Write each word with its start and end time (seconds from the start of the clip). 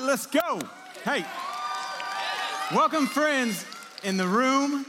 Right, 0.00 0.06
let's 0.06 0.26
go. 0.26 0.58
Hey, 1.04 1.26
welcome, 2.74 3.06
friends 3.06 3.66
in 4.02 4.16
the 4.16 4.26
room, 4.26 4.86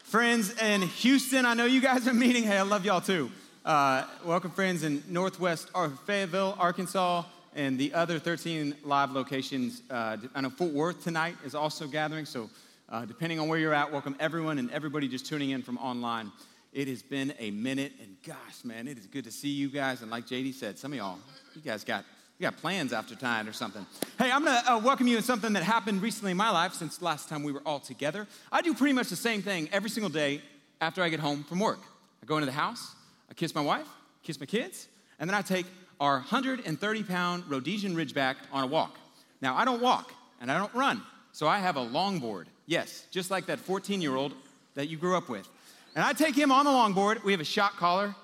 friends 0.00 0.50
in 0.60 0.82
Houston. 0.82 1.46
I 1.46 1.54
know 1.54 1.64
you 1.64 1.80
guys 1.80 2.08
are 2.08 2.12
meeting. 2.12 2.42
Hey, 2.42 2.58
I 2.58 2.62
love 2.62 2.84
y'all 2.84 3.00
too. 3.00 3.30
Uh, 3.64 4.04
welcome, 4.24 4.50
friends 4.50 4.82
in 4.82 5.04
Northwest 5.08 5.70
Fayetteville, 6.06 6.56
Arkansas, 6.58 7.22
and 7.54 7.78
the 7.78 7.94
other 7.94 8.18
13 8.18 8.74
live 8.82 9.12
locations. 9.12 9.82
Uh, 9.88 10.16
I 10.34 10.40
know 10.40 10.50
Fort 10.50 10.72
Worth 10.72 11.04
tonight 11.04 11.36
is 11.44 11.54
also 11.54 11.86
gathering, 11.86 12.24
so 12.24 12.50
uh, 12.88 13.04
depending 13.04 13.38
on 13.38 13.46
where 13.46 13.60
you're 13.60 13.74
at, 13.74 13.92
welcome 13.92 14.16
everyone 14.18 14.58
and 14.58 14.72
everybody 14.72 15.06
just 15.06 15.24
tuning 15.26 15.50
in 15.50 15.62
from 15.62 15.78
online. 15.78 16.32
It 16.72 16.88
has 16.88 17.00
been 17.00 17.32
a 17.38 17.52
minute, 17.52 17.92
and 18.02 18.16
gosh, 18.26 18.64
man, 18.64 18.88
it 18.88 18.98
is 18.98 19.06
good 19.06 19.22
to 19.22 19.30
see 19.30 19.50
you 19.50 19.68
guys. 19.68 20.02
And 20.02 20.10
like 20.10 20.26
JD 20.26 20.54
said, 20.54 20.80
some 20.80 20.90
of 20.92 20.98
y'all, 20.98 21.18
you 21.54 21.60
guys 21.60 21.84
got 21.84 22.04
you 22.38 22.44
got 22.44 22.56
plans 22.56 22.92
after 22.92 23.16
tonight 23.16 23.48
or 23.48 23.52
something. 23.52 23.84
Hey, 24.16 24.30
I'm 24.30 24.44
gonna 24.44 24.62
uh, 24.64 24.78
welcome 24.78 25.08
you 25.08 25.16
in 25.16 25.24
something 25.24 25.52
that 25.54 25.64
happened 25.64 26.00
recently 26.00 26.30
in 26.30 26.36
my 26.36 26.50
life 26.50 26.72
since 26.72 27.02
last 27.02 27.28
time 27.28 27.42
we 27.42 27.50
were 27.50 27.62
all 27.66 27.80
together. 27.80 28.28
I 28.52 28.62
do 28.62 28.74
pretty 28.74 28.92
much 28.92 29.08
the 29.08 29.16
same 29.16 29.42
thing 29.42 29.68
every 29.72 29.90
single 29.90 30.10
day 30.10 30.40
after 30.80 31.02
I 31.02 31.08
get 31.08 31.18
home 31.18 31.42
from 31.42 31.58
work. 31.58 31.80
I 32.22 32.26
go 32.26 32.36
into 32.36 32.46
the 32.46 32.52
house, 32.52 32.94
I 33.28 33.34
kiss 33.34 33.56
my 33.56 33.60
wife, 33.60 33.88
kiss 34.22 34.38
my 34.38 34.46
kids, 34.46 34.86
and 35.18 35.28
then 35.28 35.34
I 35.34 35.42
take 35.42 35.66
our 35.98 36.18
130 36.18 37.02
pound 37.02 37.42
Rhodesian 37.48 37.96
Ridgeback 37.96 38.36
on 38.52 38.62
a 38.62 38.68
walk. 38.68 38.96
Now, 39.40 39.56
I 39.56 39.64
don't 39.64 39.82
walk 39.82 40.12
and 40.40 40.52
I 40.52 40.58
don't 40.58 40.72
run, 40.74 41.02
so 41.32 41.48
I 41.48 41.58
have 41.58 41.76
a 41.76 41.84
longboard. 41.84 42.44
Yes, 42.66 43.04
just 43.10 43.32
like 43.32 43.46
that 43.46 43.58
14 43.58 44.00
year 44.00 44.14
old 44.14 44.32
that 44.74 44.88
you 44.88 44.96
grew 44.96 45.16
up 45.16 45.28
with. 45.28 45.48
And 45.96 46.04
I 46.04 46.12
take 46.12 46.36
him 46.36 46.52
on 46.52 46.66
the 46.66 46.70
longboard. 46.70 47.24
We 47.24 47.32
have 47.32 47.40
a 47.40 47.44
shock 47.44 47.76
collar. 47.78 48.14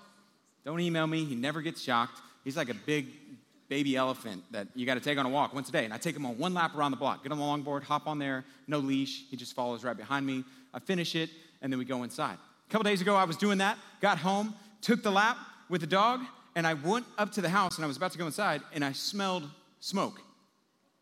Don't 0.65 0.79
email 0.79 1.09
me, 1.09 1.25
he 1.25 1.35
never 1.35 1.63
gets 1.63 1.83
shocked. 1.83 2.21
He's 2.45 2.57
like 2.57 2.69
a 2.69 2.75
big 2.75 3.07
baby 3.69 3.97
elephant 3.97 4.43
that 4.51 4.69
you 4.75 4.87
got 4.87 4.95
to 4.95 5.01
take 5.01 5.19
on 5.19 5.27
a 5.27 5.29
walk 5.29 5.55
once 5.55 5.69
a 5.69 5.73
day. 5.73 5.85
And 5.85 5.93
I 5.93 5.99
take 5.99 6.17
him 6.17 6.27
on 6.27 6.39
one 6.39 6.55
lap 6.55 6.75
around 6.77 6.91
the 6.91 6.97
block, 6.97 7.23
get 7.23 7.33
him 7.33 7.41
on 7.41 7.65
the 7.65 7.65
longboard, 7.65 7.83
hop 7.83 8.07
on 8.07 8.19
there, 8.19 8.45
no 8.67 8.79
leash. 8.79 9.25
He 9.31 9.37
just 9.37 9.55
follows 9.55 9.85
right 9.85 9.97
behind 9.97 10.27
me. 10.27 10.45
I 10.73 10.79
finish 10.79 11.15
it, 11.15 11.31
and 11.63 11.73
then 11.73 11.79
we 11.79 11.85
go 11.85 12.03
inside. 12.03 12.37
A 12.69 12.71
couple 12.71 12.85
days 12.85 13.01
ago, 13.01 13.15
I 13.15 13.25
was 13.25 13.37
doing 13.37 13.59
that, 13.59 13.79
got 14.01 14.19
home, 14.19 14.55
took 14.81 15.03
the 15.03 15.11
lap 15.11 15.39
with 15.69 15.81
the 15.81 15.87
dog, 15.87 16.21
and 16.57 16.67
I 16.67 16.75
went 16.75 17.07
up 17.19 17.33
to 17.33 17.41
the 17.41 17.49
house 17.49 17.77
and 17.77 17.85
I 17.85 17.89
was 17.89 17.97
about 17.97 18.13
to 18.13 18.19
go 18.19 18.27
inside, 18.27 18.61
and 18.73 18.85
I 18.85 18.93
smelled 18.93 19.49
smoke. 19.81 20.21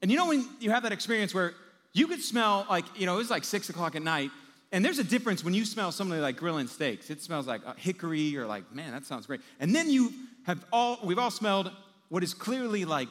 And 0.00 0.10
you 0.10 0.16
know 0.16 0.27
when 0.27 0.48
you 0.60 0.70
have 0.70 0.83
that 0.83 0.92
experience 0.92 1.34
where 1.34 1.55
you 1.92 2.06
could 2.06 2.22
smell 2.22 2.66
like, 2.68 2.84
you 2.98 3.06
know, 3.06 3.14
it 3.14 3.18
was 3.18 3.30
like 3.30 3.44
six 3.44 3.68
o'clock 3.68 3.94
at 3.96 4.02
night, 4.02 4.30
and 4.72 4.84
there's 4.84 4.98
a 4.98 5.05
difference 5.05 5.44
when 5.44 5.52
you 5.52 5.64
smell 5.64 5.92
something 5.92 6.18
like 6.20 6.36
grilling 6.36 6.66
steaks. 6.66 7.10
It 7.10 7.20
smells 7.20 7.46
like 7.46 7.60
uh, 7.66 7.74
hickory 7.77 8.36
or 8.36 8.46
like, 8.46 8.74
man, 8.74 8.92
that 8.92 9.05
sounds 9.05 9.27
great. 9.27 9.40
And 9.60 9.74
then 9.74 9.90
you 9.90 10.12
have 10.44 10.64
all, 10.72 10.98
we've 11.05 11.18
all 11.18 11.30
smelled 11.30 11.70
what 12.12 12.22
is 12.22 12.34
clearly 12.34 12.84
like 12.84 13.08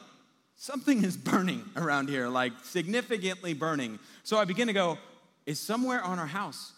something 0.54 1.02
is 1.02 1.16
burning 1.16 1.64
around 1.74 2.08
here, 2.08 2.28
like 2.28 2.52
significantly 2.62 3.52
burning. 3.52 3.98
So 4.22 4.38
I 4.38 4.44
begin 4.44 4.68
to 4.68 4.72
go, 4.72 4.96
is 5.44 5.58
somewhere 5.58 6.00
on 6.00 6.20
our 6.20 6.26
house 6.28 6.72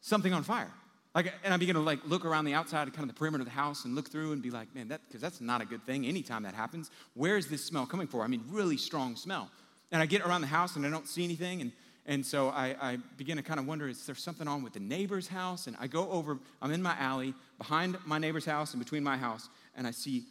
something 0.00 0.32
on 0.32 0.42
fire? 0.42 0.70
Like, 1.14 1.34
and 1.44 1.52
I 1.52 1.58
begin 1.58 1.74
to 1.74 1.82
like 1.82 1.98
look 2.06 2.24
around 2.24 2.46
the 2.46 2.54
outside, 2.54 2.90
kind 2.94 3.02
of 3.02 3.14
the 3.14 3.18
perimeter 3.18 3.42
of 3.42 3.46
the 3.46 3.52
house, 3.52 3.84
and 3.84 3.94
look 3.94 4.08
through 4.08 4.32
and 4.32 4.40
be 4.40 4.48
like, 4.48 4.74
man, 4.74 4.88
that 4.88 5.02
because 5.06 5.20
that's 5.20 5.42
not 5.42 5.60
a 5.60 5.66
good 5.66 5.84
thing. 5.84 6.06
Anytime 6.06 6.44
that 6.44 6.54
happens, 6.54 6.90
where 7.12 7.36
is 7.36 7.46
this 7.48 7.62
smell 7.62 7.84
coming 7.84 8.06
from? 8.06 8.22
I 8.22 8.26
mean, 8.26 8.44
really 8.48 8.78
strong 8.78 9.14
smell. 9.14 9.50
And 9.92 10.00
I 10.00 10.06
get 10.06 10.22
around 10.22 10.40
the 10.40 10.46
house 10.46 10.76
and 10.76 10.86
I 10.86 10.88
don't 10.88 11.06
see 11.06 11.24
anything, 11.24 11.60
and 11.60 11.72
and 12.06 12.24
so 12.24 12.48
I, 12.48 12.74
I 12.80 12.98
begin 13.18 13.36
to 13.36 13.42
kind 13.42 13.60
of 13.60 13.66
wonder, 13.66 13.86
is 13.86 14.06
there 14.06 14.14
something 14.14 14.48
on 14.48 14.62
with 14.62 14.72
the 14.72 14.80
neighbor's 14.80 15.28
house? 15.28 15.66
And 15.66 15.76
I 15.78 15.88
go 15.88 16.08
over, 16.10 16.38
I'm 16.62 16.70
in 16.70 16.80
my 16.80 16.96
alley 16.98 17.34
behind 17.58 17.98
my 18.06 18.16
neighbor's 18.16 18.46
house 18.46 18.72
and 18.72 18.82
between 18.82 19.02
my 19.02 19.18
house, 19.18 19.50
and 19.76 19.86
I 19.86 19.90
see 19.90 20.24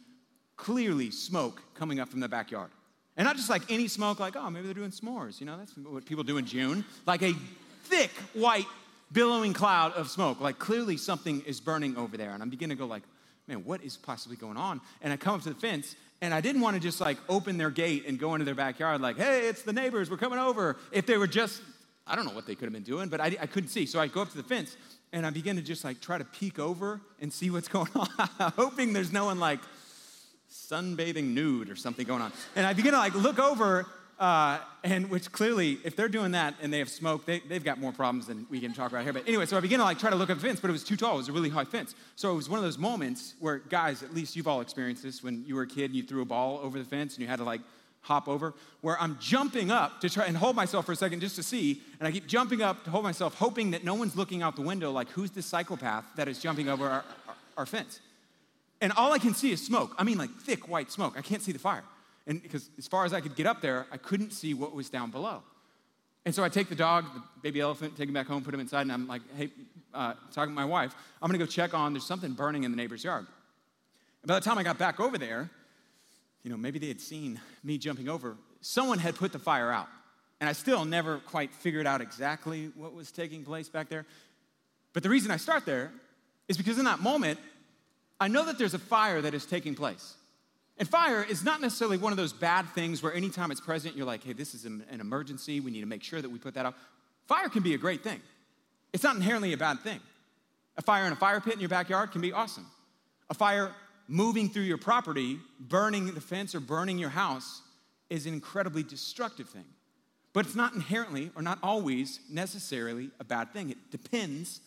clearly 0.56 1.10
smoke 1.10 1.62
coming 1.74 2.00
up 2.00 2.08
from 2.08 2.20
the 2.20 2.28
backyard. 2.28 2.70
And 3.16 3.24
not 3.24 3.36
just 3.36 3.48
like 3.48 3.62
any 3.70 3.88
smoke, 3.88 4.20
like, 4.20 4.36
oh, 4.36 4.50
maybe 4.50 4.66
they're 4.66 4.74
doing 4.74 4.90
s'mores. 4.90 5.40
You 5.40 5.46
know, 5.46 5.56
that's 5.56 5.76
what 5.76 6.04
people 6.04 6.24
do 6.24 6.36
in 6.36 6.44
June. 6.44 6.84
Like 7.06 7.22
a 7.22 7.32
thick, 7.84 8.10
white, 8.34 8.66
billowing 9.12 9.54
cloud 9.54 9.92
of 9.92 10.10
smoke. 10.10 10.40
Like 10.40 10.58
clearly 10.58 10.96
something 10.96 11.42
is 11.42 11.60
burning 11.60 11.96
over 11.96 12.16
there. 12.16 12.30
And 12.30 12.42
I'm 12.42 12.50
beginning 12.50 12.76
to 12.76 12.82
go 12.82 12.86
like, 12.86 13.02
man, 13.46 13.64
what 13.64 13.82
is 13.82 13.96
possibly 13.96 14.36
going 14.36 14.56
on? 14.56 14.80
And 15.00 15.12
I 15.12 15.16
come 15.16 15.34
up 15.34 15.42
to 15.42 15.48
the 15.48 15.54
fence, 15.54 15.94
and 16.20 16.34
I 16.34 16.40
didn't 16.40 16.60
want 16.60 16.74
to 16.74 16.80
just 16.80 17.00
like 17.00 17.18
open 17.28 17.58
their 17.58 17.70
gate 17.70 18.04
and 18.06 18.18
go 18.18 18.34
into 18.34 18.44
their 18.44 18.54
backyard 18.54 19.00
like, 19.00 19.16
hey, 19.16 19.48
it's 19.48 19.62
the 19.62 19.72
neighbors, 19.72 20.10
we're 20.10 20.16
coming 20.16 20.38
over. 20.38 20.76
If 20.90 21.06
they 21.06 21.16
were 21.16 21.26
just, 21.26 21.62
I 22.06 22.16
don't 22.16 22.26
know 22.26 22.34
what 22.34 22.46
they 22.46 22.54
could 22.54 22.64
have 22.64 22.72
been 22.72 22.82
doing, 22.82 23.08
but 23.08 23.20
I, 23.20 23.36
I 23.40 23.46
couldn't 23.46 23.68
see. 23.68 23.86
So 23.86 24.00
I 24.00 24.08
go 24.08 24.22
up 24.22 24.30
to 24.30 24.36
the 24.36 24.42
fence, 24.42 24.76
and 25.12 25.24
I 25.26 25.30
begin 25.30 25.56
to 25.56 25.62
just 25.62 25.84
like 25.84 26.00
try 26.00 26.18
to 26.18 26.24
peek 26.24 26.58
over 26.58 27.00
and 27.20 27.32
see 27.32 27.50
what's 27.50 27.68
going 27.76 27.90
on, 27.94 28.08
hoping 28.56 28.92
there's 28.92 29.12
no 29.12 29.26
one 29.26 29.38
like 29.38 29.60
sunbathing 30.56 31.34
nude 31.34 31.70
or 31.70 31.76
something 31.76 32.06
going 32.06 32.22
on. 32.22 32.32
And 32.54 32.66
I 32.66 32.72
begin 32.72 32.92
to 32.92 32.98
like 32.98 33.14
look 33.14 33.38
over, 33.38 33.86
uh, 34.18 34.58
and 34.82 35.10
which 35.10 35.30
clearly, 35.30 35.78
if 35.84 35.94
they're 35.94 36.08
doing 36.08 36.32
that 36.32 36.54
and 36.62 36.72
they 36.72 36.78
have 36.78 36.88
smoke, 36.88 37.26
they, 37.26 37.40
they've 37.40 37.62
got 37.62 37.78
more 37.78 37.92
problems 37.92 38.26
than 38.26 38.46
we 38.48 38.60
can 38.60 38.72
talk 38.72 38.90
about 38.90 39.04
here. 39.04 39.12
But 39.12 39.28
anyway, 39.28 39.46
so 39.46 39.56
I 39.56 39.60
begin 39.60 39.78
to 39.78 39.84
like 39.84 39.98
try 39.98 40.10
to 40.10 40.16
look 40.16 40.30
at 40.30 40.38
the 40.38 40.46
fence, 40.46 40.58
but 40.58 40.70
it 40.70 40.72
was 40.72 40.84
too 40.84 40.96
tall. 40.96 41.14
It 41.14 41.18
was 41.18 41.28
a 41.28 41.32
really 41.32 41.50
high 41.50 41.64
fence. 41.64 41.94
So 42.16 42.32
it 42.32 42.36
was 42.36 42.48
one 42.48 42.58
of 42.58 42.64
those 42.64 42.78
moments 42.78 43.34
where, 43.40 43.58
guys, 43.58 44.02
at 44.02 44.14
least 44.14 44.34
you've 44.34 44.48
all 44.48 44.60
experienced 44.60 45.02
this 45.02 45.22
when 45.22 45.44
you 45.46 45.54
were 45.54 45.62
a 45.62 45.66
kid 45.66 45.86
and 45.86 45.94
you 45.94 46.02
threw 46.02 46.22
a 46.22 46.26
ball 46.26 46.58
over 46.62 46.78
the 46.78 46.84
fence 46.84 47.14
and 47.14 47.22
you 47.22 47.28
had 47.28 47.38
to 47.38 47.44
like 47.44 47.60
hop 48.00 48.28
over, 48.28 48.54
where 48.82 48.98
I'm 49.00 49.18
jumping 49.20 49.72
up 49.72 50.00
to 50.00 50.08
try 50.08 50.26
and 50.26 50.36
hold 50.36 50.54
myself 50.54 50.86
for 50.86 50.92
a 50.92 50.96
second 50.96 51.20
just 51.20 51.34
to 51.36 51.42
see, 51.42 51.82
and 51.98 52.06
I 52.06 52.12
keep 52.12 52.28
jumping 52.28 52.62
up 52.62 52.84
to 52.84 52.90
hold 52.90 53.02
myself, 53.02 53.34
hoping 53.34 53.72
that 53.72 53.82
no 53.82 53.94
one's 53.94 54.14
looking 54.14 54.42
out 54.42 54.54
the 54.54 54.62
window 54.62 54.92
like, 54.92 55.10
who's 55.10 55.32
this 55.32 55.44
psychopath 55.44 56.04
that 56.14 56.28
is 56.28 56.38
jumping 56.38 56.68
over 56.68 56.86
our, 56.86 57.04
our, 57.26 57.34
our 57.58 57.66
fence? 57.66 58.00
And 58.80 58.92
all 58.92 59.12
I 59.12 59.18
can 59.18 59.34
see 59.34 59.52
is 59.52 59.64
smoke. 59.64 59.94
I 59.98 60.04
mean, 60.04 60.18
like 60.18 60.30
thick 60.40 60.68
white 60.68 60.90
smoke. 60.90 61.14
I 61.16 61.22
can't 61.22 61.42
see 61.42 61.52
the 61.52 61.58
fire. 61.58 61.84
And 62.26 62.42
because 62.42 62.68
as 62.76 62.86
far 62.86 63.04
as 63.04 63.12
I 63.12 63.20
could 63.20 63.36
get 63.36 63.46
up 63.46 63.60
there, 63.60 63.86
I 63.92 63.96
couldn't 63.96 64.32
see 64.32 64.52
what 64.54 64.74
was 64.74 64.90
down 64.90 65.10
below. 65.10 65.42
And 66.24 66.34
so 66.34 66.42
I 66.42 66.48
take 66.48 66.68
the 66.68 66.74
dog, 66.74 67.04
the 67.14 67.22
baby 67.40 67.60
elephant, 67.60 67.96
take 67.96 68.08
him 68.08 68.14
back 68.14 68.26
home, 68.26 68.42
put 68.42 68.52
him 68.52 68.58
inside, 68.58 68.82
and 68.82 68.92
I'm 68.92 69.06
like, 69.06 69.22
hey, 69.36 69.50
uh, 69.94 70.14
talking 70.32 70.50
to 70.50 70.56
my 70.56 70.64
wife, 70.64 70.94
I'm 71.22 71.28
gonna 71.28 71.38
go 71.38 71.46
check 71.46 71.72
on, 71.72 71.92
there's 71.92 72.04
something 72.04 72.32
burning 72.32 72.64
in 72.64 72.72
the 72.72 72.76
neighbor's 72.76 73.04
yard. 73.04 73.26
And 74.22 74.28
by 74.28 74.34
the 74.34 74.40
time 74.40 74.58
I 74.58 74.64
got 74.64 74.76
back 74.76 74.98
over 74.98 75.18
there, 75.18 75.48
you 76.42 76.50
know, 76.50 76.56
maybe 76.56 76.80
they 76.80 76.88
had 76.88 77.00
seen 77.00 77.40
me 77.62 77.78
jumping 77.78 78.08
over. 78.08 78.36
Someone 78.60 78.98
had 78.98 79.14
put 79.14 79.32
the 79.32 79.38
fire 79.38 79.70
out. 79.70 79.88
And 80.40 80.50
I 80.50 80.52
still 80.52 80.84
never 80.84 81.18
quite 81.18 81.54
figured 81.54 81.86
out 81.86 82.00
exactly 82.00 82.70
what 82.74 82.92
was 82.92 83.10
taking 83.10 83.44
place 83.44 83.68
back 83.68 83.88
there. 83.88 84.04
But 84.92 85.02
the 85.02 85.08
reason 85.08 85.30
I 85.30 85.38
start 85.38 85.64
there 85.64 85.92
is 86.48 86.56
because 86.56 86.78
in 86.78 86.84
that 86.84 87.00
moment, 87.00 87.38
I 88.20 88.28
know 88.28 88.46
that 88.46 88.58
there's 88.58 88.74
a 88.74 88.78
fire 88.78 89.20
that 89.20 89.34
is 89.34 89.46
taking 89.46 89.74
place. 89.74 90.14
And 90.78 90.88
fire 90.88 91.22
is 91.22 91.42
not 91.42 91.60
necessarily 91.60 91.96
one 91.96 92.12
of 92.12 92.18
those 92.18 92.32
bad 92.32 92.66
things 92.74 93.02
where 93.02 93.14
anytime 93.14 93.50
it's 93.50 93.60
present, 93.60 93.96
you're 93.96 94.06
like, 94.06 94.24
hey, 94.24 94.32
this 94.32 94.54
is 94.54 94.64
an 94.66 94.84
emergency. 94.90 95.60
We 95.60 95.70
need 95.70 95.80
to 95.80 95.86
make 95.86 96.02
sure 96.02 96.20
that 96.20 96.28
we 96.28 96.38
put 96.38 96.54
that 96.54 96.66
out. 96.66 96.74
Fire 97.26 97.48
can 97.48 97.62
be 97.62 97.74
a 97.74 97.78
great 97.78 98.02
thing, 98.02 98.20
it's 98.92 99.02
not 99.02 99.16
inherently 99.16 99.52
a 99.52 99.56
bad 99.56 99.80
thing. 99.80 100.00
A 100.78 100.82
fire 100.82 101.06
in 101.06 101.12
a 101.12 101.16
fire 101.16 101.40
pit 101.40 101.54
in 101.54 101.60
your 101.60 101.70
backyard 101.70 102.12
can 102.12 102.20
be 102.20 102.34
awesome. 102.34 102.66
A 103.30 103.34
fire 103.34 103.72
moving 104.08 104.50
through 104.50 104.64
your 104.64 104.76
property, 104.76 105.40
burning 105.58 106.12
the 106.12 106.20
fence 106.20 106.54
or 106.54 106.60
burning 106.60 106.98
your 106.98 107.08
house, 107.08 107.62
is 108.10 108.26
an 108.26 108.34
incredibly 108.34 108.82
destructive 108.82 109.48
thing. 109.48 109.64
But 110.34 110.44
it's 110.44 110.54
not 110.54 110.74
inherently 110.74 111.30
or 111.34 111.40
not 111.40 111.58
always 111.62 112.20
necessarily 112.30 113.10
a 113.18 113.24
bad 113.24 113.54
thing. 113.54 113.70
It 113.70 113.90
depends 113.90 114.60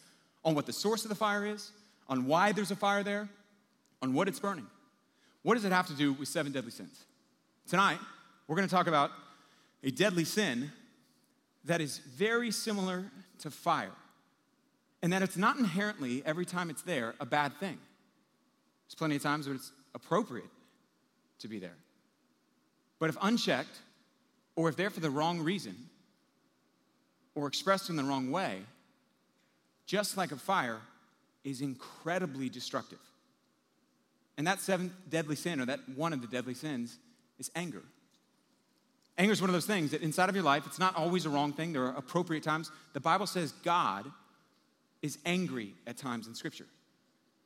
on 0.43 0.55
what 0.55 0.65
the 0.65 0.73
source 0.73 1.05
of 1.05 1.09
the 1.09 1.15
fire 1.15 1.45
is, 1.45 1.71
on 2.07 2.25
why 2.25 2.51
there's 2.51 2.71
a 2.71 2.75
fire 2.75 3.03
there, 3.03 3.29
on 4.01 4.13
what 4.13 4.27
it's 4.27 4.39
burning. 4.39 4.67
What 5.43 5.55
does 5.55 5.65
it 5.65 5.71
have 5.71 5.87
to 5.87 5.93
do 5.93 6.13
with 6.13 6.27
seven 6.27 6.51
deadly 6.51 6.71
sins? 6.71 7.05
Tonight, 7.67 7.99
we're 8.47 8.55
going 8.55 8.67
to 8.67 8.73
talk 8.73 8.87
about 8.87 9.11
a 9.83 9.91
deadly 9.91 10.25
sin 10.25 10.71
that 11.65 11.81
is 11.81 11.99
very 11.99 12.51
similar 12.51 13.05
to 13.39 13.51
fire, 13.51 13.91
and 15.01 15.13
that 15.13 15.21
it's 15.21 15.37
not 15.37 15.57
inherently, 15.57 16.23
every 16.25 16.45
time 16.45 16.69
it's 16.69 16.81
there, 16.81 17.15
a 17.19 17.25
bad 17.25 17.57
thing. 17.59 17.77
There's 18.87 18.95
plenty 18.95 19.15
of 19.15 19.21
times 19.21 19.47
where 19.47 19.55
it's 19.55 19.71
appropriate 19.93 20.49
to 21.39 21.47
be 21.47 21.59
there. 21.59 21.75
But 22.97 23.09
if 23.09 23.17
unchecked, 23.21 23.79
or 24.55 24.67
if 24.67 24.75
they're 24.75 24.89
for 24.89 24.99
the 24.99 25.09
wrong 25.09 25.39
reason, 25.39 25.75
or 27.35 27.47
expressed 27.47 27.89
in 27.89 27.95
the 27.95 28.03
wrong 28.03 28.31
way, 28.31 28.59
just 29.85 30.17
like 30.17 30.31
a 30.31 30.37
fire, 30.37 30.81
is 31.43 31.61
incredibly 31.61 32.49
destructive. 32.49 32.99
And 34.39 34.47
that 34.47 34.61
seventh 34.61 34.93
deadly 35.09 35.35
sin, 35.35 35.59
or 35.59 35.65
that 35.65 35.81
one 35.97 36.13
of 36.13 36.21
the 36.21 36.27
deadly 36.27 36.53
sins, 36.53 36.97
is 37.39 37.51
anger. 37.57 37.83
Anger 39.17 39.33
is 39.33 39.41
one 39.41 39.49
of 39.49 39.53
those 39.53 39.65
things 39.65 39.91
that 39.91 40.01
inside 40.01 40.29
of 40.29 40.35
your 40.35 40.45
life, 40.45 40.65
it's 40.65 40.79
not 40.79 40.95
always 40.95 41.25
a 41.25 41.29
wrong 41.29 41.51
thing. 41.51 41.73
There 41.73 41.83
are 41.83 41.97
appropriate 41.97 42.41
times. 42.41 42.71
The 42.93 43.01
Bible 43.01 43.27
says 43.27 43.51
God 43.65 44.09
is 45.01 45.17
angry 45.25 45.73
at 45.85 45.97
times 45.97 46.25
in 46.25 46.35
Scripture, 46.35 46.67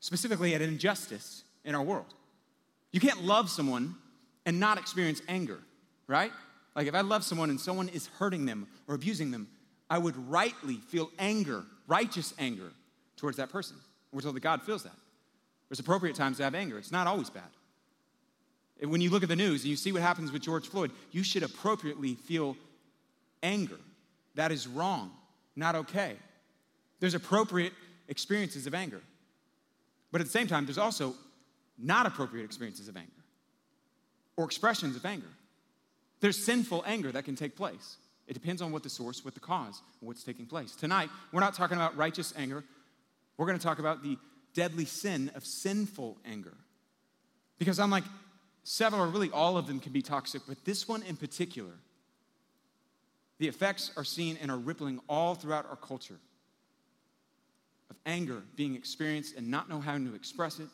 specifically 0.01 0.53
at 0.53 0.61
injustice 0.61 1.43
in 1.65 1.73
our 1.73 1.81
world. 1.81 2.13
You 2.91 2.99
can't 2.99 3.23
love 3.23 3.49
someone 3.49 3.95
and 4.45 4.59
not 4.59 4.77
experience 4.77 5.19
anger, 5.27 5.57
right? 6.05 6.31
Like 6.75 6.85
if 6.85 6.93
I 6.93 7.01
love 7.01 7.23
someone 7.23 7.49
and 7.49 7.59
someone 7.59 7.89
is 7.89 8.05
hurting 8.19 8.45
them 8.45 8.67
or 8.87 8.93
abusing 8.93 9.31
them, 9.31 9.47
I 9.89 9.97
would 9.97 10.29
rightly 10.29 10.75
feel 10.75 11.09
anger, 11.17 11.63
righteous 11.87 12.35
anger 12.37 12.71
towards 13.17 13.37
that 13.37 13.49
person. 13.49 13.77
We're 14.11 14.21
told 14.21 14.35
that 14.35 14.41
God 14.41 14.61
feels 14.61 14.83
that. 14.83 14.93
There's 15.73 15.79
appropriate 15.79 16.15
times 16.15 16.37
to 16.37 16.43
have 16.43 16.53
anger. 16.53 16.77
It's 16.77 16.91
not 16.91 17.07
always 17.07 17.31
bad. 17.31 17.49
When 18.87 19.01
you 19.01 19.09
look 19.09 19.23
at 19.23 19.29
the 19.29 19.35
news 19.35 19.63
and 19.63 19.71
you 19.71 19.75
see 19.75 19.91
what 19.91 20.03
happens 20.03 20.31
with 20.31 20.43
George 20.43 20.67
Floyd, 20.67 20.91
you 21.11 21.23
should 21.23 21.41
appropriately 21.41 22.13
feel 22.13 22.55
anger. 23.41 23.79
That 24.35 24.51
is 24.51 24.67
wrong, 24.67 25.09
not 25.55 25.73
okay. 25.73 26.17
There's 26.99 27.15
appropriate 27.15 27.73
experiences 28.07 28.67
of 28.67 28.75
anger. 28.75 29.01
But 30.11 30.21
at 30.21 30.27
the 30.27 30.31
same 30.31 30.45
time, 30.45 30.67
there's 30.67 30.77
also 30.77 31.15
not 31.79 32.05
appropriate 32.05 32.43
experiences 32.43 32.87
of 32.87 32.95
anger 32.95 33.09
or 34.37 34.45
expressions 34.45 34.95
of 34.95 35.03
anger. 35.07 35.25
There's 36.19 36.45
sinful 36.45 36.83
anger 36.85 37.11
that 37.13 37.25
can 37.25 37.35
take 37.35 37.55
place. 37.55 37.95
It 38.27 38.33
depends 38.33 38.61
on 38.61 38.71
what 38.71 38.83
the 38.83 38.91
source, 38.91 39.25
what 39.25 39.33
the 39.33 39.39
cause, 39.39 39.81
and 40.01 40.07
what's 40.07 40.23
taking 40.23 40.45
place. 40.45 40.75
Tonight, 40.75 41.09
we're 41.31 41.39
not 41.39 41.55
talking 41.55 41.77
about 41.77 41.97
righteous 41.97 42.31
anger. 42.37 42.63
We're 43.37 43.47
going 43.47 43.57
to 43.57 43.63
talk 43.63 43.79
about 43.79 44.03
the 44.03 44.19
deadly 44.53 44.85
sin 44.85 45.31
of 45.35 45.45
sinful 45.45 46.17
anger. 46.25 46.55
Because 47.57 47.79
I'm 47.79 47.89
like, 47.89 48.03
several, 48.63 49.03
or 49.03 49.07
really 49.07 49.31
all 49.31 49.57
of 49.57 49.67
them 49.67 49.79
can 49.79 49.91
be 49.91 50.01
toxic, 50.01 50.41
but 50.47 50.63
this 50.65 50.87
one 50.87 51.03
in 51.03 51.17
particular, 51.17 51.71
the 53.39 53.47
effects 53.47 53.91
are 53.97 54.03
seen 54.03 54.37
and 54.41 54.49
are 54.49 54.57
rippling 54.57 54.99
all 55.09 55.35
throughout 55.35 55.65
our 55.69 55.75
culture 55.75 56.19
of 57.89 57.97
anger 58.05 58.41
being 58.55 58.75
experienced 58.75 59.35
and 59.35 59.49
not 59.49 59.69
know 59.69 59.79
how 59.79 59.97
to 59.97 60.15
express 60.15 60.59
it. 60.59 60.67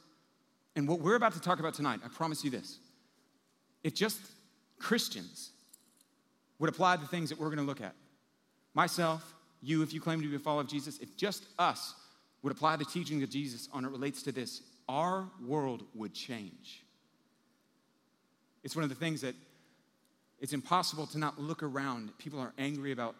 And 0.75 0.87
what 0.87 0.99
we're 0.99 1.15
about 1.15 1.33
to 1.33 1.41
talk 1.41 1.59
about 1.59 1.73
tonight, 1.73 1.99
I 2.03 2.07
promise 2.07 2.43
you 2.43 2.51
this 2.51 2.79
if 3.83 3.93
just 3.95 4.19
Christians 4.77 5.51
would 6.59 6.69
apply 6.69 6.97
the 6.97 7.07
things 7.07 7.29
that 7.29 7.39
we're 7.39 7.47
going 7.47 7.57
to 7.57 7.63
look 7.63 7.81
at, 7.81 7.95
myself, 8.73 9.33
you, 9.61 9.81
if 9.81 9.93
you 9.93 9.99
claim 9.99 10.21
to 10.21 10.27
be 10.27 10.35
a 10.35 10.39
follower 10.39 10.61
of 10.61 10.67
Jesus, 10.67 10.99
if 10.99 11.17
just 11.17 11.45
us 11.57 11.95
would 12.41 12.51
apply 12.51 12.75
the 12.75 12.85
teaching 12.85 13.21
of 13.23 13.29
Jesus 13.29 13.67
on 13.73 13.85
it 13.85 13.89
relates 13.89 14.23
to 14.23 14.31
this, 14.31 14.61
our 14.87 15.29
world 15.45 15.83
would 15.93 16.13
change. 16.13 16.83
It's 18.63 18.75
one 18.75 18.83
of 18.83 18.89
the 18.89 18.95
things 18.95 19.21
that 19.21 19.35
it's 20.39 20.53
impossible 20.53 21.07
to 21.07 21.17
not 21.17 21.39
look 21.39 21.63
around. 21.63 22.17
People 22.17 22.39
are 22.39 22.53
angry 22.57 22.91
about 22.91 23.15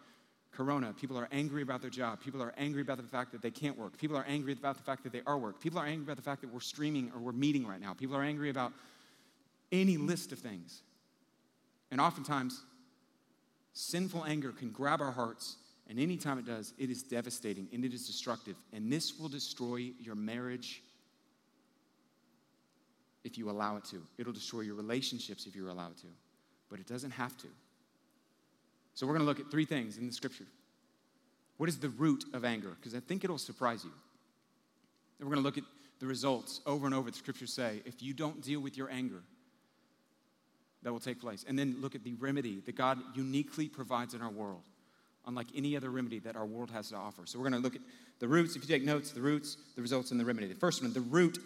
corona. 0.51 0.93
People 0.99 1.17
are 1.17 1.27
angry 1.31 1.61
about 1.61 1.81
their 1.81 1.89
job. 1.89 2.19
People 2.21 2.41
are 2.41 2.53
angry 2.57 2.81
about 2.81 2.97
the 2.97 3.03
fact 3.03 3.31
that 3.31 3.41
they 3.41 3.51
can't 3.51 3.77
work. 3.77 3.97
People 3.97 4.17
are 4.17 4.25
angry 4.27 4.53
about 4.53 4.77
the 4.77 4.83
fact 4.83 5.03
that 5.03 5.11
they 5.11 5.21
are 5.25 5.37
work. 5.37 5.59
People 5.61 5.79
are 5.79 5.85
angry 5.85 6.03
about 6.03 6.15
the 6.17 6.21
fact 6.23 6.41
that 6.41 6.53
we're 6.53 6.59
streaming 6.59 7.11
or 7.13 7.19
we're 7.19 7.31
meeting 7.31 7.67
right 7.67 7.79
now. 7.79 7.93
People 7.93 8.15
are 8.15 8.23
angry 8.23 8.49
about 8.49 8.73
any 9.71 9.97
list 9.97 10.31
of 10.31 10.39
things. 10.39 10.81
And 11.91 12.01
oftentimes, 12.01 12.61
sinful 13.73 14.25
anger 14.25 14.51
can 14.51 14.71
grab 14.71 15.01
our 15.01 15.11
hearts, 15.11 15.57
and 15.89 15.99
anytime 15.99 16.37
it 16.37 16.45
does, 16.45 16.73
it 16.77 16.91
is 16.91 17.01
devastating 17.01 17.67
and 17.73 17.83
it 17.83 17.93
is 17.93 18.05
destructive. 18.05 18.55
And 18.71 18.91
this 18.91 19.19
will 19.19 19.27
destroy 19.27 19.91
your 19.99 20.15
marriage 20.15 20.83
if 23.23 23.37
you 23.37 23.49
allow 23.49 23.77
it 23.77 23.85
to. 23.85 24.01
It'll 24.19 24.31
destroy 24.31 24.61
your 24.61 24.75
relationships 24.75 25.47
if 25.47 25.55
you 25.55 25.69
allow 25.69 25.87
it 25.87 25.97
to. 25.97 26.07
But 26.69 26.79
it 26.79 26.87
doesn't 26.87 27.11
have 27.11 27.35
to. 27.39 27.47
So 28.93 29.07
we're 29.07 29.13
going 29.13 29.25
to 29.25 29.27
look 29.27 29.39
at 29.39 29.49
three 29.49 29.65
things 29.65 29.97
in 29.97 30.05
the 30.05 30.13
scripture. 30.13 30.45
What 31.57 31.69
is 31.69 31.79
the 31.79 31.89
root 31.89 32.23
of 32.33 32.45
anger? 32.45 32.75
Because 32.79 32.93
I 32.93 32.99
think 32.99 33.23
it'll 33.23 33.39
surprise 33.39 33.83
you. 33.83 33.91
And 35.19 35.27
we're 35.27 35.35
going 35.35 35.43
to 35.43 35.47
look 35.47 35.57
at 35.57 35.63
the 35.99 36.05
results 36.05 36.61
over 36.65 36.85
and 36.85 36.93
over 36.93 37.09
the 37.09 37.17
scriptures 37.17 37.51
say 37.51 37.81
if 37.85 38.01
you 38.01 38.13
don't 38.13 38.41
deal 38.41 38.59
with 38.59 38.77
your 38.77 38.89
anger, 38.91 39.23
that 40.83 40.93
will 40.93 40.99
take 40.99 41.19
place. 41.19 41.43
And 41.47 41.57
then 41.57 41.77
look 41.79 41.95
at 41.95 42.03
the 42.03 42.13
remedy 42.13 42.61
that 42.65 42.75
God 42.75 42.99
uniquely 43.15 43.67
provides 43.67 44.13
in 44.13 44.21
our 44.21 44.29
world, 44.29 44.68
unlike 45.29 45.47
any 45.55 45.77
other 45.77 45.91
remedy 45.91 46.17
that 46.19 46.35
our 46.35 46.45
world 46.45 46.71
has 46.71 46.89
to 46.89 46.95
offer. 46.95 47.21
So 47.25 47.37
we're 47.39 47.49
going 47.49 47.61
to 47.61 47.63
look 47.63 47.75
at 47.75 47.81
the 48.19 48.27
roots. 48.27 48.55
If 48.55 48.63
you 48.63 48.67
take 48.67 48.83
notes, 48.83 49.11
the 49.11 49.21
roots, 49.21 49.57
the 49.75 49.81
results, 49.81 50.09
and 50.11 50.19
the 50.19 50.25
remedy. 50.25 50.47
The 50.47 50.55
first 50.55 50.81
one, 50.81 50.91
the 50.91 51.01
root 51.01 51.37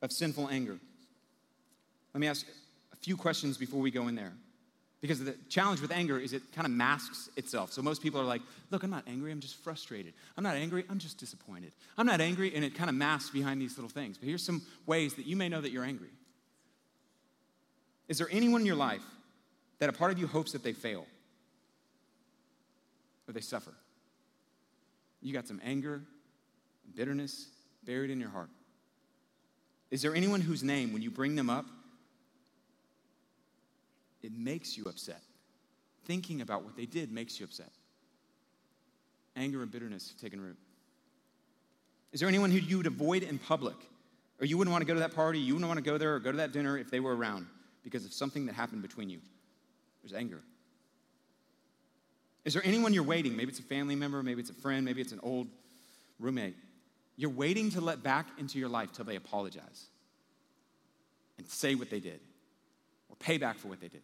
of 0.00 0.12
sinful 0.12 0.48
anger. 0.48 0.78
Let 2.14 2.20
me 2.20 2.28
ask 2.28 2.46
a 2.92 2.96
few 2.96 3.16
questions 3.16 3.58
before 3.58 3.80
we 3.80 3.90
go 3.90 4.06
in 4.06 4.14
there. 4.14 4.32
Because 5.00 5.22
the 5.22 5.34
challenge 5.48 5.80
with 5.80 5.90
anger 5.90 6.18
is 6.18 6.32
it 6.32 6.42
kind 6.54 6.64
of 6.64 6.70
masks 6.70 7.28
itself. 7.36 7.72
So 7.72 7.82
most 7.82 8.02
people 8.02 8.20
are 8.20 8.24
like, 8.24 8.42
look, 8.70 8.84
I'm 8.84 8.90
not 8.90 9.04
angry, 9.08 9.32
I'm 9.32 9.40
just 9.40 9.56
frustrated. 9.56 10.14
I'm 10.36 10.44
not 10.44 10.54
angry, 10.54 10.84
I'm 10.88 10.98
just 10.98 11.18
disappointed. 11.18 11.72
I'm 11.96 12.06
not 12.06 12.20
angry, 12.20 12.54
and 12.54 12.64
it 12.64 12.74
kind 12.74 12.88
of 12.88 12.94
masks 12.96 13.30
behind 13.30 13.60
these 13.60 13.76
little 13.76 13.90
things. 13.90 14.16
But 14.16 14.28
here's 14.28 14.44
some 14.44 14.62
ways 14.86 15.14
that 15.14 15.26
you 15.26 15.36
may 15.36 15.48
know 15.48 15.60
that 15.60 15.70
you're 15.72 15.84
angry. 15.84 16.10
Is 18.08 18.18
there 18.18 18.28
anyone 18.30 18.60
in 18.60 18.66
your 18.66 18.76
life 18.76 19.02
that 19.80 19.88
a 19.88 19.92
part 19.92 20.12
of 20.12 20.18
you 20.18 20.28
hopes 20.28 20.52
that 20.52 20.62
they 20.62 20.72
fail 20.72 21.04
or 23.28 23.32
they 23.32 23.40
suffer? 23.40 23.74
You 25.20 25.32
got 25.32 25.46
some 25.46 25.60
anger, 25.64 26.02
and 26.84 26.94
bitterness 26.96 27.48
buried 27.84 28.10
in 28.10 28.20
your 28.20 28.30
heart. 28.30 28.50
Is 29.90 30.02
there 30.02 30.14
anyone 30.14 30.40
whose 30.40 30.62
name, 30.62 30.92
when 30.92 31.02
you 31.02 31.10
bring 31.10 31.34
them 31.34 31.50
up, 31.50 31.66
it 34.22 34.32
makes 34.32 34.76
you 34.76 34.84
upset. 34.84 35.22
Thinking 36.04 36.40
about 36.40 36.64
what 36.64 36.76
they 36.76 36.86
did 36.86 37.12
makes 37.12 37.38
you 37.38 37.44
upset. 37.44 37.70
Anger 39.36 39.62
and 39.62 39.70
bitterness 39.70 40.08
have 40.10 40.20
taken 40.20 40.40
root. 40.40 40.56
Is 42.12 42.20
there 42.20 42.28
anyone 42.28 42.50
who 42.50 42.58
you 42.58 42.78
would 42.78 42.86
avoid 42.86 43.22
in 43.22 43.38
public? 43.38 43.76
Or 44.40 44.46
you 44.46 44.56
wouldn't 44.56 44.72
want 44.72 44.82
to 44.82 44.86
go 44.86 44.94
to 44.94 45.00
that 45.00 45.14
party, 45.14 45.38
you 45.38 45.54
wouldn't 45.54 45.68
want 45.68 45.78
to 45.78 45.90
go 45.90 45.98
there 45.98 46.14
or 46.14 46.20
go 46.20 46.30
to 46.30 46.38
that 46.38 46.52
dinner 46.52 46.78
if 46.78 46.90
they 46.90 47.00
were 47.00 47.16
around 47.16 47.46
because 47.82 48.04
of 48.04 48.12
something 48.12 48.46
that 48.46 48.54
happened 48.54 48.82
between 48.82 49.10
you? 49.10 49.18
There's 50.02 50.12
anger. 50.12 50.40
Is 52.48 52.54
there 52.54 52.64
anyone 52.64 52.94
you're 52.94 53.02
waiting? 53.02 53.36
Maybe 53.36 53.50
it's 53.50 53.58
a 53.58 53.62
family 53.62 53.94
member, 53.94 54.22
maybe 54.22 54.40
it's 54.40 54.48
a 54.48 54.54
friend, 54.54 54.82
maybe 54.82 55.02
it's 55.02 55.12
an 55.12 55.20
old 55.22 55.48
roommate. 56.18 56.56
You're 57.14 57.28
waiting 57.28 57.70
to 57.72 57.82
let 57.82 58.02
back 58.02 58.26
into 58.38 58.58
your 58.58 58.70
life 58.70 58.90
till 58.90 59.04
they 59.04 59.16
apologize 59.16 59.88
and 61.36 61.46
say 61.46 61.74
what 61.74 61.90
they 61.90 62.00
did 62.00 62.20
or 63.10 63.16
pay 63.16 63.36
back 63.36 63.58
for 63.58 63.68
what 63.68 63.82
they 63.82 63.88
did. 63.88 64.00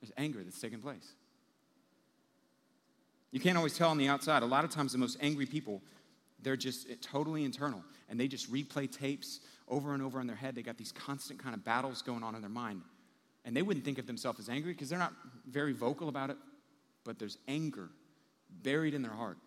There's 0.00 0.10
anger 0.16 0.42
that's 0.42 0.60
taking 0.60 0.80
place. 0.80 1.12
You 3.30 3.38
can't 3.38 3.56
always 3.56 3.78
tell 3.78 3.90
on 3.90 3.98
the 3.98 4.08
outside. 4.08 4.42
A 4.42 4.46
lot 4.46 4.64
of 4.64 4.70
times, 4.70 4.90
the 4.90 4.98
most 4.98 5.16
angry 5.20 5.46
people, 5.46 5.80
they're 6.42 6.56
just 6.56 6.88
totally 7.00 7.44
internal 7.44 7.84
and 8.08 8.18
they 8.18 8.26
just 8.26 8.52
replay 8.52 8.90
tapes 8.90 9.38
over 9.68 9.94
and 9.94 10.02
over 10.02 10.20
in 10.20 10.26
their 10.26 10.34
head. 10.34 10.56
They 10.56 10.62
got 10.62 10.78
these 10.78 10.90
constant 10.90 11.40
kind 11.40 11.54
of 11.54 11.64
battles 11.64 12.02
going 12.02 12.24
on 12.24 12.34
in 12.34 12.40
their 12.40 12.50
mind. 12.50 12.82
And 13.44 13.56
they 13.56 13.62
wouldn't 13.62 13.84
think 13.84 13.98
of 13.98 14.08
themselves 14.08 14.40
as 14.40 14.48
angry 14.48 14.72
because 14.72 14.88
they're 14.88 14.98
not 14.98 15.12
very 15.48 15.72
vocal 15.72 16.08
about 16.08 16.30
it, 16.30 16.36
but 17.04 17.18
there's 17.18 17.38
anger 17.48 17.88
buried 18.62 18.94
in 18.94 19.02
their 19.02 19.12
heart. 19.12 19.38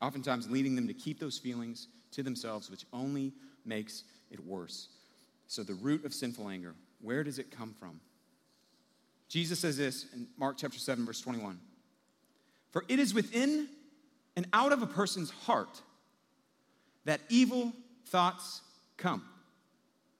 Oftentimes, 0.00 0.50
leading 0.50 0.74
them 0.74 0.88
to 0.88 0.94
keep 0.94 1.18
those 1.18 1.38
feelings 1.38 1.88
to 2.12 2.22
themselves, 2.22 2.70
which 2.70 2.84
only 2.92 3.32
makes 3.64 4.04
it 4.30 4.44
worse. 4.44 4.88
So, 5.46 5.62
the 5.62 5.74
root 5.74 6.04
of 6.04 6.12
sinful 6.12 6.48
anger, 6.48 6.74
where 7.00 7.24
does 7.24 7.38
it 7.38 7.50
come 7.50 7.74
from? 7.78 8.00
Jesus 9.28 9.58
says 9.58 9.76
this 9.76 10.06
in 10.12 10.26
Mark 10.36 10.56
chapter 10.58 10.78
7, 10.78 11.06
verse 11.06 11.20
21 11.20 11.58
For 12.70 12.84
it 12.88 12.98
is 12.98 13.14
within 13.14 13.68
and 14.36 14.46
out 14.52 14.72
of 14.72 14.82
a 14.82 14.86
person's 14.86 15.30
heart 15.30 15.80
that 17.04 17.20
evil 17.28 17.72
thoughts 18.06 18.62
come. 18.96 19.22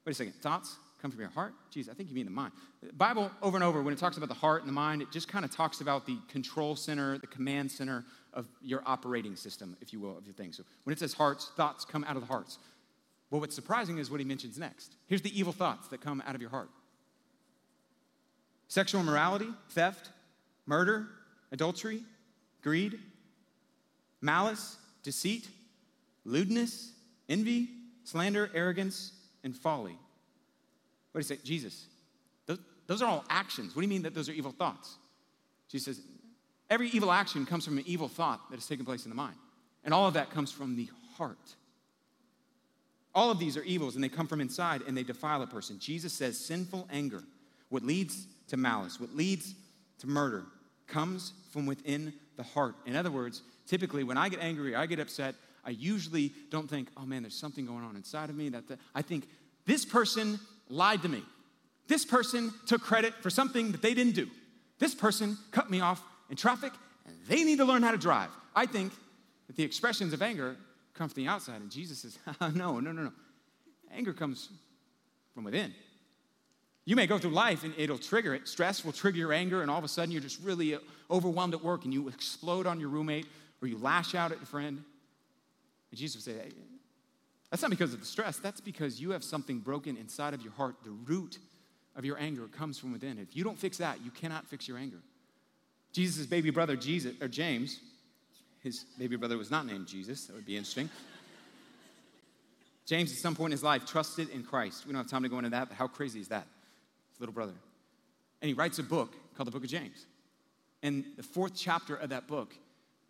Wait 0.05 0.13
a 0.13 0.15
second, 0.15 0.35
thoughts 0.37 0.77
come 1.05 1.11
from 1.11 1.21
your 1.21 1.29
heart? 1.29 1.53
Geez, 1.71 1.91
I 1.91 1.93
think 1.93 2.09
you 2.09 2.15
mean 2.15 2.25
the 2.25 2.31
mind. 2.31 2.55
The 2.83 2.91
Bible, 2.95 3.31
over 3.43 3.59
and 3.59 3.63
over, 3.63 3.83
when 3.83 3.93
it 3.93 3.99
talks 3.99 4.17
about 4.17 4.31
the 4.31 4.35
heart 4.35 4.63
and 4.63 4.69
the 4.71 4.73
mind, 4.73 5.03
it 5.03 5.13
just 5.13 5.29
kind 5.29 5.45
of 5.45 5.51
talks 5.51 5.83
about 5.83 6.07
the 6.07 6.17
control 6.29 6.77
center, 6.77 7.19
the 7.19 7.27
command 7.27 7.71
center 7.71 8.07
of 8.33 8.49
your 8.63 8.83
operating 8.87 9.37
system, 9.37 9.77
if 9.83 9.93
you 9.93 10.01
will, 10.01 10.17
of 10.17 10.25
your 10.25 10.33
thing. 10.33 10.51
So 10.55 10.63
when 10.85 10.95
it 10.95 10.99
says 10.99 11.13
hearts, 11.13 11.53
thoughts 11.59 11.85
come 11.85 12.05
out 12.05 12.17
of 12.17 12.23
the 12.23 12.27
hearts. 12.27 12.57
Well, 13.31 13.43
what's 13.43 13.55
surprising 13.55 13.99
is 13.99 14.11
what 14.11 14.19
he 14.19 14.25
mentions 14.25 14.57
next. 14.57 14.95
Here's 15.07 15.21
the 15.21 15.39
evil 15.39 15.53
thoughts 15.53 15.89
that 15.89 16.01
come 16.01 16.23
out 16.27 16.35
of 16.35 16.41
your 16.41 16.49
heart 16.49 16.71
sexual 18.69 19.03
immorality, 19.03 19.49
theft, 19.69 20.09
murder, 20.65 21.07
adultery, 21.53 22.03
greed, 22.63 22.99
malice, 24.23 24.79
deceit, 25.03 25.51
lewdness, 26.25 26.93
envy, 27.29 27.69
slander, 28.05 28.51
arrogance, 28.55 29.13
and 29.43 29.55
folly. 29.55 29.99
What 31.15 31.21
do 31.21 31.29
you 31.29 31.37
say? 31.37 31.45
Jesus, 31.45 31.87
those, 32.47 32.59
those 32.89 33.01
are 33.01 33.09
all 33.09 33.25
actions. 33.31 33.77
What 33.77 33.83
do 33.83 33.87
you 33.87 33.89
mean 33.89 34.03
that 34.03 34.17
those 34.17 34.29
are 34.29 34.33
evil 34.33 34.51
thoughts? 34.51 34.97
Jesus 35.71 35.97
says, 35.97 36.05
every 36.69 36.89
evil 36.89 37.13
action 37.13 37.47
comes 37.47 37.65
from 37.65 37.79
an 37.79 37.85
evil 37.87 38.09
thought 38.09 38.51
that 38.51 38.57
has 38.57 38.67
taken 38.67 38.85
place 38.85 39.05
in 39.05 39.11
the 39.11 39.15
mind. 39.15 39.37
And 39.85 39.95
all 39.95 40.09
of 40.09 40.15
that 40.15 40.31
comes 40.31 40.51
from 40.51 40.75
the 40.75 40.89
heart. 41.17 41.55
All 43.15 43.31
of 43.31 43.39
these 43.39 43.57
are 43.57 43.63
evils 43.63 43.95
and 43.95 44.03
they 44.03 44.09
come 44.09 44.27
from 44.27 44.41
inside 44.41 44.83
and 44.89 44.97
they 44.97 45.05
defile 45.05 45.41
a 45.43 45.47
person. 45.47 45.79
Jesus 45.79 46.13
says 46.13 46.37
sinful 46.37 46.89
anger, 46.93 47.23
what 47.69 47.85
leads 47.85 48.27
to 48.49 48.57
malice, 48.57 48.99
what 48.99 49.15
leads 49.15 49.55
to 50.01 50.09
murder, 50.09 50.47
comes 50.89 51.33
from 51.53 51.65
within 51.65 52.13
the 52.37 52.43
heart. 52.43 52.75
In 52.87 52.97
other 52.97 53.13
words, 53.13 53.43
typically 53.69 54.03
when 54.03 54.19
I 54.19 54.29
get 54.29 54.41
angry, 54.41 54.75
I 54.75 54.87
get 54.87 54.99
upset, 54.99 55.37
I 55.65 55.71
usually 55.71 56.33
don't 56.51 56.69
think, 56.69 56.89
oh 56.97 57.07
man, 57.07 57.23
there's 57.23 57.37
something 57.37 57.67
going 57.67 57.85
on 57.85 57.95
inside 57.95 58.31
of 58.31 58.37
me. 58.37 58.49
That 58.49 58.67
the, 58.67 58.79
I 58.97 59.03
think 59.03 59.29
this 59.65 59.85
person 59.85 60.41
lied 60.69 61.03
to 61.03 61.09
me. 61.09 61.23
This 61.87 62.05
person 62.05 62.53
took 62.67 62.83
credit 62.83 63.15
for 63.23 63.31
something 63.31 63.73
that 63.73 63.83
they 63.83 63.95
didn't 63.95 64.15
do. 64.15 64.29
This 64.79 64.95
person 64.95 65.37
cut 65.51 65.71
me 65.71 65.81
off 65.81 66.03
in 66.31 66.37
traffic 66.37 66.73
and 67.07 67.15
they 67.29 67.45
need 67.45 67.59
to 67.59 67.65
learn 67.65 67.83
how 67.83 67.91
to 67.91 67.99
drive. 67.99 68.31
I 68.57 68.67
think 68.67 68.93
that 69.47 69.57
the 69.57 69.63
expressions 69.63 70.13
of 70.13 70.23
anger 70.23 70.57
come 70.95 71.09
from 71.09 71.23
the 71.23 71.29
outside. 71.29 71.61
And 71.61 71.71
Jesus 71.71 71.99
says, 71.99 72.19
no, 72.55 72.81
no, 72.81 72.93
no, 72.93 73.03
no. 73.03 73.13
Anger 73.93 74.13
comes 74.13 74.49
from 75.35 75.45
within. 75.45 75.75
You 76.87 76.97
may 76.97 77.07
go 77.07 77.19
through 77.19 77.31
life 77.31 77.65
and 77.65 77.75
it'll 77.77 77.99
trigger 77.99 78.35
it. 78.35 78.47
Stress 78.47 78.85
will 78.85 78.93
trigger 78.93 79.17
your 79.17 79.33
anger, 79.33 79.63
and 79.63 79.71
all 79.71 79.79
of 79.79 79.85
a 79.85 79.89
sudden 79.89 80.13
you're 80.13 80.21
just 80.21 80.41
really 80.43 80.75
uh, 80.75 80.81
overwhelmed 81.11 81.55
at 81.55 81.65
work 81.65 81.85
and 81.85 81.95
you 81.95 82.09
explode 82.09 82.67
on 82.67 82.79
your 82.79 82.91
roommate 82.91 83.27
or 83.63 83.69
you 83.69 83.79
lash 83.79 84.15
out 84.15 84.33
at 84.33 84.43
a 84.43 84.47
friend. 84.47 84.83
And 85.91 85.99
Jesus 85.99 86.27
would 86.27 86.37
say, 86.37 86.51
that's 87.55 87.63
not 87.63 87.71
because 87.71 87.95
of 87.95 88.01
the 88.01 88.07
stress, 88.07 88.39
that's 88.39 88.61
because 88.61 89.01
you 89.01 89.11
have 89.11 89.23
something 89.23 89.61
broken 89.61 89.97
inside 89.97 90.35
of 90.35 90.43
your 90.43 90.51
heart. 90.55 90.75
The 90.83 90.91
root 90.91 91.39
of 91.95 92.05
your 92.05 92.19
anger 92.19 92.49
comes 92.49 92.81
from 92.81 92.91
within. 92.91 93.17
If 93.17 93.37
you 93.37 93.45
don't 93.45 93.57
fix 93.57 93.77
that, 93.77 94.05
you 94.05 94.11
cannot 94.11 94.45
fix 94.49 94.67
your 94.67 94.77
anger. 94.77 94.97
Jesus' 95.93 96.27
baby 96.27 96.51
brother, 96.51 96.75
Jesus, 96.75 97.15
or 97.23 97.29
James, 97.29 97.79
his 98.61 98.87
baby 98.99 99.15
brother 99.15 99.39
was 99.39 99.53
not 99.53 99.67
named 99.67 99.87
Jesus. 99.87 100.27
That 100.27 100.35
would 100.35 100.45
be 100.45 100.57
interesting. 100.57 100.91
James, 102.87 103.13
at 103.13 103.19
some 103.19 103.37
point 103.37 103.53
in 103.53 103.53
his 103.53 103.63
life, 103.63 103.87
trusted 103.87 104.31
in 104.31 104.43
Christ. 104.43 104.85
We 104.85 104.93
don't 104.93 105.03
have 105.03 105.09
time 105.09 105.23
to 105.23 105.29
go 105.29 105.39
into 105.39 105.51
that, 105.51 105.69
but 105.69 105.77
how 105.77 105.87
crazy 105.87 106.19
is 106.19 106.27
that? 106.27 106.49
His 107.13 107.21
little 107.21 107.33
brother. 107.33 107.55
And 108.43 108.49
he 108.49 108.55
writes 108.55 108.81
a 108.81 108.83
book 108.83 109.15
called 109.37 109.47
the 109.47 109.53
Book 109.53 109.63
of 109.63 109.71
James. 109.71 110.07
And 110.83 111.05
the 111.17 111.23
fourth 111.23 111.53
chapter 111.55 111.95
of 111.95 112.09
that 112.09 112.27
book, 112.27 112.53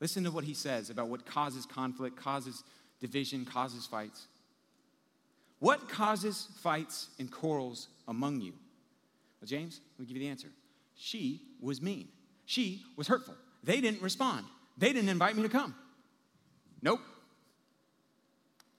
listen 0.01 0.23
to 0.25 0.31
what 0.31 0.45
he 0.45 0.53
says 0.53 0.91
about 0.91 1.09
what 1.09 1.25
causes 1.25 1.65
conflict, 1.65 2.17
causes 2.17 2.63
division, 3.01 3.47
causes 3.47 3.87
fights. 3.87 4.27
What 5.59 5.89
causes 5.89 6.49
fights 6.63 7.09
and 7.19 7.31
quarrels 7.31 7.89
among 8.09 8.41
you? 8.41 8.53
Well, 9.41 9.47
James, 9.47 9.81
let 9.95 10.01
me 10.01 10.07
give 10.07 10.17
you 10.17 10.23
the 10.23 10.31
answer. 10.31 10.49
She 10.97 11.43
was 11.61 11.81
mean. 11.81 12.09
She 12.47 12.83
was 12.97 13.09
hurtful. 13.09 13.35
They 13.63 13.81
didn't 13.81 14.03
respond. 14.03 14.47
They 14.77 14.93
didn't 14.93 15.09
invite 15.09 15.37
me 15.37 15.43
to 15.43 15.49
come. 15.49 15.75
Nope. 16.83 17.01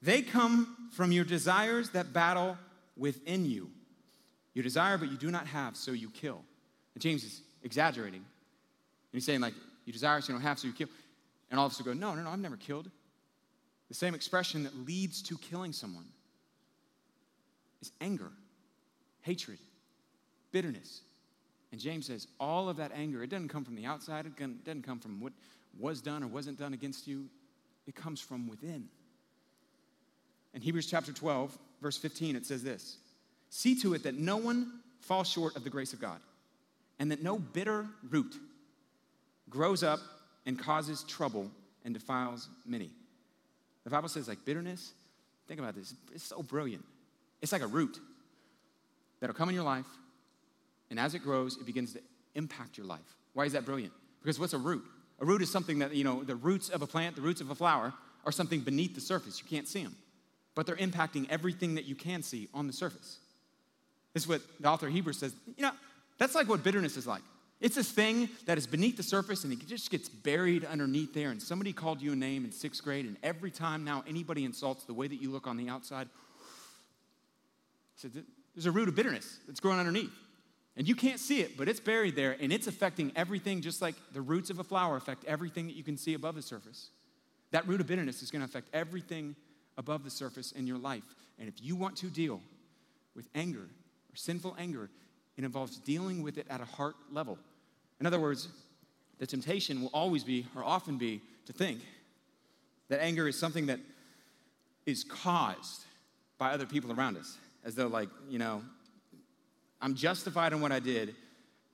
They 0.02 0.22
come 0.22 0.90
from 0.92 1.12
your 1.12 1.26
desires 1.26 1.90
that 1.92 2.14
battle 2.14 2.58
within 2.96 3.46
you. 3.46 3.70
You 4.54 4.62
desire, 4.62 4.98
but 4.98 5.10
you 5.10 5.18
do 5.18 5.32
not 5.32 5.48
have, 5.48 5.76
so 5.76 5.92
you 5.92 6.10
kill. 6.10 6.44
And 6.94 7.02
James 7.02 7.24
is 7.24 7.42
exaggerating. 7.64 8.20
And 8.20 8.26
he's 9.12 9.26
saying, 9.26 9.42
like, 9.42 9.54
you 9.86 9.92
desire, 9.92 10.22
so 10.22 10.30
you 10.30 10.34
don't 10.36 10.48
have, 10.48 10.60
so 10.60 10.68
you 10.68 10.74
kill. 10.74 10.90
And 11.50 11.60
all 11.60 11.66
of 11.66 11.72
us 11.72 11.78
will 11.80 11.86
go, 11.86 11.94
no, 11.94 12.14
no, 12.14 12.22
no, 12.22 12.30
I've 12.30 12.40
never 12.40 12.58
killed. 12.58 12.90
The 13.88 13.94
same 13.96 14.16
expression 14.16 14.64
that 14.64 14.76
leads 14.76 15.22
to 15.24 15.38
killing 15.38 15.74
someone 15.74 16.06
is 17.82 17.92
anger, 18.02 18.32
hatred, 19.22 19.60
bitterness. 20.52 21.02
And 21.72 21.82
James 21.82 22.06
says, 22.06 22.28
all 22.40 22.70
of 22.70 22.78
that 22.78 22.92
anger, 22.96 23.24
it 23.24 23.30
doesn't 23.30 23.50
come 23.50 23.66
from 23.66 23.76
the 23.76 23.86
outside, 23.86 24.26
it 24.26 24.36
doesn't 24.38 24.86
come 24.86 25.00
from 25.00 25.20
what 25.20 25.34
was 25.78 26.02
done 26.02 26.24
or 26.24 26.28
wasn't 26.28 26.58
done 26.58 26.74
against 26.74 27.08
you, 27.08 27.26
it 27.88 27.96
comes 27.96 28.20
from 28.22 28.48
within. 28.48 28.88
In 30.54 30.62
Hebrews 30.62 30.88
chapter 30.88 31.12
12, 31.12 31.58
verse 31.82 31.98
15, 31.98 32.36
it 32.36 32.46
says 32.46 32.64
this 32.64 32.98
See 33.50 33.80
to 33.82 33.94
it 33.94 34.04
that 34.04 34.16
no 34.16 34.38
one 34.38 34.80
falls 35.02 35.30
short 35.30 35.56
of 35.56 35.64
the 35.64 35.70
grace 35.70 35.94
of 35.94 36.00
God, 36.00 36.20
and 37.00 37.12
that 37.12 37.22
no 37.22 37.38
bitter 37.38 37.86
root 38.10 38.36
grows 39.50 39.84
up 39.84 40.00
and 40.46 40.58
causes 40.58 41.04
trouble 41.04 41.52
and 41.84 41.94
defiles 41.94 42.50
many. 42.66 42.90
The 43.84 43.90
Bible 43.90 44.10
says, 44.10 44.28
like 44.28 44.44
bitterness, 44.46 44.94
think 45.48 45.60
about 45.60 45.76
this, 45.76 45.94
it's 46.14 46.24
so 46.24 46.42
brilliant. 46.42 46.84
It's 47.42 47.52
like 47.52 47.62
a 47.62 47.68
root 47.68 48.00
that'll 49.20 49.36
come 49.36 49.50
in 49.50 49.56
your 49.56 49.64
life, 49.64 49.86
and 50.90 51.00
as 51.00 51.16
it 51.16 51.20
grows, 51.20 51.58
it 51.58 51.66
begins 51.66 51.94
to 51.94 52.00
impact 52.36 52.78
your 52.78 52.86
life. 52.88 53.16
Why 53.34 53.46
is 53.46 53.54
that 53.54 53.66
brilliant? 53.66 53.94
Because 54.22 54.40
what's 54.40 54.54
a 54.54 54.58
root? 54.58 54.84
A 55.20 55.26
root 55.26 55.42
is 55.42 55.52
something 55.52 55.80
that, 55.80 55.96
you 55.96 56.04
know, 56.04 56.24
the 56.24 56.36
roots 56.36 56.70
of 56.70 56.82
a 56.82 56.88
plant, 56.88 57.16
the 57.16 57.22
roots 57.22 57.42
of 57.42 57.50
a 57.50 57.56
flower, 57.56 57.94
are 58.26 58.32
something 58.32 58.62
beneath 58.62 58.96
the 58.96 59.02
surface. 59.02 59.40
You 59.40 59.46
can't 59.48 59.68
see 59.68 59.84
them, 59.84 59.96
but 60.56 60.66
they're 60.66 60.76
impacting 60.76 61.30
everything 61.30 61.76
that 61.76 61.86
you 61.86 61.96
can 61.96 62.24
see 62.24 62.50
on 62.54 62.68
the 62.68 62.74
surface. 62.74 63.20
This 64.14 64.24
is 64.24 64.30
what 64.30 64.42
the 64.60 64.70
author 64.70 64.88
of 64.88 64.94
Hebrews 64.94 65.20
says. 65.20 65.34
You 65.58 65.64
know, 65.64 65.72
that's 66.18 66.36
like 66.36 66.48
what 66.48 66.64
bitterness 66.64 66.98
is 66.98 67.06
like. 67.06 67.22
It's 67.62 67.76
this 67.76 67.90
thing 67.90 68.30
that 68.46 68.58
is 68.58 68.68
beneath 68.68 68.98
the 68.98 69.04
surface 69.04 69.44
and 69.44 69.54
it 69.54 69.66
just 69.68 69.90
gets 69.90 70.10
buried 70.10 70.66
underneath 70.66 71.14
there. 71.14 71.32
And 71.32 71.42
somebody 71.42 71.72
called 71.72 72.02
you 72.02 72.12
a 72.12 72.16
name 72.16 72.44
in 72.46 72.52
sixth 72.52 72.84
grade, 72.84 73.06
and 73.06 73.18
every 73.24 73.52
time 73.52 73.84
now 73.84 74.04
anybody 74.08 74.44
insults 74.44 74.84
the 74.84 74.94
way 74.94 75.08
that 75.08 75.22
you 75.22 75.32
look 75.32 75.48
on 75.48 75.58
the 75.58 75.70
outside, 75.70 76.10
there's 78.04 78.66
a 78.66 78.72
root 78.72 78.88
of 78.88 78.96
bitterness 78.96 79.40
that's 79.48 79.60
growing 79.60 79.80
underneath. 79.80 80.14
And 80.78 80.88
you 80.88 80.96
can't 80.96 81.20
see 81.20 81.40
it, 81.40 81.58
but 81.58 81.70
it's 81.70 81.80
buried 81.80 82.16
there 82.16 82.36
and 82.40 82.52
it's 82.52 82.68
affecting 82.68 83.12
everything, 83.16 83.62
just 83.62 83.82
like 83.82 83.96
the 84.14 84.22
roots 84.22 84.50
of 84.50 84.60
a 84.60 84.64
flower 84.64 84.98
affect 84.98 85.24
everything 85.26 85.68
that 85.68 85.76
you 85.76 85.84
can 85.84 85.98
see 85.98 86.14
above 86.14 86.36
the 86.36 86.42
surface. 86.42 86.90
That 87.52 87.68
root 87.68 87.80
of 87.80 87.88
bitterness 87.88 88.22
is 88.22 88.32
going 88.32 88.42
to 88.42 88.46
affect 88.46 88.68
everything 88.74 89.36
above 89.78 90.04
the 90.04 90.10
surface 90.10 90.52
in 90.52 90.68
your 90.68 90.78
life. 90.78 91.04
And 91.40 91.48
if 91.48 91.56
you 91.62 91.76
want 91.76 91.96
to 91.98 92.08
deal 92.08 92.42
with 93.16 93.30
anger 93.36 93.62
or 93.62 94.16
sinful 94.16 94.56
anger, 94.60 94.90
it 95.38 95.44
involves 95.44 95.78
dealing 95.78 96.22
with 96.22 96.38
it 96.38 96.48
at 96.50 96.60
a 96.60 96.66
heart 96.66 96.96
level. 97.12 97.38
In 98.00 98.06
other 98.06 98.20
words, 98.20 98.50
the 99.20 99.26
temptation 99.26 99.82
will 99.82 99.92
always 99.94 100.24
be, 100.24 100.46
or 100.56 100.64
often 100.64 100.98
be, 100.98 101.22
to 101.46 101.54
think 101.54 101.80
that 102.90 103.02
anger 103.02 103.28
is 103.28 103.38
something 103.38 103.68
that 103.68 103.80
is 104.86 105.04
caused 105.04 105.86
by 106.38 106.52
other 106.52 106.66
people 106.66 106.92
around 106.92 107.18
us, 107.18 107.38
as 107.66 107.76
though, 107.76 107.88
like, 107.88 108.10
you 108.30 108.40
know, 108.40 108.62
I'm 109.82 109.96
justified 109.96 110.54
in 110.54 110.62
what 110.62 110.72
I 110.72 110.80
did 110.80 111.16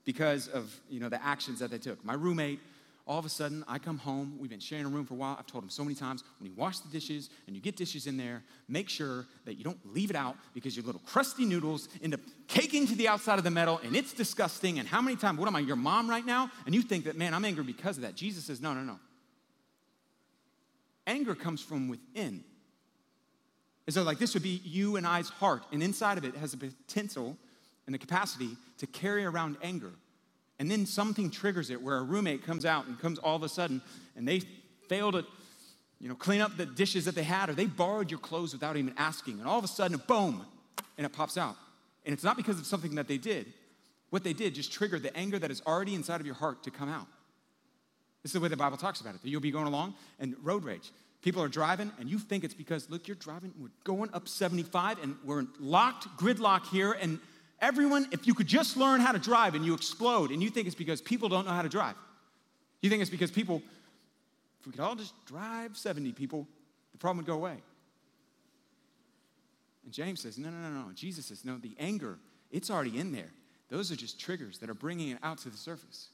because 0.06 0.48
of 0.48 0.74
you 0.90 1.00
know 1.00 1.10
the 1.10 1.24
actions 1.24 1.60
that 1.60 1.70
they 1.70 1.78
took. 1.78 2.04
My 2.04 2.14
roommate, 2.14 2.60
all 3.06 3.20
of 3.20 3.26
a 3.26 3.30
sudden, 3.30 3.64
I 3.68 3.78
come 3.78 3.98
home. 3.98 4.38
We've 4.40 4.50
been 4.50 4.60
sharing 4.60 4.86
a 4.86 4.90
room 4.90 5.06
for 5.06 5.14
a 5.14 5.18
while. 5.18 5.36
I've 5.38 5.46
told 5.46 5.64
him 5.64 5.70
so 5.70 5.84
many 5.84 5.96
times 5.96 6.24
when 6.40 6.50
you 6.50 6.56
wash 6.56 6.80
the 6.80 6.90
dishes 6.90 7.30
and 7.46 7.56
you 7.56 7.62
get 7.62 7.76
dishes 7.76 8.08
in 8.08 8.18
there, 8.18 8.42
make 8.68 8.90
sure 8.90 9.28
that 9.46 9.56
you 9.56 9.64
don't 9.64 9.80
leave 9.94 10.10
it 10.10 10.16
out 10.16 10.38
because 10.54 10.76
your 10.76 10.86
little 10.86 11.02
crusty 11.06 11.46
noodles 11.46 11.90
end 12.02 12.14
up 12.14 12.22
caking 12.48 12.88
to 12.88 12.96
the 12.96 13.08
outside 13.08 13.38
of 13.38 13.44
the 13.44 13.52
metal 13.52 13.80
and 13.84 13.96
it's 13.96 14.14
disgusting. 14.14 14.80
And 14.80 14.88
how 14.88 15.02
many 15.02 15.18
times, 15.18 15.40
what 15.40 15.48
am 15.48 15.56
I, 15.56 15.60
your 15.60 15.76
mom 15.76 16.10
right 16.10 16.26
now? 16.26 16.50
And 16.66 16.74
you 16.74 16.82
think 16.82 17.06
that, 17.06 17.18
man, 17.18 17.34
I'm 17.34 17.46
angry 17.46 17.64
because 17.64 17.98
of 17.98 18.04
that. 18.04 18.16
Jesus 18.16 18.46
says, 18.46 18.62
no, 18.62 18.74
no, 18.74 18.82
no. 18.82 18.98
Anger 21.06 21.36
comes 21.36 21.62
from 21.62 21.88
within. 21.90 22.44
Though, 23.88 24.04
like, 24.04 24.20
this 24.20 24.34
would 24.36 24.44
be 24.44 24.62
you 24.64 24.96
and 24.96 25.06
I's 25.06 25.28
heart, 25.28 25.64
and 25.74 25.84
inside 25.84 26.18
of 26.18 26.24
it 26.24 26.36
has 26.38 26.54
a 26.54 26.58
potential 26.58 27.36
and 27.86 27.94
the 27.94 28.00
capacity 28.00 28.56
to 28.78 28.88
carry 28.88 29.26
around 29.26 29.58
anger. 29.62 29.92
And 30.60 30.72
then 30.72 30.86
something 30.86 31.30
triggers 31.30 31.70
it 31.70 31.82
where 31.82 31.98
a 31.98 32.04
roommate 32.04 32.46
comes 32.46 32.66
out 32.66 32.86
and 32.86 32.98
comes 33.00 33.18
all 33.20 33.36
of 33.36 33.44
a 33.44 33.50
sudden 33.50 33.82
and 34.16 34.28
they 34.28 34.42
fail 34.88 35.12
to 35.12 35.26
you 36.00 36.08
know, 36.08 36.16
clean 36.16 36.42
up 36.42 36.58
the 36.58 36.66
dishes 36.66 37.06
that 37.06 37.16
they 37.16 37.24
had 37.24 37.50
or 37.50 37.54
they 37.54 37.66
borrowed 37.66 38.10
your 38.10 38.20
clothes 38.20 38.54
without 38.54 38.78
even 38.78 38.94
asking. 38.98 39.40
And 39.40 39.48
all 39.48 39.60
of 39.60 39.64
a 39.64 39.68
sudden, 39.68 40.02
boom, 40.08 40.46
and 40.98 41.06
it 41.06 41.14
pops 41.14 41.38
out. 41.38 41.56
And 42.06 42.14
it's 42.14 42.24
not 42.24 42.38
because 42.38 42.60
of 42.60 42.66
something 42.66 42.96
that 42.96 43.08
they 43.08 43.18
did. 43.18 43.54
What 44.10 44.24
they 44.24 44.34
did 44.34 44.56
just 44.56 44.72
triggered 44.72 45.04
the 45.04 45.16
anger 45.16 45.38
that 45.38 45.52
is 45.52 45.62
already 45.68 45.96
inside 45.96 46.20
of 46.20 46.26
your 46.26 46.36
heart 46.36 46.64
to 46.64 46.72
come 46.72 46.90
out. 46.90 47.08
This 48.24 48.32
is 48.32 48.34
the 48.34 48.40
way 48.40 48.48
the 48.48 48.58
Bible 48.58 48.78
talks 48.78 49.02
about 49.02 49.16
it. 49.16 49.22
That 49.22 49.30
you'll 49.30 49.42
be 49.42 49.52
going 49.52 49.68
along 49.68 49.96
and 50.20 50.36
road 50.44 50.64
rage. 50.64 50.92
People 51.22 51.44
are 51.44 51.48
driving, 51.48 51.92
and 52.00 52.10
you 52.10 52.18
think 52.18 52.44
it's 52.44 52.54
because, 52.54 52.90
look, 52.90 53.08
you're 53.08 53.16
driving, 53.16 53.54
we're 53.60 53.70
going 53.84 54.10
up 54.14 54.28
75, 54.28 55.02
and 55.04 55.16
we're 55.24 55.46
locked, 55.60 56.08
gridlock 56.18 56.68
here, 56.68 56.94
and 56.94 57.20
Everyone, 57.62 58.08
if 58.12 58.26
you 58.26 58.34
could 58.34 58.48
just 58.48 58.76
learn 58.76 59.02
how 59.02 59.12
to 59.12 59.20
drive 59.20 59.54
and 59.54 59.64
you 59.64 59.76
explode 59.76 60.32
and 60.32 60.42
you 60.42 60.50
think 60.50 60.66
it's 60.66 60.76
because 60.76 61.00
people 61.00 61.30
don't 61.30 61.46
know 61.46 61.54
how 61.54 61.62
to 61.62 61.70
drive. 61.70 61.96
You 62.82 62.90
think 62.90 63.02
it's 63.02 63.12
because 63.12 63.30
people, 63.30 63.62
if 64.60 64.66
we 64.66 64.72
could 64.72 64.82
all 64.82 64.96
just 64.96 65.14
drive 65.28 65.78
70 65.78 66.12
people, 66.14 66.48
the 66.92 66.98
problem 66.98 67.18
would 67.18 67.28
go 67.28 67.36
away. 67.36 67.58
And 69.84 69.94
James 69.94 70.22
says, 70.22 70.40
no, 70.40 70.50
no, 70.50 70.58
no, 70.58 70.88
no. 70.88 70.92
Jesus 70.94 71.28
says, 71.28 71.46
no, 71.46 71.58
the 71.58 71.76
anger, 71.78 72.18
it's 72.50 72.72
already 72.72 72.98
in 72.98 73.12
there. 73.12 73.30
Those 73.70 73.92
are 73.92 73.96
just 73.96 74.20
triggers 74.20 74.58
that 74.58 74.70
are 74.70 74.76
bringing 74.76 75.10
it 75.10 75.20
out 75.22 75.38
to 75.40 75.50
the 75.52 75.58
surface. 75.58 76.10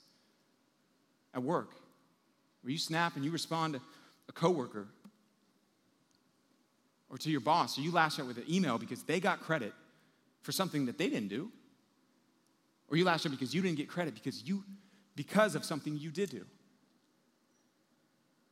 At 1.34 1.44
work, 1.44 1.72
where 2.62 2.72
you 2.72 2.78
snap 2.78 3.16
and 3.16 3.24
you 3.24 3.32
respond 3.32 3.76
to 3.76 3.82
a 4.28 4.34
coworker 4.34 4.88
or 7.10 7.18
to 7.18 7.30
your 7.30 7.40
boss, 7.40 7.78
or 7.78 7.82
you 7.82 7.92
lash 7.92 8.20
out 8.20 8.28
with 8.28 8.38
an 8.38 8.46
email 8.50 8.78
because 8.78 9.04
they 9.04 9.20
got 9.20 9.42
credit 9.42 9.74
for 10.42 10.52
something 10.52 10.86
that 10.86 10.98
they 10.98 11.10
didn't 11.10 11.30
do. 11.30 11.52
Or 12.90 12.98
you 12.98 13.06
lash 13.06 13.26
out 13.26 13.32
because 13.32 13.54
you 13.54 13.62
didn't 13.62 13.78
get 13.78 13.90
credit 13.90 14.14
because 14.14 14.44
you 14.44 14.64
because 15.16 15.56
of 15.56 15.66
something 15.66 15.98
you 15.98 16.12
did 16.12 16.30
do. 16.30 16.46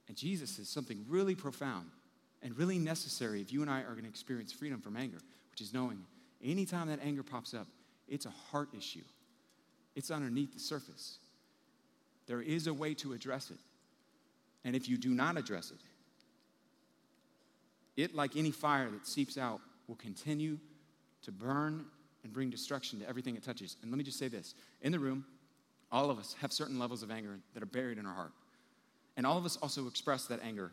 And 0.08 0.18
Jesus 0.18 0.52
says 0.52 0.68
something 0.68 1.06
really 1.08 1.36
profound 1.36 1.90
and 2.42 2.58
really 2.58 2.80
necessary 2.80 3.42
if 3.42 3.54
you 3.54 3.62
and 3.62 3.70
I 3.70 3.82
are 3.82 3.92
going 3.92 4.04
to 4.04 4.10
experience 4.10 4.52
freedom 4.52 4.82
from 4.82 4.98
anger, 4.98 5.20
which 5.52 5.62
is 5.62 5.74
knowing 5.74 6.00
anytime 6.44 6.88
that 6.90 7.00
anger 7.04 7.24
pops 7.24 7.54
up, 7.54 7.68
it's 8.08 8.26
a 8.26 8.34
heart 8.52 8.70
issue. 8.78 9.04
It's 9.96 10.12
underneath 10.12 10.54
the 10.54 10.60
surface. 10.60 11.18
There 12.28 12.42
is 12.42 12.68
a 12.68 12.74
way 12.74 12.94
to 12.96 13.14
address 13.14 13.52
it. 13.52 13.58
And 14.64 14.76
if 14.76 14.90
you 14.90 14.98
do 14.98 15.10
not 15.10 15.38
address 15.38 15.72
it, 15.72 15.78
it, 17.98 18.16
like 18.16 18.36
any 18.36 18.52
fire 18.52 18.90
that 18.90 19.08
seeps 19.08 19.38
out, 19.38 19.62
will 19.88 19.96
continue 19.96 20.58
to 21.24 21.32
burn 21.32 21.86
and 22.24 22.34
bring 22.34 22.50
destruction 22.50 23.00
to 23.00 23.08
everything 23.08 23.36
it 23.36 23.44
touches. 23.44 23.78
And 23.82 23.92
let 23.92 23.98
me 23.98 24.04
just 24.04 24.20
say 24.20 24.28
this 24.28 24.56
in 24.82 24.92
the 24.92 25.00
room, 25.00 25.26
all 25.92 26.10
of 26.10 26.20
us 26.20 26.36
have 26.42 26.52
certain 26.52 26.80
levels 26.80 27.04
of 27.04 27.12
anger 27.12 27.40
that 27.54 27.64
are 27.64 27.68
buried 27.68 27.98
in 27.98 28.06
our 28.06 28.14
heart. 28.14 28.32
And 29.18 29.26
all 29.26 29.38
of 29.38 29.46
us 29.46 29.58
also 29.58 29.88
express 29.88 30.26
that 30.26 30.42
anger 30.44 30.72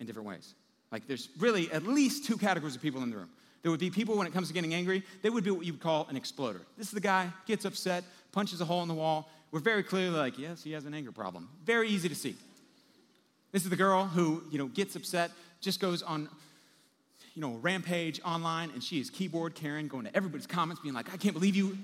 in 0.00 0.06
different 0.06 0.28
ways. 0.28 0.54
Like 0.90 1.06
there's 1.06 1.28
really 1.38 1.70
at 1.70 1.84
least 1.84 2.24
two 2.24 2.36
categories 2.36 2.74
of 2.74 2.82
people 2.82 3.02
in 3.02 3.10
the 3.10 3.16
room. 3.16 3.30
There 3.62 3.70
would 3.70 3.80
be 3.80 3.90
people 3.90 4.16
when 4.16 4.26
it 4.26 4.32
comes 4.32 4.48
to 4.48 4.54
getting 4.54 4.74
angry, 4.74 5.02
they 5.22 5.30
would 5.30 5.44
be 5.44 5.50
what 5.50 5.66
you 5.66 5.72
would 5.72 5.82
call 5.82 6.06
an 6.08 6.16
exploder. 6.16 6.60
This 6.76 6.86
is 6.86 6.92
the 6.92 7.00
guy, 7.00 7.30
gets 7.46 7.64
upset, 7.64 8.04
punches 8.32 8.60
a 8.60 8.64
hole 8.64 8.82
in 8.82 8.88
the 8.88 8.94
wall. 8.94 9.30
We're 9.50 9.60
very 9.60 9.82
clearly 9.82 10.16
like, 10.16 10.38
yes, 10.38 10.62
he 10.62 10.72
has 10.72 10.84
an 10.84 10.94
anger 10.94 11.12
problem. 11.12 11.48
Very 11.64 11.88
easy 11.88 12.08
to 12.08 12.14
see. 12.14 12.36
This 13.52 13.64
is 13.64 13.70
the 13.70 13.76
girl 13.76 14.04
who, 14.04 14.42
you 14.50 14.58
know, 14.58 14.66
gets 14.66 14.94
upset, 14.94 15.30
just 15.60 15.80
goes 15.80 16.02
on, 16.02 16.28
you 17.38 17.42
know, 17.42 17.54
rampage 17.62 18.20
online, 18.24 18.68
and 18.70 18.82
she 18.82 18.98
is 18.98 19.10
keyboard 19.10 19.54
Karen, 19.54 19.86
going 19.86 20.04
to 20.06 20.16
everybody's 20.16 20.48
comments, 20.48 20.82
being 20.82 20.92
like, 20.92 21.14
I 21.14 21.16
can't 21.16 21.34
believe 21.34 21.54
you. 21.54 21.68
And 21.68 21.78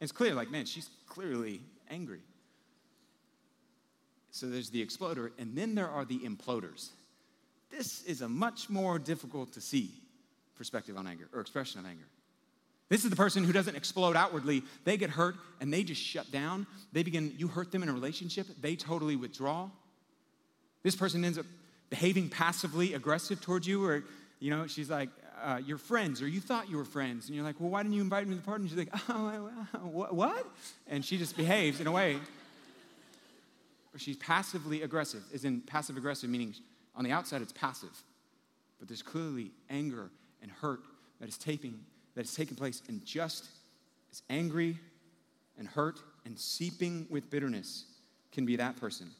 it's 0.00 0.12
clear, 0.12 0.32
like, 0.32 0.50
man, 0.50 0.64
she's 0.64 0.88
clearly 1.06 1.60
angry. 1.90 2.20
So 4.30 4.46
there's 4.46 4.70
the 4.70 4.80
exploder, 4.80 5.30
and 5.38 5.54
then 5.54 5.74
there 5.74 5.90
are 5.90 6.06
the 6.06 6.20
imploders. 6.20 6.88
This 7.70 8.02
is 8.04 8.22
a 8.22 8.28
much 8.30 8.70
more 8.70 8.98
difficult 8.98 9.52
to 9.52 9.60
see 9.60 9.90
perspective 10.56 10.96
on 10.96 11.06
anger 11.06 11.28
or 11.34 11.42
expression 11.42 11.78
of 11.78 11.84
anger. 11.84 12.06
This 12.88 13.04
is 13.04 13.10
the 13.10 13.16
person 13.16 13.44
who 13.44 13.52
doesn't 13.52 13.76
explode 13.76 14.16
outwardly. 14.16 14.62
They 14.84 14.96
get 14.96 15.10
hurt 15.10 15.34
and 15.60 15.70
they 15.70 15.82
just 15.82 16.00
shut 16.00 16.32
down. 16.32 16.66
They 16.94 17.02
begin, 17.02 17.34
you 17.36 17.46
hurt 17.46 17.72
them 17.72 17.82
in 17.82 17.90
a 17.90 17.92
relationship, 17.92 18.46
they 18.58 18.74
totally 18.74 19.16
withdraw. 19.16 19.68
This 20.82 20.96
person 20.96 21.22
ends 21.26 21.36
up 21.36 21.44
behaving 21.90 22.28
passively 22.28 22.94
aggressive 22.94 23.40
towards 23.40 23.66
you, 23.66 23.84
or, 23.84 24.04
you 24.40 24.50
know, 24.50 24.66
she's 24.66 24.90
like, 24.90 25.10
uh, 25.42 25.60
you're 25.64 25.78
friends, 25.78 26.22
or 26.22 26.28
you 26.28 26.40
thought 26.40 26.68
you 26.70 26.76
were 26.76 26.84
friends. 26.84 27.26
And 27.26 27.36
you're 27.36 27.44
like, 27.44 27.60
well, 27.60 27.70
why 27.70 27.82
didn't 27.82 27.94
you 27.94 28.02
invite 28.02 28.26
me 28.26 28.34
to 28.34 28.40
the 28.40 28.46
party? 28.46 28.62
And 28.62 28.70
she's 28.70 28.78
like, 28.78 28.88
oh, 29.08 29.50
what? 30.10 30.46
And 30.88 31.04
she 31.04 31.18
just 31.18 31.36
behaves 31.36 31.80
in 31.80 31.86
a 31.86 31.92
way. 31.92 32.16
Or 33.94 33.98
she's 33.98 34.16
passively 34.16 34.82
aggressive, 34.82 35.22
is 35.32 35.44
in 35.44 35.60
passive 35.60 35.96
aggressive, 35.96 36.30
meaning 36.30 36.54
on 36.94 37.04
the 37.04 37.12
outside 37.12 37.42
it's 37.42 37.52
passive. 37.52 38.02
But 38.78 38.88
there's 38.88 39.02
clearly 39.02 39.52
anger 39.70 40.10
and 40.42 40.50
hurt 40.50 40.80
that 41.20 41.28
is 41.28 41.38
taking 41.38 41.80
that 42.14 42.24
is 42.24 42.34
taking 42.34 42.56
place 42.56 42.82
and 42.88 43.04
just 43.04 43.46
as 44.10 44.22
angry 44.30 44.78
and 45.58 45.68
hurt 45.68 46.00
and 46.24 46.38
seeping 46.38 47.06
with 47.10 47.30
bitterness 47.30 47.84
can 48.32 48.44
be 48.44 48.56
that 48.56 48.76
person. 48.76 49.10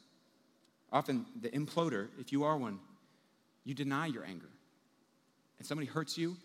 Often, 0.91 1.25
the 1.41 1.49
imploder, 1.49 2.07
if 2.19 2.31
you 2.31 2.43
are 2.43 2.57
one, 2.57 2.79
you 3.65 3.73
deny 3.73 4.05
your 4.07 4.23
anger. 4.23 4.49
And 5.57 5.67
somebody 5.67 5.87
hurts 5.87 6.17
you, 6.17 6.37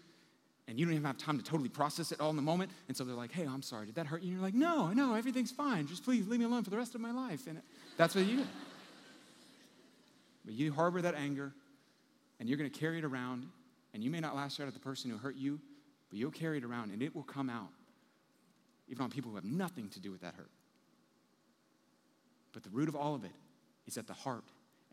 and 0.67 0.79
you 0.79 0.85
don't 0.85 0.95
even 0.95 1.05
have 1.05 1.19
time 1.19 1.39
to 1.39 1.45
totally 1.45 1.69
process 1.69 2.13
it 2.13 2.21
all 2.21 2.31
in 2.31 2.37
the 2.37 2.43
moment. 2.43 2.71
And 2.89 2.97
so 2.97 3.05
they're 3.05 3.15
like, 3.15 3.33
hey, 3.33 3.47
I'm 3.47 3.63
sorry, 3.63 3.87
did 3.87 3.95
that 3.97 4.07
hurt 4.07 4.23
you? 4.23 4.29
And 4.29 4.37
you're 4.39 4.45
like, 4.45 4.55
no, 4.55 4.89
no, 4.89 5.15
everything's 5.15 5.53
fine. 5.53 5.87
Just 5.87 6.05
please 6.05 6.27
leave 6.27 6.41
me 6.41 6.47
alone 6.47 6.65
for 6.65 6.71
the 6.71 6.77
rest 6.77 6.95
of 6.95 7.01
my 7.01 7.13
life. 7.13 7.47
And 7.47 7.61
that's 7.97 8.15
what 8.15 8.25
you 8.25 8.39
do. 8.39 8.47
But 10.45 10.55
you 10.55 10.73
harbor 10.73 11.03
that 11.03 11.15
anger, 11.15 11.53
and 12.41 12.49
you're 12.49 12.59
going 12.59 12.71
to 12.71 12.79
carry 12.79 12.99
it 12.99 13.05
around, 13.05 13.47
and 13.95 14.03
you 14.03 14.11
may 14.11 14.21
not 14.21 14.35
lash 14.35 14.59
out 14.59 14.67
at 14.67 14.75
the 14.75 14.81
person 14.81 15.11
who 15.11 15.19
hurt 15.19 15.37
you, 15.37 15.61
but 16.13 16.19
you'll 16.19 16.31
carry 16.31 16.59
it 16.59 16.65
around 16.65 16.91
and 16.91 17.03
it 17.03 17.15
will 17.15 17.23
come 17.23 17.49
out, 17.49 17.71
even 18.87 19.03
on 19.03 19.11
people 19.11 19.31
who 19.31 19.37
have 19.37 19.47
nothing 19.47 19.89
to 19.89 19.99
do 19.99 20.13
with 20.13 20.21
that 20.21 20.35
hurt. 20.35 20.51
But 22.53 22.65
the 22.65 22.69
root 22.69 22.91
of 22.91 22.95
all 22.95 23.15
of 23.15 23.25
it 23.25 23.31
is 23.87 23.99
at 23.99 24.07
the 24.07 24.13
heart, 24.13 24.45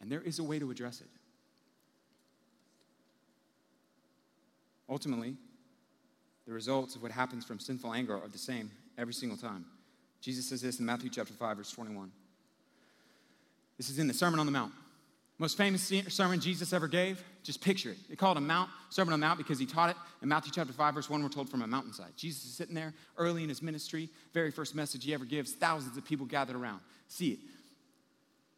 and 0.02 0.12
there 0.12 0.22
is 0.22 0.40
a 0.40 0.44
way 0.44 0.60
to 0.60 0.72
address 0.72 1.02
it. 1.02 1.08
Ultimately, 4.90 5.36
the 6.48 6.54
results 6.54 6.96
of 6.96 7.04
what 7.04 7.12
happens 7.12 7.46
from 7.46 7.60
sinful 7.60 7.94
anger 7.94 8.16
are 8.16 8.28
the 8.28 8.38
same 8.38 8.72
every 8.98 9.14
single 9.14 9.38
time. 9.38 9.66
Jesus 10.22 10.50
says 10.50 10.62
this 10.62 10.80
in 10.80 10.86
Matthew 10.86 11.10
chapter 11.10 11.34
5, 11.34 11.58
verse 11.58 11.72
21. 11.72 12.12
This 13.78 13.90
is 13.90 14.00
in 14.00 14.08
the 14.08 14.14
Sermon 14.14 14.40
on 14.40 14.46
the 14.46 14.52
Mount. 14.52 14.74
Most 15.38 15.56
famous 15.56 15.94
sermon 16.10 16.42
Jesus 16.42 16.74
ever 16.74 16.90
gave, 16.90 17.24
just 17.44 17.62
picture 17.62 17.92
it. 17.92 17.98
They 18.10 18.18
call 18.18 18.34
it 18.34 18.38
a 18.38 18.42
Mount, 18.42 18.70
Sermon 18.90 19.14
on 19.14 19.22
the 19.22 19.26
Mount 19.26 19.38
because 19.38 19.58
he 19.58 19.66
taught 19.66 19.92
it 19.92 19.96
in 20.22 20.28
Matthew 20.28 20.52
chapter 20.54 20.74
5, 20.74 20.96
verse 20.96 21.10
1, 21.10 21.24
we're 21.24 21.30
told 21.30 21.50
from 21.50 21.62
a 21.62 21.68
mountainside. 21.68 22.12
Jesus 22.18 22.44
is 22.44 22.54
sitting 22.54 22.76
there 22.76 22.94
early 23.18 23.44
in 23.44 23.48
his 23.48 23.62
ministry, 23.62 24.10
very 24.34 24.52
first 24.52 24.76
message 24.76 25.06
he 25.06 25.14
ever 25.14 25.24
gives, 25.24 25.54
thousands 25.54 25.96
of 25.96 26.04
people 26.04 26.26
gathered 26.26 26.58
around. 26.58 26.82
See 27.08 27.30
it. 27.30 27.40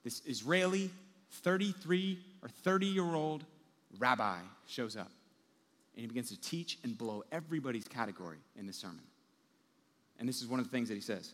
This 0.03 0.21
Israeli 0.25 0.89
33 1.31 2.19
or 2.41 2.49
30 2.49 2.85
year 2.87 3.15
old 3.15 3.43
rabbi 3.99 4.37
shows 4.67 4.95
up 4.95 5.11
and 5.95 6.01
he 6.01 6.07
begins 6.07 6.29
to 6.29 6.39
teach 6.39 6.77
and 6.83 6.97
blow 6.97 7.23
everybody's 7.31 7.87
category 7.87 8.37
in 8.57 8.65
this 8.65 8.77
sermon. 8.77 9.03
And 10.19 10.27
this 10.27 10.41
is 10.41 10.47
one 10.47 10.59
of 10.59 10.65
the 10.65 10.71
things 10.71 10.89
that 10.89 10.95
he 10.95 11.01
says 11.01 11.33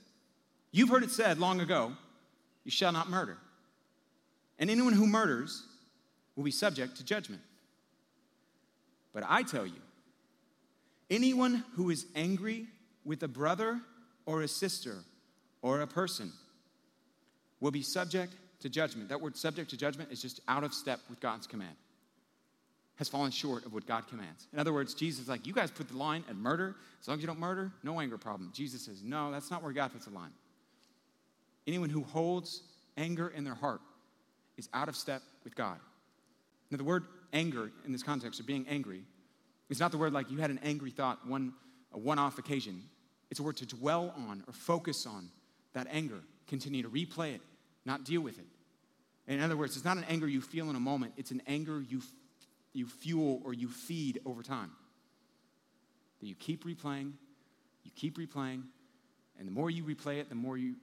You've 0.71 0.89
heard 0.89 1.03
it 1.03 1.11
said 1.11 1.39
long 1.39 1.61
ago, 1.61 1.93
you 2.63 2.71
shall 2.71 2.91
not 2.91 3.09
murder. 3.09 3.37
And 4.59 4.69
anyone 4.69 4.93
who 4.93 5.07
murders 5.07 5.63
will 6.35 6.43
be 6.43 6.51
subject 6.51 6.97
to 6.97 7.05
judgment. 7.05 7.41
But 9.13 9.23
I 9.27 9.43
tell 9.43 9.65
you, 9.65 9.81
anyone 11.09 11.63
who 11.75 11.89
is 11.89 12.05
angry 12.15 12.67
with 13.05 13.23
a 13.23 13.27
brother 13.27 13.79
or 14.25 14.41
a 14.41 14.47
sister 14.47 14.97
or 15.61 15.81
a 15.81 15.87
person 15.87 16.31
will 17.59 17.71
be 17.71 17.81
subject 17.81 18.33
to 18.61 18.69
judgment. 18.69 19.09
That 19.09 19.21
word 19.21 19.35
subject 19.35 19.69
to 19.71 19.77
judgment 19.77 20.11
is 20.11 20.21
just 20.21 20.39
out 20.47 20.63
of 20.63 20.73
step 20.73 20.99
with 21.09 21.19
God's 21.19 21.47
command. 21.47 21.75
Has 22.95 23.07
fallen 23.07 23.29
short 23.31 23.65
of 23.65 23.73
what 23.73 23.85
God 23.85 24.07
commands. 24.07 24.47
In 24.51 24.59
other 24.59 24.73
words, 24.73 24.95
Jesus 24.95 25.21
is 25.21 25.29
like, 25.29 25.45
you 25.45 25.53
guys 25.53 25.69
put 25.69 25.87
the 25.87 25.97
line 25.97 26.23
at 26.27 26.35
murder. 26.35 26.75
As 26.99 27.07
long 27.07 27.17
as 27.17 27.21
you 27.21 27.27
don't 27.27 27.39
murder, 27.39 27.71
no 27.83 27.99
anger 27.99 28.17
problem. 28.17 28.51
Jesus 28.55 28.85
says, 28.85 29.03
no, 29.03 29.31
that's 29.31 29.51
not 29.51 29.61
where 29.61 29.71
God 29.71 29.93
puts 29.93 30.05
the 30.05 30.13
line. 30.13 30.31
Anyone 31.67 31.89
who 31.89 32.01
holds 32.01 32.63
anger 32.97 33.27
in 33.27 33.43
their 33.43 33.53
heart 33.53 33.81
is 34.57 34.67
out 34.73 34.89
of 34.89 34.95
step 34.95 35.21
with 35.43 35.55
God. 35.55 35.77
Now, 36.71 36.77
the 36.77 36.83
word 36.83 37.03
anger 37.33 37.71
in 37.85 37.91
this 37.91 38.01
context, 38.01 38.39
of 38.39 38.47
being 38.47 38.65
angry, 38.67 39.03
is 39.69 39.79
not 39.79 39.91
the 39.91 39.97
word 39.97 40.13
like 40.13 40.31
you 40.31 40.37
had 40.39 40.49
an 40.49 40.59
angry 40.63 40.89
thought, 40.89 41.27
one, 41.27 41.53
a 41.93 41.99
one 41.99 42.17
off 42.17 42.39
occasion. 42.39 42.81
It's 43.29 43.39
a 43.39 43.43
word 43.43 43.57
to 43.57 43.65
dwell 43.65 44.13
on 44.17 44.43
or 44.47 44.53
focus 44.53 45.05
on 45.05 45.29
that 45.73 45.87
anger, 45.91 46.21
continue 46.47 46.81
to 46.81 46.89
replay 46.89 47.35
it, 47.35 47.41
not 47.87 48.03
deal 48.03 48.21
with 48.21 48.37
it. 48.37 48.45
In 49.27 49.41
other 49.41 49.57
words, 49.57 49.75
it's 49.75 49.85
not 49.85 49.97
an 49.97 50.05
anger 50.07 50.27
you 50.27 50.41
feel 50.41 50.69
in 50.69 50.75
a 50.75 50.79
moment, 50.79 51.13
it's 51.17 51.31
an 51.31 51.41
anger 51.47 51.81
you, 51.81 52.01
you 52.73 52.85
fuel 52.85 53.41
or 53.43 53.53
you 53.53 53.67
feed 53.67 54.19
over 54.25 54.43
time. 54.43 54.71
That 56.19 56.27
you 56.27 56.35
keep 56.35 56.65
replaying, 56.65 57.13
you 57.83 57.91
keep 57.95 58.17
replaying, 58.17 58.63
and 59.39 59.47
the 59.47 59.51
more 59.51 59.69
you 59.69 59.83
replay 59.83 60.19
it, 60.19 60.29
the 60.29 60.35
more 60.35 60.57
you 60.57 60.75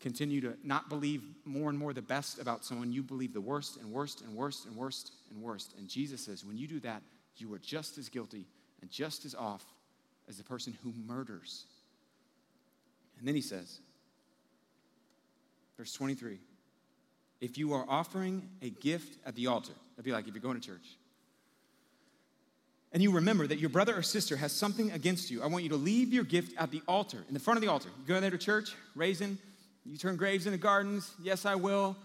continue 0.00 0.40
to 0.42 0.56
not 0.62 0.88
believe 0.88 1.22
more 1.44 1.70
and 1.70 1.78
more 1.78 1.92
the 1.92 2.02
best 2.02 2.38
about 2.38 2.64
someone, 2.64 2.92
you 2.92 3.02
believe 3.02 3.32
the 3.32 3.40
worst 3.40 3.78
and 3.78 3.90
worst 3.90 4.20
and 4.20 4.34
worst 4.34 4.66
and 4.66 4.76
worst 4.76 5.12
and 5.30 5.42
worst. 5.42 5.74
And 5.78 5.88
Jesus 5.88 6.20
says, 6.20 6.44
when 6.44 6.58
you 6.58 6.68
do 6.68 6.80
that, 6.80 7.02
you 7.38 7.52
are 7.54 7.58
just 7.58 7.98
as 7.98 8.08
guilty 8.08 8.46
and 8.82 8.90
just 8.90 9.24
as 9.24 9.34
off 9.34 9.64
as 10.28 10.36
the 10.36 10.44
person 10.44 10.76
who 10.82 10.92
murders. 11.06 11.64
And 13.18 13.26
then 13.26 13.34
he 13.34 13.40
says, 13.40 13.80
verse 15.76 15.92
23 15.92 16.38
if 17.40 17.58
you 17.58 17.74
are 17.74 17.84
offering 17.88 18.48
a 18.62 18.70
gift 18.70 19.18
at 19.26 19.34
the 19.34 19.46
altar, 19.46 19.74
that'd 19.94 20.04
be 20.04 20.12
like 20.12 20.26
if 20.26 20.34
you're 20.34 20.42
going 20.42 20.58
to 20.58 20.66
church, 20.66 20.96
and 22.92 23.02
you 23.02 23.12
remember 23.12 23.46
that 23.46 23.58
your 23.58 23.68
brother 23.68 23.94
or 23.94 24.02
sister 24.02 24.36
has 24.36 24.52
something 24.52 24.90
against 24.92 25.30
you, 25.30 25.42
I 25.42 25.46
want 25.46 25.64
you 25.64 25.68
to 25.70 25.76
leave 25.76 26.14
your 26.14 26.24
gift 26.24 26.56
at 26.58 26.70
the 26.70 26.80
altar, 26.88 27.18
in 27.28 27.34
the 27.34 27.40
front 27.40 27.58
of 27.58 27.62
the 27.62 27.70
altar. 27.70 27.90
You 28.00 28.06
go 28.06 28.20
there 28.20 28.30
to 28.30 28.38
church, 28.38 28.74
raising, 28.94 29.36
you 29.84 29.98
turn 29.98 30.16
graves 30.16 30.46
into 30.46 30.58
gardens. 30.58 31.12
Yes, 31.22 31.44
I 31.44 31.54
will. 31.54 31.96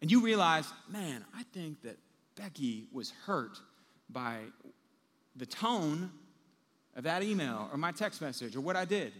And 0.00 0.10
you 0.10 0.20
realize, 0.22 0.66
man, 0.88 1.24
I 1.34 1.44
think 1.54 1.82
that 1.82 1.96
Becky 2.34 2.86
was 2.92 3.12
hurt 3.24 3.58
by 4.10 4.38
the 5.36 5.46
tone 5.46 6.10
of 6.96 7.04
that 7.04 7.22
email 7.22 7.68
or 7.72 7.78
my 7.78 7.92
text 7.92 8.20
message 8.20 8.56
or 8.56 8.60
what 8.60 8.76
I 8.76 8.84
did. 8.84 9.12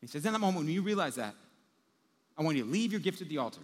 He 0.00 0.06
says, 0.06 0.26
in 0.26 0.32
that 0.32 0.38
moment, 0.38 0.64
when 0.64 0.74
you 0.74 0.82
realize 0.82 1.16
that, 1.16 1.34
I 2.38 2.42
want 2.42 2.56
you 2.56 2.64
to 2.64 2.70
leave 2.70 2.92
your 2.92 3.00
gift 3.00 3.22
at 3.22 3.28
the 3.28 3.38
altar 3.38 3.60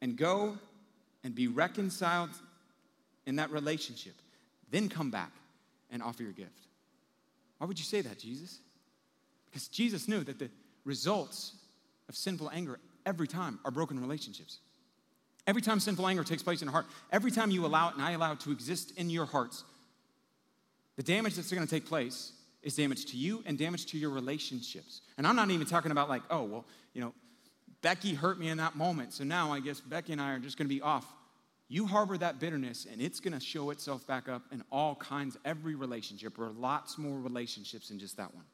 and 0.00 0.16
go 0.16 0.56
and 1.24 1.34
be 1.34 1.48
reconciled 1.48 2.30
in 3.26 3.36
that 3.36 3.50
relationship. 3.50 4.14
Then 4.70 4.88
come 4.88 5.10
back 5.10 5.32
and 5.90 6.02
offer 6.02 6.22
your 6.22 6.32
gift. 6.32 6.68
Why 7.58 7.66
would 7.66 7.78
you 7.78 7.84
say 7.84 8.00
that, 8.02 8.18
Jesus? 8.18 8.58
Because 9.46 9.68
Jesus 9.68 10.08
knew 10.08 10.22
that 10.24 10.38
the 10.38 10.50
results 10.84 11.54
of 12.08 12.16
sinful 12.16 12.50
anger 12.50 12.78
every 13.06 13.26
time 13.26 13.58
are 13.64 13.70
broken 13.70 14.00
relationships. 14.00 14.58
Every 15.46 15.62
time 15.62 15.80
sinful 15.80 16.06
anger 16.06 16.24
takes 16.24 16.42
place 16.42 16.62
in 16.62 16.68
a 16.68 16.70
heart, 16.70 16.86
every 17.12 17.30
time 17.30 17.50
you 17.50 17.66
allow 17.66 17.88
it 17.88 17.94
and 17.94 18.02
I 18.02 18.12
allow 18.12 18.32
it 18.32 18.40
to 18.40 18.50
exist 18.50 18.92
in 18.96 19.10
your 19.10 19.26
hearts, 19.26 19.64
the 20.96 21.02
damage 21.02 21.34
that's 21.34 21.52
going 21.52 21.66
to 21.66 21.70
take 21.70 21.86
place 21.86 22.32
is 22.62 22.76
damage 22.76 23.06
to 23.06 23.16
you 23.16 23.42
and 23.46 23.58
damage 23.58 23.86
to 23.86 23.98
your 23.98 24.10
relationships. 24.10 25.02
And 25.18 25.26
I'm 25.26 25.36
not 25.36 25.50
even 25.50 25.66
talking 25.66 25.90
about 25.90 26.08
like, 26.08 26.22
oh, 26.30 26.44
well, 26.44 26.64
you 26.94 27.00
know, 27.02 27.12
Becky 27.84 28.14
hurt 28.14 28.40
me 28.40 28.48
in 28.48 28.56
that 28.56 28.76
moment, 28.76 29.12
so 29.12 29.24
now 29.24 29.52
I 29.52 29.60
guess 29.60 29.78
Becky 29.78 30.12
and 30.12 30.20
I 30.20 30.32
are 30.32 30.38
just 30.38 30.56
to 30.66 30.74
be 30.74 30.80
off. 30.80 31.04
You 31.68 31.86
harbor 31.86 32.16
that 32.16 32.40
bitterness, 32.40 32.86
and 32.90 32.98
it's 32.98 33.20
to 33.38 33.44
show 33.44 33.68
itself 33.68 34.06
back 34.06 34.26
up 34.26 34.40
in 34.52 34.64
all 34.72 34.94
kinds, 34.94 35.36
every 35.44 35.74
relationship, 35.74 36.38
or 36.38 36.48
lots 36.48 36.96
more 36.96 37.20
relationships 37.20 37.88
than 37.88 37.98
just 37.98 38.16
that 38.16 38.34
one. 38.34 38.46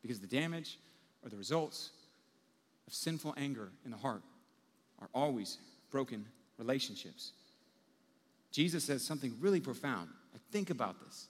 Because 0.00 0.20
the 0.20 0.28
damage 0.28 0.78
or 1.24 1.28
the 1.28 1.36
results 1.36 1.90
of 2.86 2.94
sinful 2.94 3.34
anger 3.36 3.72
in 3.84 3.90
the 3.90 3.96
heart 3.96 4.22
are 5.00 5.08
always 5.12 5.58
broken 5.90 6.24
relationships. 6.56 7.32
Jesus 8.52 8.84
says 8.84 9.02
something 9.02 9.34
really 9.40 9.58
profound. 9.58 10.08
I 10.32 10.38
think 10.52 10.70
about 10.70 11.04
this. 11.04 11.26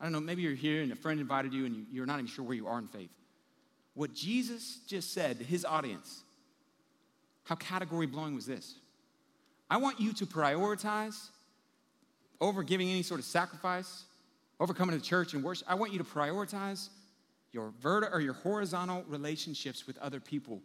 I 0.00 0.04
don't 0.04 0.12
know, 0.12 0.20
maybe 0.20 0.40
you're 0.40 0.54
here 0.54 0.80
and 0.82 0.92
a 0.92 0.96
friend 0.96 1.20
invited 1.20 1.52
you 1.52 1.66
and 1.66 1.86
you're 1.92 2.06
not 2.06 2.14
even 2.14 2.26
sure 2.26 2.42
where 2.42 2.56
you 2.56 2.68
are 2.68 2.78
in 2.78 2.88
faith. 2.88 3.10
What 3.94 4.14
Jesus 4.14 4.78
just 4.86 5.12
said 5.12 5.38
to 5.38 5.44
his 5.44 5.64
audience, 5.64 6.22
how 7.44 7.56
category 7.56 8.06
blowing 8.06 8.34
was 8.34 8.46
this? 8.46 8.76
I 9.68 9.76
want 9.76 10.00
you 10.00 10.12
to 10.14 10.26
prioritize 10.26 11.28
over 12.40 12.62
giving 12.62 12.88
any 12.88 13.02
sort 13.02 13.20
of 13.20 13.26
sacrifice, 13.26 14.04
over 14.60 14.74
coming 14.74 14.98
to 14.98 15.04
church 15.04 15.34
and 15.34 15.42
worship. 15.42 15.66
I 15.70 15.74
want 15.74 15.92
you 15.92 15.98
to 15.98 16.04
prioritize 16.04 16.88
your 17.52 17.72
vertical 17.80 18.16
or 18.16 18.20
your 18.20 18.34
horizontal 18.34 19.04
relationships 19.08 19.86
with 19.86 19.98
other 19.98 20.20
people 20.20 20.60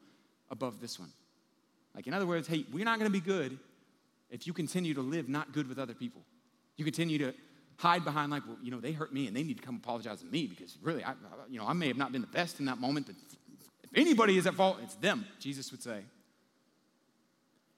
above 0.49 0.79
this 0.79 0.99
one. 0.99 1.11
Like, 1.93 2.07
in 2.07 2.13
other 2.13 2.27
words, 2.27 2.47
hey, 2.47 2.65
we're 2.71 2.85
not 2.85 2.97
gonna 2.97 3.09
be 3.09 3.19
good 3.19 3.57
if 4.29 4.47
you 4.47 4.53
continue 4.53 4.93
to 4.93 5.01
live 5.01 5.29
not 5.29 5.51
good 5.51 5.67
with 5.67 5.79
other 5.79 5.93
people. 5.93 6.21
You 6.75 6.85
continue 6.85 7.17
to 7.17 7.33
hide 7.77 8.03
behind, 8.03 8.31
like, 8.31 8.45
well, 8.47 8.57
you 8.61 8.71
know, 8.71 8.79
they 8.79 8.91
hurt 8.91 9.13
me 9.13 9.27
and 9.27 9.35
they 9.35 9.43
need 9.43 9.57
to 9.57 9.63
come 9.63 9.75
apologize 9.75 10.19
to 10.19 10.25
me 10.25 10.47
because 10.47 10.77
really, 10.81 11.03
I, 11.03 11.13
you 11.49 11.59
know, 11.59 11.67
I 11.67 11.73
may 11.73 11.87
have 11.87 11.97
not 11.97 12.11
been 12.11 12.21
the 12.21 12.27
best 12.27 12.59
in 12.59 12.65
that 12.65 12.79
moment, 12.79 13.07
but 13.07 13.15
if 13.83 13.89
anybody 13.95 14.37
is 14.37 14.47
at 14.47 14.55
fault, 14.55 14.77
it's 14.83 14.95
them, 14.95 15.25
Jesus 15.39 15.71
would 15.71 15.81
say. 15.81 16.01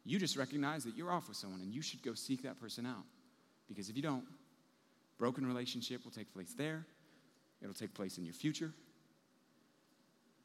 You 0.06 0.18
just 0.18 0.38
recognize 0.38 0.84
that 0.86 0.96
you're 0.96 1.12
off 1.12 1.28
with 1.28 1.38
someone 1.38 1.62
and 1.62 1.74
you 1.74 1.82
should 1.82 2.02
go 2.02 2.14
seek 2.14 2.44
that 2.44 2.60
person 2.60 2.86
out. 2.86 3.04
Because 3.68 3.90
if 3.90 3.96
you 3.96 4.02
don't, 4.02 4.24
broken 5.18 5.46
relationship 5.46 6.04
will 6.04 6.12
take 6.12 6.34
place 6.34 6.54
there, 6.58 6.86
it'll 7.62 7.74
take 7.74 7.94
place 7.94 8.18
in 8.18 8.26
your 8.26 8.34
future, 8.34 8.72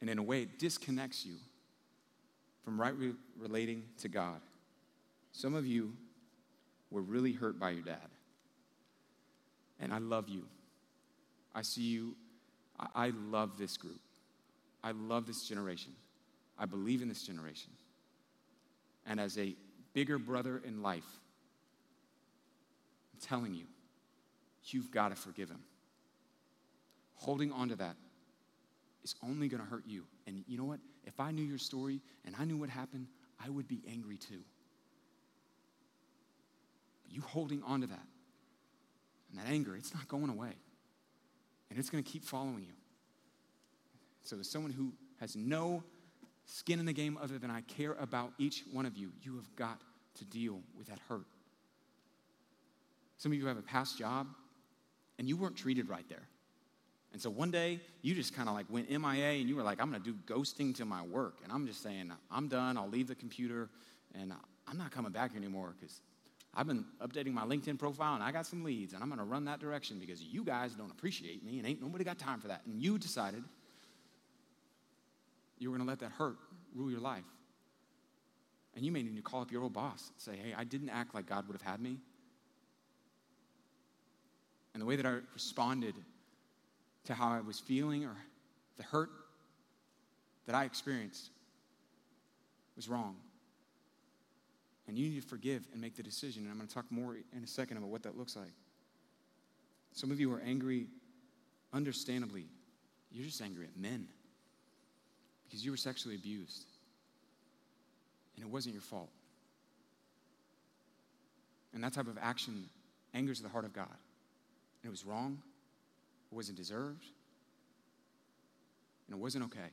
and 0.01 0.11
in 0.11 0.19
a 0.19 0.23
way, 0.23 0.43
it 0.43 0.59
disconnects 0.59 1.25
you 1.25 1.37
from 2.63 2.79
right 2.79 2.95
re- 2.99 3.15
relating 3.39 3.85
to 3.99 4.09
God. 4.09 4.41
Some 5.33 5.55
of 5.55 5.67
you 5.67 5.95
were 6.91 7.01
really 7.01 7.33
hurt 7.33 7.59
by 7.59 7.71
your 7.71 7.85
dad. 7.85 8.09
And 9.81 9.93
I 9.93 9.99
love 9.99 10.29
you. 10.29 10.45
I 11.55 11.63
see 11.63 11.83
you. 11.83 12.15
I, 12.79 13.07
I 13.07 13.13
love 13.31 13.59
this 13.59 13.77
group. 13.77 14.01
I 14.83 14.93
love 14.93 15.27
this 15.27 15.49
generation. 15.49 15.93
I 16.59 16.67
believe 16.67 17.03
in 17.03 17.09
this 17.09 17.23
generation. 17.23 17.71
And 19.07 19.21
as 19.21 19.39
a 19.39 19.55
bigger 19.93 20.19
brother 20.19 20.61
in 20.65 20.83
life, 20.83 21.05
I'm 23.13 23.21
telling 23.21 23.55
you, 23.55 23.65
you've 24.67 24.91
got 24.91 25.11
to 25.11 25.17
forgive 25.17 25.51
him. 25.51 25.61
Holding 27.17 27.53
on 27.53 27.69
to 27.69 27.77
that 27.77 27.97
is 29.03 29.15
only 29.23 29.49
going 29.49 29.63
to 29.63 29.69
hurt 29.69 29.85
you. 29.87 30.05
And 30.27 30.45
you 30.47 30.59
know 30.59 30.65
what? 30.65 30.81
If 31.05 31.21
I 31.21 31.31
knew 31.31 31.45
your 31.45 31.59
story 31.59 32.01
and 32.25 32.35
I 32.39 32.45
knew 32.45 32.57
what 32.57 32.71
happened, 32.71 33.07
I 33.45 33.51
would 33.51 33.69
be 33.69 33.83
angry 33.89 34.17
too. 34.17 34.41
But 37.03 37.13
you 37.13 37.21
holding 37.21 37.63
on 37.63 37.83
to 37.83 37.87
that 37.89 38.07
and 39.35 39.45
that 39.45 39.51
anger, 39.51 39.77
it's 39.77 39.93
not 39.93 40.07
going 40.09 40.31
away. 40.31 40.53
And 41.71 41.79
it's 41.79 41.91
going 41.91 42.03
to 42.03 42.09
keep 42.11 42.25
following 42.25 42.65
you. 42.65 42.75
So, 44.23 44.39
as 44.39 44.49
someone 44.49 44.73
who 44.73 44.93
has 45.21 45.35
no 45.35 45.83
skin 46.47 46.79
in 46.79 46.87
the 46.87 46.93
game 46.93 47.19
other 47.21 47.39
than 47.39 47.51
I 47.51 47.63
care 47.63 47.95
about 47.99 48.33
each 48.39 48.65
one 48.73 48.87
of 48.87 48.97
you, 48.97 49.11
you 49.23 49.37
have 49.37 49.57
got 49.57 49.81
to 50.17 50.25
deal 50.25 50.61
with 50.79 50.87
that 50.87 50.99
hurt. 51.09 51.27
Some 53.19 53.33
of 53.33 53.39
you 53.39 53.47
have 53.47 53.59
a 53.59 53.63
past 53.63 53.99
job 53.99 54.29
and 55.19 55.29
you 55.29 55.37
weren't 55.37 55.57
treated 55.57 55.89
right 55.89 56.09
there. 56.09 56.29
And 57.13 57.23
so 57.23 57.31
one 57.31 57.51
day 57.51 57.81
you 58.03 58.15
just 58.15 58.35
kind 58.35 58.49
of 58.49 58.55
like 58.55 58.67
went 58.69 58.91
MIA 58.91 59.41
and 59.41 59.49
you 59.49 59.57
were 59.57 59.63
like, 59.63 59.81
I'm 59.81 59.91
going 59.91 60.03
to 60.03 60.13
do 60.13 60.19
ghosting 60.27 60.75
to 60.77 60.85
my 60.85 61.03
work. 61.03 61.39
And 61.43 61.53
I'm 61.53 61.67
just 61.67 61.83
saying, 61.83 62.13
I'm 62.31 62.49
done. 62.49 62.77
I'll 62.77 62.89
leave 62.89 63.07
the 63.07 63.15
computer 63.15 63.71
and 64.15 64.33
I'm 64.67 64.79
not 64.79 64.91
coming 64.91 65.13
back 65.13 65.37
anymore 65.37 65.75
because 65.79 66.01
I've 66.57 66.67
been 66.67 66.85
updating 67.03 67.33
my 67.33 67.45
LinkedIn 67.45 67.79
profile 67.79 68.15
and 68.15 68.23
I 68.23 68.31
got 68.31 68.47
some 68.47 68.63
leads 68.63 68.93
and 68.93 69.03
I'm 69.03 69.09
going 69.09 69.19
to 69.19 69.25
run 69.25 69.45
that 69.47 69.61
direction 69.61 69.99
because 69.99 70.23
you 70.23 70.45
guys 70.45 70.75
don't 70.75 70.91
appreciate 70.91 71.45
me 71.45 71.59
and 71.59 71.67
ain't 71.67 71.83
nobody 71.83 72.05
got 72.05 72.19
time 72.19 72.41
for 72.41 72.49
that. 72.49 72.63
And 72.67 72.81
you 72.81 72.99
decided 72.99 73.43
you 75.59 75.71
were 75.71 75.77
going 75.77 75.87
to 75.87 75.91
let 75.91 76.01
that 76.01 76.13
hurt 76.13 76.37
rule 76.75 76.91
your 76.91 77.01
life. 77.01 77.25
And 78.77 78.85
you 78.85 78.93
may 78.93 79.03
need 79.03 79.17
to 79.17 79.23
call 79.23 79.41
up 79.41 79.53
your 79.53 79.63
old 79.63 79.73
boss 79.73 80.11
and 80.13 80.21
say, 80.21 80.41
hey, 80.43 80.55
I 80.57 80.65
didn't 80.65 80.91
act 80.91 81.15
like 81.15 81.27
God 81.27 81.47
would 81.47 81.55
have 81.55 81.63
had 81.63 81.81
me. 81.81 81.99
And 84.73 84.81
the 84.81 84.87
way 84.87 84.97
that 84.97 85.07
I 85.07 85.19
responded 85.33 85.95
to 87.05 87.15
how 87.15 87.29
I 87.29 87.41
was 87.41 87.61
feeling 87.61 88.05
or 88.05 88.17
the 88.77 88.83
hurt 88.83 89.11
that 90.47 90.55
I 90.55 90.65
experienced 90.65 91.31
was 92.77 92.89
wrong. 92.89 93.17
And 94.87 94.99
you 94.99 95.09
need 95.09 95.23
to 95.23 95.27
forgive 95.27 95.67
and 95.73 95.81
make 95.81 95.97
the 95.97 96.03
decision. 96.03 96.43
And 96.43 96.51
I'm 96.51 96.59
going 96.59 96.69
to 96.69 96.75
talk 96.75 96.91
more 96.91 97.17
in 97.37 97.43
a 97.43 97.47
second 97.47 97.79
about 97.79 97.89
what 97.89 98.03
that 98.03 98.19
looks 98.19 98.37
like. 98.37 98.53
Some 99.93 100.11
of 100.11 100.21
you 100.21 100.33
are 100.33 100.41
angry, 100.41 100.89
understandably. 101.73 102.47
You're 103.11 103.25
just 103.25 103.41
angry 103.41 103.67
at 103.67 103.77
men 103.77 104.09
because 105.45 105.65
you 105.65 105.71
were 105.71 105.77
sexually 105.77 106.17
abused. 106.17 106.67
And 108.37 108.45
it 108.45 108.51
wasn't 108.51 108.75
your 108.75 108.83
fault. 108.83 109.11
And 111.73 111.83
that 111.83 111.93
type 111.93 112.09
of 112.09 112.19
action 112.21 112.69
angers 113.15 113.41
the 113.41 113.49
heart 113.49 113.65
of 113.65 113.73
God. 113.73 113.87
And 113.89 114.89
it 114.89 114.91
was 114.91 115.05
wrong, 115.05 115.39
it 116.31 116.35
wasn't 116.35 116.59
deserved, 116.59 117.05
and 119.07 119.17
it 119.17 119.21
wasn't 119.21 119.45
okay. 119.45 119.71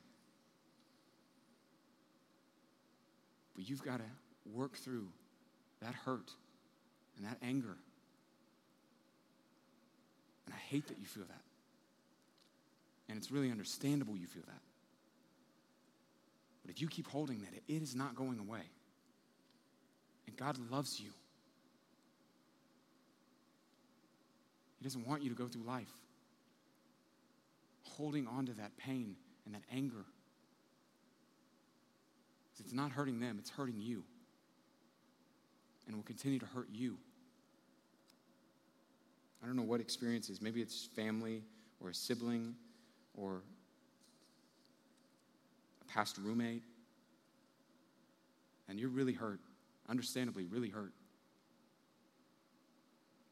But 3.54 3.68
you've 3.68 3.84
got 3.84 3.98
to 3.98 4.04
work 4.50 4.76
through 4.76 5.08
that 5.80 5.94
hurt 5.94 6.30
and 7.16 7.26
that 7.26 7.38
anger. 7.42 7.76
And 10.46 10.54
I 10.54 10.58
hate 10.58 10.88
that 10.88 10.98
you 10.98 11.06
feel 11.06 11.24
that. 11.24 11.42
And 13.08 13.18
it's 13.18 13.30
really 13.30 13.50
understandable 13.50 14.16
you 14.16 14.26
feel 14.26 14.44
that. 14.46 14.60
But 16.62 16.70
if 16.70 16.80
you 16.80 16.88
keep 16.88 17.08
holding 17.08 17.40
that, 17.40 17.50
it 17.54 17.82
is 17.82 17.94
not 17.94 18.14
going 18.14 18.38
away. 18.38 18.62
And 20.26 20.36
God 20.36 20.56
loves 20.70 21.00
you. 21.00 21.10
He 24.78 24.84
doesn't 24.84 25.06
want 25.06 25.22
you 25.22 25.30
to 25.30 25.36
go 25.36 25.46
through 25.46 25.64
life 25.64 25.92
holding 27.96 28.26
on 28.26 28.46
to 28.46 28.52
that 28.54 28.76
pain 28.76 29.14
and 29.44 29.54
that 29.54 29.62
anger. 29.72 30.04
It's 32.64 32.72
not 32.72 32.92
hurting 32.92 33.20
them, 33.20 33.36
it's 33.38 33.50
hurting 33.50 33.80
you. 33.80 34.04
And 35.86 35.96
will 35.96 36.04
continue 36.04 36.38
to 36.38 36.46
hurt 36.46 36.68
you. 36.72 36.96
I 39.42 39.46
don't 39.46 39.56
know 39.56 39.62
what 39.62 39.80
experiences. 39.80 40.40
Maybe 40.40 40.62
it's 40.62 40.88
family 40.94 41.42
or 41.80 41.90
a 41.90 41.94
sibling 41.94 42.54
or 43.14 43.42
a 45.80 45.92
past 45.92 46.16
roommate. 46.18 46.62
And 48.68 48.78
you're 48.78 48.88
really 48.88 49.12
hurt, 49.12 49.40
understandably, 49.88 50.46
really 50.46 50.70
hurt. 50.70 50.92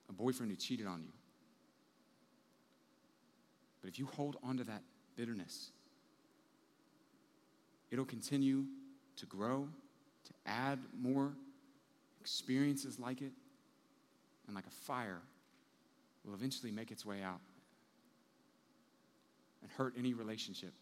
A 0.09 0.13
boyfriend 0.13 0.51
who 0.51 0.57
cheated 0.57 0.87
on 0.87 1.03
you. 1.03 1.13
But 3.81 3.89
if 3.89 3.99
you 3.99 4.07
hold 4.07 4.37
on 4.43 4.57
to 4.59 4.65
that 4.65 4.83
bitterness, 5.17 5.71
it'll 7.91 8.05
continue 8.05 8.65
to 9.17 9.27
grow, 9.27 9.69
to 10.27 10.33
add 10.45 10.81
more 11.01 11.33
experiences 12.21 12.99
like 12.99 13.23
it, 13.23 13.33
and 14.47 14.55
like 14.55 14.67
a 14.67 14.85
fire 14.85 15.21
will 16.25 16.35
eventually 16.35 16.71
make 16.71 16.91
its 16.91 17.07
way 17.07 17.23
out 17.23 17.41
and 19.63 19.71
hurt 19.73 19.95
any 19.99 20.15
relationship 20.15 20.73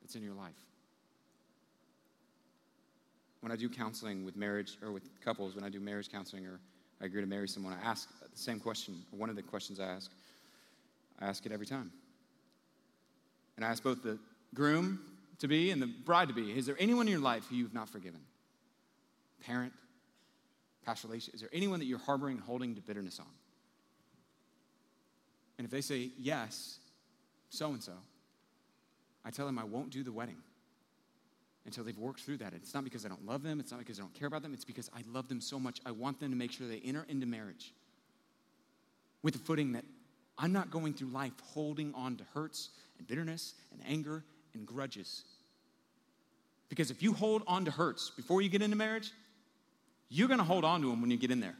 that's 0.00 0.14
in 0.14 0.22
your 0.22 0.34
life. 0.34 0.52
When 3.40 3.52
I 3.52 3.56
do 3.56 3.68
counseling 3.68 4.24
with 4.24 4.36
marriage 4.36 4.76
or 4.82 4.92
with 4.92 5.08
couples, 5.24 5.54
when 5.54 5.64
I 5.64 5.70
do 5.70 5.80
marriage 5.80 6.10
counseling 6.10 6.46
or 6.46 6.60
I 7.00 7.06
agree 7.06 7.22
to 7.22 7.26
marry 7.26 7.48
someone, 7.48 7.72
I 7.72 7.86
ask 7.86 8.08
the 8.20 8.28
same 8.38 8.60
question, 8.60 9.02
one 9.10 9.30
of 9.30 9.36
the 9.36 9.42
questions 9.42 9.80
I 9.80 9.86
ask. 9.86 10.10
I 11.20 11.26
ask 11.26 11.44
it 11.46 11.52
every 11.52 11.66
time. 11.66 11.90
And 13.56 13.64
I 13.64 13.68
ask 13.68 13.82
both 13.82 14.02
the 14.02 14.18
groom 14.54 15.00
to 15.38 15.48
be 15.48 15.70
and 15.70 15.80
the 15.80 15.86
bride 15.86 16.28
to 16.28 16.34
be 16.34 16.56
Is 16.56 16.66
there 16.66 16.76
anyone 16.78 17.06
in 17.06 17.12
your 17.12 17.20
life 17.20 17.46
who 17.48 17.56
you've 17.56 17.74
not 17.74 17.88
forgiven? 17.88 18.20
Parent, 19.46 19.72
past 20.84 21.04
relation? 21.04 21.34
Is 21.34 21.40
there 21.40 21.50
anyone 21.52 21.78
that 21.78 21.86
you're 21.86 21.98
harboring 21.98 22.36
and 22.36 22.44
holding 22.44 22.74
to 22.74 22.80
bitterness 22.80 23.18
on? 23.18 23.26
And 25.58 25.64
if 25.64 25.70
they 25.70 25.80
say 25.80 26.10
yes, 26.18 26.78
so 27.50 27.70
and 27.70 27.82
so, 27.82 27.92
I 29.24 29.30
tell 29.30 29.46
them 29.46 29.58
I 29.58 29.64
won't 29.64 29.90
do 29.90 30.02
the 30.02 30.12
wedding 30.12 30.38
until 31.66 31.84
they've 31.84 31.98
worked 31.98 32.20
through 32.20 32.38
that. 32.38 32.54
It's 32.54 32.72
not 32.72 32.84
because 32.84 33.04
I 33.04 33.08
don't 33.08 33.26
love 33.26 33.42
them, 33.42 33.60
it's 33.60 33.70
not 33.70 33.78
because 33.78 33.98
I 33.98 34.02
don't 34.02 34.14
care 34.14 34.28
about 34.28 34.42
them, 34.42 34.54
it's 34.54 34.64
because 34.64 34.90
I 34.96 35.02
love 35.12 35.28
them 35.28 35.40
so 35.40 35.60
much. 35.60 35.80
I 35.84 35.90
want 35.90 36.18
them 36.18 36.30
to 36.30 36.36
make 36.36 36.52
sure 36.52 36.66
they 36.66 36.80
enter 36.84 37.04
into 37.08 37.26
marriage 37.26 37.72
with 39.22 39.34
the 39.34 39.40
footing 39.40 39.72
that 39.72 39.84
I'm 40.38 40.52
not 40.52 40.70
going 40.70 40.94
through 40.94 41.08
life 41.08 41.34
holding 41.52 41.92
on 41.94 42.16
to 42.16 42.24
hurts 42.32 42.70
and 42.98 43.06
bitterness 43.06 43.54
and 43.72 43.82
anger 43.86 44.24
and 44.54 44.66
grudges. 44.66 45.24
Because 46.70 46.90
if 46.90 47.02
you 47.02 47.12
hold 47.12 47.42
on 47.46 47.64
to 47.66 47.70
hurts 47.70 48.10
before 48.10 48.40
you 48.40 48.48
get 48.48 48.62
into 48.62 48.76
marriage, 48.76 49.12
you're 50.10 50.28
going 50.28 50.38
to 50.38 50.44
hold 50.44 50.64
on 50.64 50.82
to 50.82 50.90
them 50.90 51.00
when 51.00 51.10
you 51.10 51.16
get 51.16 51.30
in 51.30 51.40
there. 51.40 51.54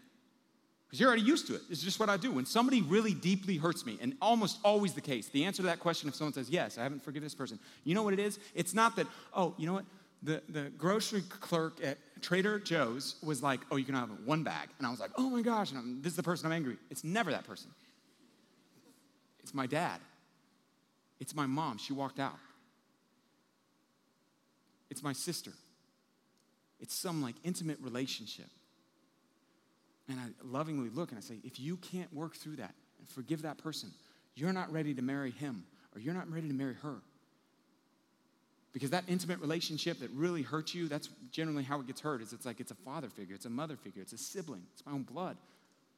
Because 0.87 1.01
you're 1.01 1.09
already 1.09 1.23
used 1.23 1.47
to 1.47 1.55
it. 1.55 1.63
It's 1.71 1.83
just 1.83 2.01
what 2.01 2.11
I 2.11 2.17
do. 2.17 2.33
When 2.33 2.45
somebody 2.45 2.83
really 2.83 3.15
deeply 3.15 3.57
hurts 3.57 3.87
me, 3.87 3.97
and 4.03 4.17
almost 4.21 4.59
always 4.65 4.93
the 4.93 5.01
case, 5.01 5.29
the 5.29 5.45
answer 5.45 5.63
to 5.63 5.69
that 5.69 5.79
question, 5.79 6.09
if 6.09 6.17
someone 6.17 6.33
says, 6.33 6.51
Yes, 6.51 6.79
I 6.79 6.83
haven't 6.83 7.05
forgiven 7.05 7.25
this 7.25 7.35
person, 7.35 7.61
you 7.85 7.95
know 7.95 8.03
what 8.03 8.13
it 8.13 8.19
is? 8.19 8.41
It's 8.57 8.75
not 8.75 8.97
that, 8.97 9.07
oh, 9.33 9.55
you 9.57 9.69
know 9.69 9.75
what? 9.75 9.85
The, 10.25 10.43
the 10.49 10.71
grocery 10.77 11.23
clerk 11.31 11.79
at 11.83 11.97
Trader 12.23 12.59
Joe's 12.59 13.15
was 13.23 13.41
like, 13.41 13.61
Oh, 13.71 13.77
you 13.77 13.85
can 13.85 13.95
have 13.95 14.11
one 14.25 14.43
bag. 14.43 14.69
And 14.79 14.87
I 14.87 14.91
was 14.91 14.99
like, 14.99 15.13
Oh 15.17 15.31
my 15.31 15.43
gosh, 15.43 15.71
and 15.71 16.03
this 16.03 16.13
is 16.13 16.17
the 16.17 16.25
person 16.25 16.47
I'm 16.47 16.53
angry. 16.53 16.77
It's 16.91 17.05
never 17.05 17.31
that 17.31 17.45
person. 17.45 17.71
It's 19.45 19.55
my 19.55 19.67
dad. 19.67 20.01
It's 21.21 21.37
my 21.37 21.47
mom. 21.47 21.79
She 21.79 21.93
walked 21.93 22.19
out. 22.19 22.37
It's 24.91 25.05
my 25.05 25.13
sister. 25.13 25.53
It's 26.81 26.95
some 26.95 27.23
like 27.23 27.35
intimate 27.45 27.79
relationship. 27.81 28.49
And 30.09 30.19
I 30.19 30.27
lovingly 30.45 30.89
look 30.89 31.11
and 31.11 31.19
I 31.19 31.23
say, 31.23 31.37
if 31.45 31.61
you 31.61 31.77
can't 31.77 32.13
work 32.13 32.35
through 32.35 32.57
that 32.57 32.75
and 32.99 33.09
forgive 33.09 33.43
that 33.43 33.59
person, 33.59 33.91
you're 34.35 34.53
not 34.53 34.73
ready 34.73 34.95
to 34.95 35.03
marry 35.03 35.31
him 35.31 35.65
or 35.95 36.01
you're 36.01 36.15
not 36.15 36.31
ready 36.31 36.49
to 36.49 36.55
marry 36.55 36.75
her. 36.83 36.97
Because 38.73 38.91
that 38.91 39.05
intimate 39.09 39.41
relationship 39.41 39.99
that 40.01 40.11
really 40.11 40.43
hurts 40.43 40.75
you, 40.75 40.89
that's 40.89 41.09
generally 41.33 41.65
how 41.65 41.81
it 41.81 41.87
gets 41.87 42.01
hurt. 42.01 42.23
Is 42.23 42.33
it's 42.33 42.47
like 42.47 42.61
it's 42.61 42.71
a 42.71 42.77
father 42.77 43.09
figure, 43.09 43.35
it's 43.35 43.47
a 43.47 43.51
mother 43.51 43.77
figure, 43.77 44.01
it's 44.01 44.13
a 44.13 44.19
sibling, 44.19 44.63
it's 44.73 44.85
my 44.87 44.93
own 44.93 45.03
blood. 45.03 45.37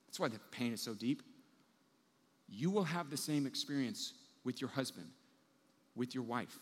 That's 0.06 0.18
why 0.18 0.28
the 0.28 0.38
pain 0.50 0.72
is 0.72 0.80
so 0.80 0.94
deep. 0.94 1.22
You 2.48 2.70
will 2.70 2.84
have 2.84 3.10
the 3.10 3.16
same 3.16 3.46
experience 3.46 4.14
with 4.44 4.60
your 4.60 4.70
husband, 4.70 5.06
with 5.94 6.14
your 6.14 6.24
wife. 6.24 6.58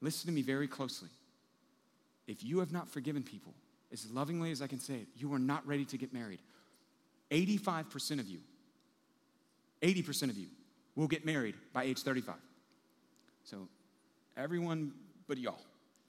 Listen 0.00 0.26
to 0.26 0.32
me 0.32 0.42
very 0.42 0.68
closely. 0.68 1.08
If 2.26 2.42
you 2.42 2.60
have 2.60 2.72
not 2.72 2.88
forgiven 2.88 3.22
people, 3.22 3.52
as 3.92 4.10
lovingly 4.10 4.50
as 4.50 4.62
I 4.62 4.66
can 4.66 4.80
say 4.80 4.94
it, 4.94 5.06
you 5.16 5.32
are 5.34 5.38
not 5.38 5.66
ready 5.66 5.84
to 5.86 5.98
get 5.98 6.12
married. 6.12 6.40
85% 7.30 8.20
of 8.20 8.26
you, 8.26 8.38
80% 9.82 10.30
of 10.30 10.36
you 10.36 10.46
will 10.96 11.08
get 11.08 11.24
married 11.24 11.54
by 11.72 11.84
age 11.84 12.00
35. 12.00 12.34
So, 13.44 13.68
everyone 14.36 14.92
but 15.26 15.38
y'all. 15.38 15.60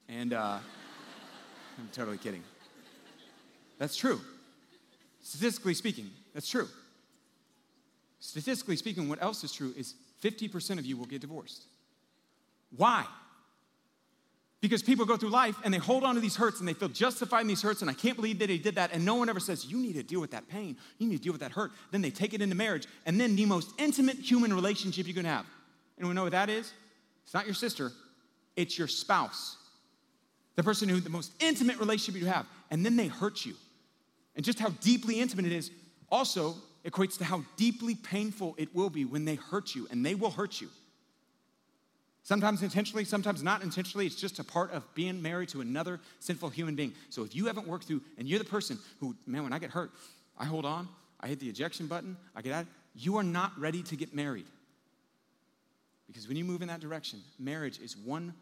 And 0.08 0.32
uh, 0.32 0.58
I'm 1.78 1.88
totally 1.92 2.18
kidding. 2.18 2.42
That's 3.78 3.96
true. 3.96 4.20
Statistically 5.22 5.74
speaking, 5.74 6.10
that's 6.34 6.48
true. 6.48 6.68
Statistically 8.20 8.76
speaking, 8.76 9.08
what 9.08 9.22
else 9.22 9.44
is 9.44 9.52
true 9.52 9.74
is 9.76 9.94
50% 10.22 10.78
of 10.78 10.86
you 10.86 10.96
will 10.96 11.06
get 11.06 11.20
divorced. 11.20 11.64
Why? 12.76 13.04
Because 14.66 14.82
people 14.82 15.06
go 15.06 15.16
through 15.16 15.28
life 15.28 15.54
and 15.62 15.72
they 15.72 15.78
hold 15.78 16.02
on 16.02 16.16
to 16.16 16.20
these 16.20 16.34
hurts 16.34 16.58
and 16.58 16.68
they 16.68 16.72
feel 16.72 16.88
justified 16.88 17.42
in 17.42 17.46
these 17.46 17.62
hurts, 17.62 17.82
and 17.82 17.88
I 17.88 17.94
can't 17.94 18.16
believe 18.16 18.40
that 18.40 18.48
they 18.48 18.58
did 18.58 18.74
that. 18.74 18.90
And 18.92 19.04
no 19.04 19.14
one 19.14 19.28
ever 19.28 19.38
says, 19.38 19.64
You 19.64 19.78
need 19.78 19.92
to 19.92 20.02
deal 20.02 20.20
with 20.20 20.32
that 20.32 20.48
pain. 20.48 20.76
You 20.98 21.06
need 21.06 21.18
to 21.18 21.22
deal 21.22 21.32
with 21.32 21.40
that 21.42 21.52
hurt. 21.52 21.70
Then 21.92 22.02
they 22.02 22.10
take 22.10 22.34
it 22.34 22.42
into 22.42 22.56
marriage, 22.56 22.88
and 23.06 23.20
then 23.20 23.36
the 23.36 23.46
most 23.46 23.70
intimate 23.78 24.16
human 24.16 24.52
relationship 24.52 25.06
you 25.06 25.14
can 25.14 25.24
have. 25.24 25.46
Anyone 25.98 26.16
know 26.16 26.24
what 26.24 26.32
that 26.32 26.50
is? 26.50 26.72
It's 27.22 27.32
not 27.32 27.46
your 27.46 27.54
sister, 27.54 27.92
it's 28.56 28.76
your 28.76 28.88
spouse. 28.88 29.56
The 30.56 30.64
person 30.64 30.88
who 30.88 30.98
the 30.98 31.10
most 31.10 31.30
intimate 31.38 31.78
relationship 31.78 32.20
you 32.20 32.26
have. 32.26 32.44
And 32.72 32.84
then 32.84 32.96
they 32.96 33.06
hurt 33.06 33.46
you. 33.46 33.54
And 34.34 34.44
just 34.44 34.58
how 34.58 34.70
deeply 34.80 35.20
intimate 35.20 35.46
it 35.46 35.52
is 35.52 35.70
also 36.10 36.56
equates 36.84 37.18
to 37.18 37.24
how 37.24 37.44
deeply 37.56 37.94
painful 37.94 38.56
it 38.58 38.74
will 38.74 38.90
be 38.90 39.04
when 39.04 39.26
they 39.26 39.36
hurt 39.36 39.76
you, 39.76 39.86
and 39.92 40.04
they 40.04 40.16
will 40.16 40.32
hurt 40.32 40.60
you. 40.60 40.68
Sometimes 42.26 42.64
intentionally, 42.64 43.04
sometimes 43.04 43.44
not 43.44 43.62
intentionally. 43.62 44.04
It's 44.04 44.16
just 44.16 44.40
a 44.40 44.44
part 44.44 44.72
of 44.72 44.82
being 44.96 45.22
married 45.22 45.48
to 45.50 45.60
another 45.60 46.00
sinful 46.18 46.48
human 46.48 46.74
being. 46.74 46.92
So 47.08 47.22
if 47.22 47.36
you 47.36 47.46
haven't 47.46 47.68
worked 47.68 47.84
through, 47.84 48.02
and 48.18 48.26
you're 48.26 48.40
the 48.40 48.44
person 48.44 48.80
who, 48.98 49.14
man, 49.28 49.44
when 49.44 49.52
I 49.52 49.60
get 49.60 49.70
hurt, 49.70 49.92
I 50.36 50.44
hold 50.44 50.64
on, 50.64 50.88
I 51.20 51.28
hit 51.28 51.38
the 51.38 51.48
ejection 51.48 51.86
button, 51.86 52.16
I 52.34 52.42
get 52.42 52.52
out, 52.52 52.66
you 52.96 53.16
are 53.16 53.22
not 53.22 53.52
ready 53.56 53.80
to 53.84 53.94
get 53.94 54.12
married. 54.12 54.46
Because 56.08 56.26
when 56.26 56.36
you 56.36 56.44
move 56.44 56.62
in 56.62 56.68
that 56.68 56.80
direction, 56.80 57.20
marriage 57.38 57.78
is 57.78 57.96
one 57.96 58.34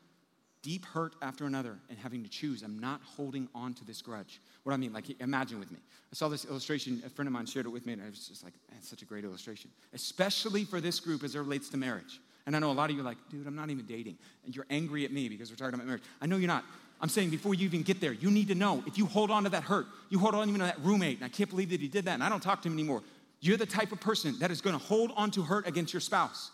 deep 0.63 0.87
hurt 0.87 1.15
after 1.21 1.45
another 1.45 1.77
and 1.91 1.99
having 1.99 2.23
to 2.23 2.31
choose. 2.31 2.63
I'm 2.63 2.79
not 2.79 3.03
holding 3.05 3.51
on 3.55 3.75
to 3.75 3.85
this 3.85 4.01
grudge. 4.01 4.41
What 4.63 4.73
do 4.73 4.77
I 4.77 4.79
mean, 4.79 4.95
like, 4.95 5.21
imagine 5.21 5.59
with 5.61 5.71
me. 5.71 5.77
I 6.11 6.15
saw 6.15 6.29
this 6.29 6.47
illustration, 6.47 7.03
a 7.05 7.11
friend 7.11 7.27
of 7.27 7.35
mine 7.35 7.45
shared 7.45 7.67
it 7.67 7.69
with 7.69 7.85
me, 7.85 7.93
and 7.93 8.01
I 8.01 8.07
was 8.07 8.29
just 8.29 8.45
like, 8.45 8.55
that's 8.73 8.89
such 8.89 9.03
a 9.03 9.05
great 9.05 9.25
illustration, 9.25 9.69
especially 9.93 10.65
for 10.65 10.81
this 10.81 11.01
group 11.01 11.23
as 11.23 11.35
it 11.35 11.39
relates 11.39 11.69
to 11.69 11.77
marriage. 11.77 12.19
And 12.47 12.55
I 12.55 12.59
know 12.59 12.71
a 12.71 12.73
lot 12.73 12.91
of 12.91 12.97
you 12.97 13.03
are 13.03 13.05
like, 13.05 13.17
dude, 13.31 13.47
I'm 13.47 13.57
not 13.57 13.71
even 13.71 13.87
dating. 13.87 14.19
And 14.45 14.55
you're 14.55 14.67
angry 14.69 15.05
at 15.05 15.13
me 15.13 15.29
because 15.29 15.51
we're 15.51 15.57
talking 15.57 15.75
about 15.75 15.87
marriage. 15.87 16.03
I 16.21 16.27
know 16.27 16.37
you're 16.37 16.49
not. 16.49 16.65
I'm 17.01 17.09
saying 17.09 17.31
before 17.31 17.55
you 17.55 17.65
even 17.67 17.83
get 17.83 18.01
there, 18.01 18.13
you 18.13 18.31
need 18.31 18.49
to 18.49 18.55
know 18.55 18.83
if 18.87 18.97
you 18.99 19.07
hold 19.07 19.31
on 19.31 19.45
to 19.45 19.51
that 19.51 19.63
hurt, 19.63 19.87
you 20.11 20.19
hold 20.19 20.35
on 20.35 20.49
even 20.49 20.61
to 20.61 20.67
that 20.67 20.81
roommate, 20.81 21.19
and 21.19 21.25
I 21.25 21.29
can't 21.29 21.51
believe 21.51 21.71
that 21.71 21.81
he 21.81 21.89
did 21.89 22.05
that, 22.05 22.15
and 22.15 22.23
I 22.23 22.29
don't 22.29 22.43
talk 22.43 22.63
to 22.63 22.69
him 22.69 22.75
anymore. 22.75 23.03
You're 23.41 23.57
the 23.57 23.67
type 23.67 23.93
of 23.93 24.01
person 24.01 24.39
that 24.39 24.51
is 24.51 24.61
gonna 24.61 24.79
hold 24.79 25.13
on 25.17 25.31
to 25.33 25.43
hurt 25.43 25.67
against 25.67 25.93
your 25.93 26.01
spouse. 26.01 26.51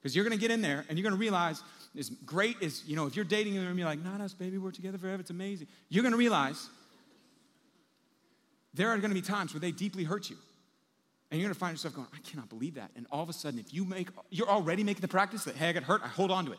Because 0.00 0.14
you're 0.14 0.24
gonna 0.24 0.36
get 0.36 0.50
in 0.50 0.60
there 0.60 0.84
and 0.88 0.98
you're 0.98 1.04
gonna 1.04 1.20
realize, 1.20 1.62
as 1.98 2.10
great 2.10 2.62
as, 2.62 2.84
you 2.86 2.96
know, 2.96 3.06
if 3.06 3.16
you're 3.16 3.24
dating 3.24 3.56
and 3.56 3.78
you're 3.78 3.88
like, 3.88 4.04
not 4.04 4.20
us, 4.20 4.34
baby, 4.34 4.58
we're 4.58 4.70
together 4.70 4.98
forever, 4.98 5.20
it's 5.20 5.30
amazing. 5.30 5.68
You're 5.88 6.04
gonna 6.04 6.16
realize 6.16 6.68
there 8.74 8.88
are 8.90 8.98
gonna 8.98 9.14
be 9.14 9.22
times 9.22 9.54
where 9.54 9.60
they 9.60 9.72
deeply 9.72 10.04
hurt 10.04 10.28
you. 10.30 10.36
And 11.30 11.38
you're 11.38 11.48
gonna 11.48 11.58
find 11.58 11.74
yourself 11.74 11.94
going, 11.94 12.06
I 12.14 12.18
cannot 12.28 12.48
believe 12.48 12.74
that. 12.74 12.90
And 12.96 13.06
all 13.12 13.22
of 13.22 13.28
a 13.28 13.34
sudden, 13.34 13.60
if 13.60 13.74
you 13.74 13.84
make, 13.84 14.08
you're 14.30 14.48
already 14.48 14.82
making 14.82 15.02
the 15.02 15.08
practice 15.08 15.44
that, 15.44 15.56
hey, 15.56 15.68
I 15.68 15.72
got 15.72 15.82
hurt, 15.82 16.00
I 16.02 16.08
hold 16.08 16.30
on 16.30 16.46
to 16.46 16.52
it. 16.52 16.58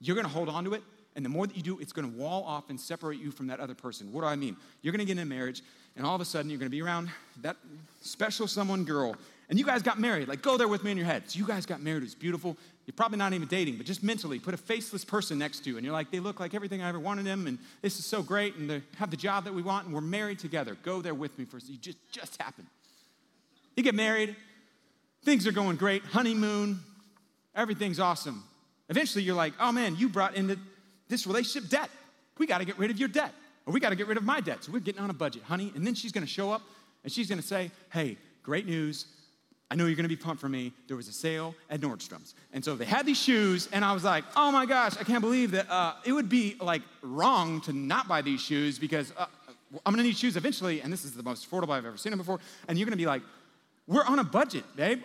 You're 0.00 0.14
gonna 0.14 0.28
hold 0.28 0.48
on 0.48 0.64
to 0.64 0.74
it, 0.74 0.82
and 1.16 1.24
the 1.24 1.28
more 1.28 1.46
that 1.48 1.56
you 1.56 1.62
do, 1.62 1.80
it's 1.80 1.92
gonna 1.92 2.08
wall 2.08 2.44
off 2.44 2.70
and 2.70 2.80
separate 2.80 3.18
you 3.18 3.32
from 3.32 3.48
that 3.48 3.58
other 3.58 3.74
person. 3.74 4.12
What 4.12 4.20
do 4.20 4.28
I 4.28 4.36
mean? 4.36 4.56
You're 4.82 4.92
gonna 4.92 5.04
get 5.04 5.18
in 5.18 5.22
a 5.22 5.26
marriage, 5.26 5.62
and 5.96 6.06
all 6.06 6.14
of 6.14 6.20
a 6.20 6.24
sudden, 6.24 6.48
you're 6.48 6.60
gonna 6.60 6.70
be 6.70 6.80
around 6.80 7.10
that 7.42 7.56
special 8.00 8.46
someone 8.46 8.84
girl, 8.84 9.16
and 9.48 9.58
you 9.58 9.64
guys 9.64 9.82
got 9.82 9.98
married. 9.98 10.28
Like, 10.28 10.42
go 10.42 10.56
there 10.56 10.68
with 10.68 10.84
me 10.84 10.92
in 10.92 10.96
your 10.96 11.06
head. 11.06 11.28
So 11.28 11.38
you 11.40 11.46
guys 11.46 11.66
got 11.66 11.80
married, 11.80 12.04
it's 12.04 12.14
beautiful. 12.14 12.56
You're 12.86 12.94
probably 12.94 13.18
not 13.18 13.32
even 13.32 13.48
dating, 13.48 13.78
but 13.78 13.86
just 13.86 14.04
mentally, 14.04 14.38
put 14.38 14.54
a 14.54 14.58
faceless 14.58 15.04
person 15.04 15.38
next 15.38 15.64
to 15.64 15.70
you, 15.70 15.76
and 15.76 15.84
you're 15.84 15.92
like, 15.92 16.12
they 16.12 16.20
look 16.20 16.38
like 16.38 16.54
everything 16.54 16.82
I 16.82 16.88
ever 16.88 17.00
wanted 17.00 17.26
them, 17.26 17.48
and 17.48 17.58
this 17.82 17.98
is 17.98 18.06
so 18.06 18.22
great, 18.22 18.54
and 18.54 18.70
they 18.70 18.82
have 18.98 19.10
the 19.10 19.16
job 19.16 19.44
that 19.44 19.52
we 19.52 19.62
want, 19.62 19.86
and 19.86 19.94
we're 19.94 20.00
married 20.00 20.38
together. 20.38 20.76
Go 20.84 21.02
there 21.02 21.14
with 21.14 21.36
me 21.36 21.44
first. 21.44 21.68
You 21.68 21.76
just 21.76 21.98
just 22.12 22.40
happened. 22.40 22.68
You 23.78 23.84
get 23.84 23.94
married, 23.94 24.34
things 25.22 25.46
are 25.46 25.52
going 25.52 25.76
great, 25.76 26.02
honeymoon, 26.02 26.80
everything's 27.54 28.00
awesome. 28.00 28.42
Eventually, 28.88 29.22
you're 29.22 29.36
like, 29.36 29.52
oh 29.60 29.70
man, 29.70 29.94
you 29.94 30.08
brought 30.08 30.34
into 30.34 30.58
this 31.06 31.28
relationship 31.28 31.70
debt. 31.70 31.88
We 32.38 32.48
got 32.48 32.58
to 32.58 32.64
get 32.64 32.76
rid 32.76 32.90
of 32.90 32.98
your 32.98 33.08
debt, 33.08 33.32
or 33.66 33.72
we 33.72 33.78
got 33.78 33.90
to 33.90 33.94
get 33.94 34.08
rid 34.08 34.16
of 34.16 34.24
my 34.24 34.40
debt. 34.40 34.64
So 34.64 34.72
we're 34.72 34.80
getting 34.80 35.00
on 35.00 35.10
a 35.10 35.14
budget, 35.14 35.44
honey. 35.44 35.70
And 35.76 35.86
then 35.86 35.94
she's 35.94 36.10
going 36.10 36.26
to 36.26 36.28
show 36.28 36.50
up 36.50 36.62
and 37.04 37.12
she's 37.12 37.28
going 37.28 37.40
to 37.40 37.46
say, 37.46 37.70
hey, 37.92 38.16
great 38.42 38.66
news. 38.66 39.06
I 39.70 39.76
know 39.76 39.86
you're 39.86 39.96
gonna 39.96 40.08
be 40.08 40.16
pumped 40.16 40.40
for 40.40 40.48
me. 40.48 40.72
There 40.86 40.96
was 40.96 41.08
a 41.08 41.12
sale 41.12 41.54
at 41.68 41.82
Nordstrom's. 41.82 42.34
And 42.54 42.64
so 42.64 42.74
they 42.74 42.86
had 42.86 43.04
these 43.04 43.20
shoes, 43.20 43.68
and 43.70 43.84
I 43.84 43.92
was 43.92 44.02
like, 44.02 44.24
oh 44.34 44.50
my 44.50 44.64
gosh, 44.64 44.96
I 44.98 45.04
can't 45.04 45.20
believe 45.20 45.50
that 45.50 45.70
uh, 45.70 45.92
it 46.06 46.12
would 46.12 46.30
be 46.30 46.56
like 46.58 46.80
wrong 47.02 47.60
to 47.60 47.74
not 47.74 48.08
buy 48.08 48.22
these 48.22 48.40
shoes 48.40 48.78
because 48.78 49.12
uh, 49.18 49.26
I'm 49.84 49.92
gonna 49.92 50.04
need 50.04 50.16
shoes 50.16 50.38
eventually, 50.38 50.80
and 50.80 50.90
this 50.90 51.04
is 51.04 51.12
the 51.12 51.22
most 51.22 51.50
affordable 51.50 51.72
I've 51.72 51.84
ever 51.84 51.98
seen 51.98 52.12
them 52.12 52.18
before. 52.18 52.40
And 52.66 52.78
you're 52.78 52.86
gonna 52.86 52.96
be 52.96 53.04
like, 53.04 53.20
we're 53.88 54.04
on 54.04 54.18
a 54.18 54.24
budget, 54.24 54.64
babe. 54.76 55.02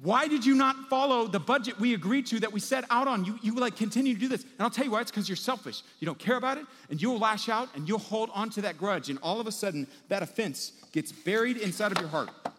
Why 0.00 0.28
did 0.28 0.46
you 0.46 0.54
not 0.54 0.88
follow 0.88 1.26
the 1.26 1.40
budget 1.40 1.78
we 1.80 1.92
agreed 1.92 2.26
to 2.26 2.40
that 2.40 2.52
we 2.52 2.60
set 2.60 2.84
out 2.90 3.08
on? 3.08 3.24
You, 3.24 3.38
you 3.42 3.54
like 3.54 3.76
continue 3.76 4.14
to 4.14 4.20
do 4.20 4.28
this. 4.28 4.42
And 4.42 4.60
I'll 4.60 4.70
tell 4.70 4.84
you 4.84 4.90
why, 4.90 5.00
it's 5.00 5.10
because 5.10 5.28
you're 5.28 5.36
selfish. 5.36 5.82
You 5.98 6.06
don't 6.06 6.18
care 6.18 6.36
about 6.36 6.58
it, 6.58 6.64
and 6.88 7.00
you'll 7.00 7.18
lash 7.18 7.48
out 7.48 7.68
and 7.74 7.88
you'll 7.88 7.98
hold 7.98 8.30
on 8.32 8.50
to 8.50 8.62
that 8.62 8.78
grudge. 8.78 9.10
And 9.10 9.18
all 9.22 9.40
of 9.40 9.46
a 9.46 9.52
sudden, 9.52 9.86
that 10.08 10.22
offense 10.22 10.72
gets 10.92 11.10
buried 11.10 11.56
inside 11.56 11.92
of 11.92 11.98
your 11.98 12.08
heart. 12.08 12.30
And 12.44 12.54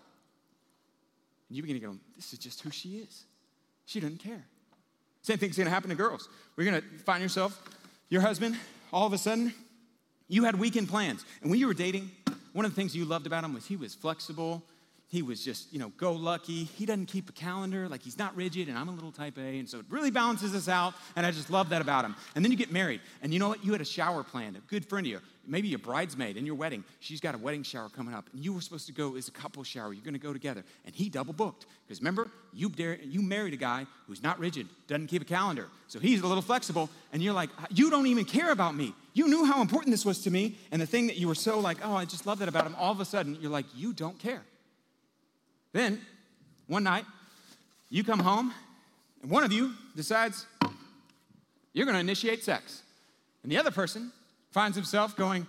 you 1.57 1.61
begin 1.63 1.79
to 1.79 1.87
go, 1.87 1.97
this 2.15 2.33
is 2.33 2.39
just 2.39 2.61
who 2.61 2.71
she 2.71 2.97
is. 2.97 3.25
She 3.85 3.99
doesn't 3.99 4.19
care. 4.19 4.43
Same 5.21 5.37
thing's 5.37 5.57
gonna 5.57 5.69
happen 5.69 5.89
to 5.89 5.95
girls. 5.95 6.29
We're 6.55 6.65
gonna 6.65 6.83
find 7.05 7.21
yourself, 7.21 7.61
your 8.09 8.21
husband, 8.21 8.57
all 8.91 9.07
of 9.07 9.13
a 9.13 9.17
sudden, 9.17 9.53
you 10.27 10.43
had 10.43 10.59
weekend 10.59 10.89
plans. 10.89 11.25
And 11.41 11.49
when 11.49 11.59
you 11.59 11.67
were 11.67 11.73
dating, 11.73 12.11
one 12.53 12.65
of 12.65 12.71
the 12.71 12.75
things 12.75 12.95
you 12.95 13.05
loved 13.05 13.25
about 13.27 13.43
him 13.43 13.53
was 13.53 13.65
he 13.65 13.75
was 13.75 13.95
flexible, 13.95 14.63
he 15.13 15.21
was 15.21 15.45
just, 15.45 15.71
you 15.71 15.77
know, 15.77 15.89
go 15.97 16.13
lucky. 16.13 16.63
He 16.63 16.87
doesn't 16.87 17.05
keep 17.05 17.29
a 17.29 17.33
calendar, 17.33 17.87
like 17.87 18.01
he's 18.01 18.17
not 18.17 18.35
rigid, 18.35 18.67
and 18.67 18.75
I'm 18.75 18.89
a 18.89 18.91
little 18.91 19.11
type 19.11 19.37
A, 19.37 19.59
and 19.59 19.69
so 19.69 19.77
it 19.77 19.85
really 19.87 20.09
balances 20.09 20.55
us 20.55 20.67
out, 20.67 20.95
and 21.15 21.23
I 21.23 21.29
just 21.29 21.51
love 21.51 21.69
that 21.69 21.83
about 21.83 22.03
him. 22.03 22.15
And 22.33 22.43
then 22.43 22.51
you 22.51 22.57
get 22.57 22.71
married, 22.71 22.99
and 23.21 23.31
you 23.31 23.37
know 23.37 23.47
what? 23.47 23.63
You 23.63 23.73
had 23.73 23.81
a 23.81 23.85
shower 23.85 24.23
planned, 24.23 24.55
a 24.55 24.61
good 24.61 24.83
friend 24.83 25.05
of 25.05 25.11
you, 25.11 25.19
maybe 25.45 25.71
a 25.75 25.77
bridesmaid 25.77 26.35
in 26.35 26.47
your 26.47 26.55
wedding. 26.55 26.83
She's 26.99 27.21
got 27.21 27.35
a 27.35 27.37
wedding 27.37 27.61
shower 27.61 27.89
coming 27.89 28.15
up, 28.15 28.27
and 28.33 28.43
you 28.43 28.53
were 28.53 28.61
supposed 28.61 28.87
to 28.87 28.91
go 28.91 29.15
as 29.15 29.27
a 29.27 29.31
couple 29.31 29.63
shower. 29.63 29.93
You're 29.93 30.03
gonna 30.03 30.17
go 30.17 30.33
together. 30.33 30.63
And 30.83 30.95
he 30.95 31.09
double 31.09 31.33
booked. 31.33 31.67
Because 31.85 31.99
remember, 31.99 32.31
you, 32.51 32.69
dare, 32.69 32.97
you 33.03 33.21
married 33.21 33.53
a 33.53 33.57
guy 33.57 33.85
who's 34.07 34.23
not 34.23 34.39
rigid, 34.39 34.67
doesn't 34.87 35.07
keep 35.07 35.21
a 35.21 35.25
calendar. 35.25 35.67
So 35.89 35.99
he's 35.99 36.21
a 36.21 36.27
little 36.27 36.41
flexible, 36.41 36.89
and 37.11 37.21
you're 37.21 37.35
like, 37.35 37.51
uh, 37.59 37.67
you 37.69 37.91
don't 37.91 38.07
even 38.07 38.25
care 38.25 38.51
about 38.51 38.73
me. 38.73 38.95
You 39.13 39.27
knew 39.27 39.45
how 39.45 39.61
important 39.61 39.91
this 39.91 40.05
was 40.05 40.23
to 40.23 40.31
me, 40.31 40.57
and 40.71 40.81
the 40.81 40.87
thing 40.87 41.05
that 41.05 41.17
you 41.17 41.27
were 41.27 41.35
so 41.35 41.59
like, 41.59 41.77
oh, 41.83 41.93
I 41.93 42.05
just 42.05 42.25
love 42.25 42.39
that 42.39 42.47
about 42.47 42.65
him, 42.65 42.73
all 42.79 42.91
of 42.91 42.99
a 42.99 43.05
sudden, 43.05 43.37
you're 43.39 43.51
like, 43.51 43.67
you 43.75 43.93
don't 43.93 44.17
care. 44.17 44.41
Then, 45.73 45.99
one 46.67 46.83
night, 46.83 47.05
you 47.89 48.03
come 48.03 48.19
home, 48.19 48.53
and 49.21 49.29
one 49.29 49.43
of 49.43 49.51
you 49.51 49.73
decides 49.95 50.45
you're 51.73 51.85
going 51.85 51.95
to 51.95 51.99
initiate 51.99 52.43
sex. 52.43 52.83
And 53.41 53.51
the 53.51 53.57
other 53.57 53.71
person 53.71 54.11
finds 54.51 54.77
himself 54.77 55.17
going, 55.17 55.47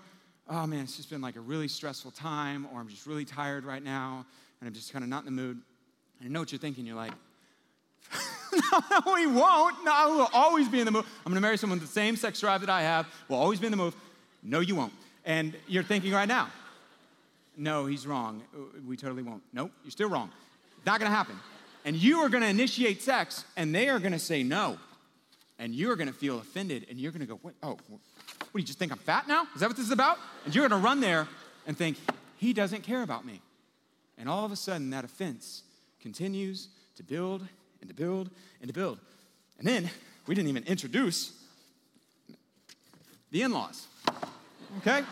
Oh 0.48 0.66
man, 0.66 0.80
it's 0.80 0.96
just 0.96 1.08
been 1.08 1.22
like 1.22 1.36
a 1.36 1.40
really 1.40 1.68
stressful 1.68 2.10
time, 2.10 2.66
or 2.72 2.80
I'm 2.80 2.88
just 2.88 3.06
really 3.06 3.24
tired 3.24 3.64
right 3.64 3.82
now, 3.82 4.26
and 4.60 4.68
I'm 4.68 4.74
just 4.74 4.92
kind 4.92 5.02
of 5.02 5.08
not 5.08 5.20
in 5.20 5.24
the 5.24 5.42
mood. 5.42 5.60
And 6.20 6.28
I 6.28 6.32
know 6.32 6.40
what 6.40 6.52
you're 6.52 6.58
thinking. 6.58 6.84
You're 6.84 6.96
like, 6.96 7.12
no, 8.52 9.14
we 9.14 9.26
won't. 9.26 9.82
No, 9.84 10.14
we'll 10.16 10.30
always 10.34 10.68
be 10.68 10.80
in 10.80 10.84
the 10.84 10.90
mood. 10.90 11.04
I'm 11.24 11.32
going 11.32 11.36
to 11.36 11.40
marry 11.40 11.56
someone 11.56 11.78
with 11.78 11.88
the 11.88 11.92
same 11.92 12.16
sex 12.16 12.40
drive 12.40 12.60
that 12.60 12.68
I 12.68 12.82
have. 12.82 13.06
We'll 13.28 13.38
always 13.38 13.58
be 13.58 13.66
in 13.66 13.70
the 13.70 13.78
mood. 13.78 13.94
No, 14.42 14.60
you 14.60 14.74
won't. 14.74 14.92
And 15.24 15.54
you're 15.66 15.82
thinking 15.82 16.12
right 16.12 16.28
now, 16.28 16.50
no, 17.56 17.86
he's 17.86 18.06
wrong. 18.06 18.42
Uh, 18.54 18.80
we 18.86 18.96
totally 18.96 19.22
won't. 19.22 19.42
Nope, 19.52 19.70
you're 19.82 19.90
still 19.90 20.08
wrong. 20.08 20.30
Not 20.86 21.00
to 21.10 21.16
happen. 21.16 21.38
And 21.84 21.96
you 21.96 22.20
are 22.20 22.28
to 22.42 22.48
initiate 22.48 23.02
sex, 23.02 23.44
and 23.56 23.74
they 23.74 23.88
are 23.88 23.98
to 24.12 24.18
say 24.18 24.42
no. 24.42 24.78
And 25.58 25.74
you're 25.74 25.96
to 26.08 26.12
feel 26.12 26.38
offended, 26.38 26.86
and 26.90 26.98
you're 26.98 27.12
to 27.20 27.26
go, 27.26 27.38
what? 27.42 27.54
Oh, 27.62 27.78
what 27.90 28.00
do 28.54 28.58
you 28.58 28.64
just 28.64 28.78
think 28.78 28.92
I'm 28.92 28.98
fat 28.98 29.28
now? 29.28 29.46
Is 29.54 29.60
that 29.60 29.68
what 29.68 29.76
this 29.76 29.86
is 29.86 29.92
about? 29.92 30.18
And 30.44 30.54
you're 30.54 30.68
to 30.68 30.76
run 30.76 31.00
there 31.00 31.28
and 31.66 31.76
think, 31.76 31.96
he 32.36 32.52
doesn't 32.52 32.82
care 32.82 33.02
about 33.02 33.24
me. 33.24 33.40
And 34.18 34.28
all 34.28 34.44
of 34.44 34.52
a 34.52 34.56
sudden, 34.56 34.90
that 34.90 35.04
offense 35.04 35.62
continues 36.00 36.68
to 36.96 37.02
build 37.02 37.46
and 37.80 37.88
to 37.88 37.94
build 37.94 38.30
and 38.60 38.68
to 38.68 38.74
build. 38.74 38.98
And 39.58 39.66
then 39.66 39.90
we 40.26 40.34
didn't 40.34 40.48
even 40.48 40.64
introduce 40.64 41.32
the 43.30 43.42
in 43.42 43.52
laws, 43.52 43.86
okay? 44.78 45.02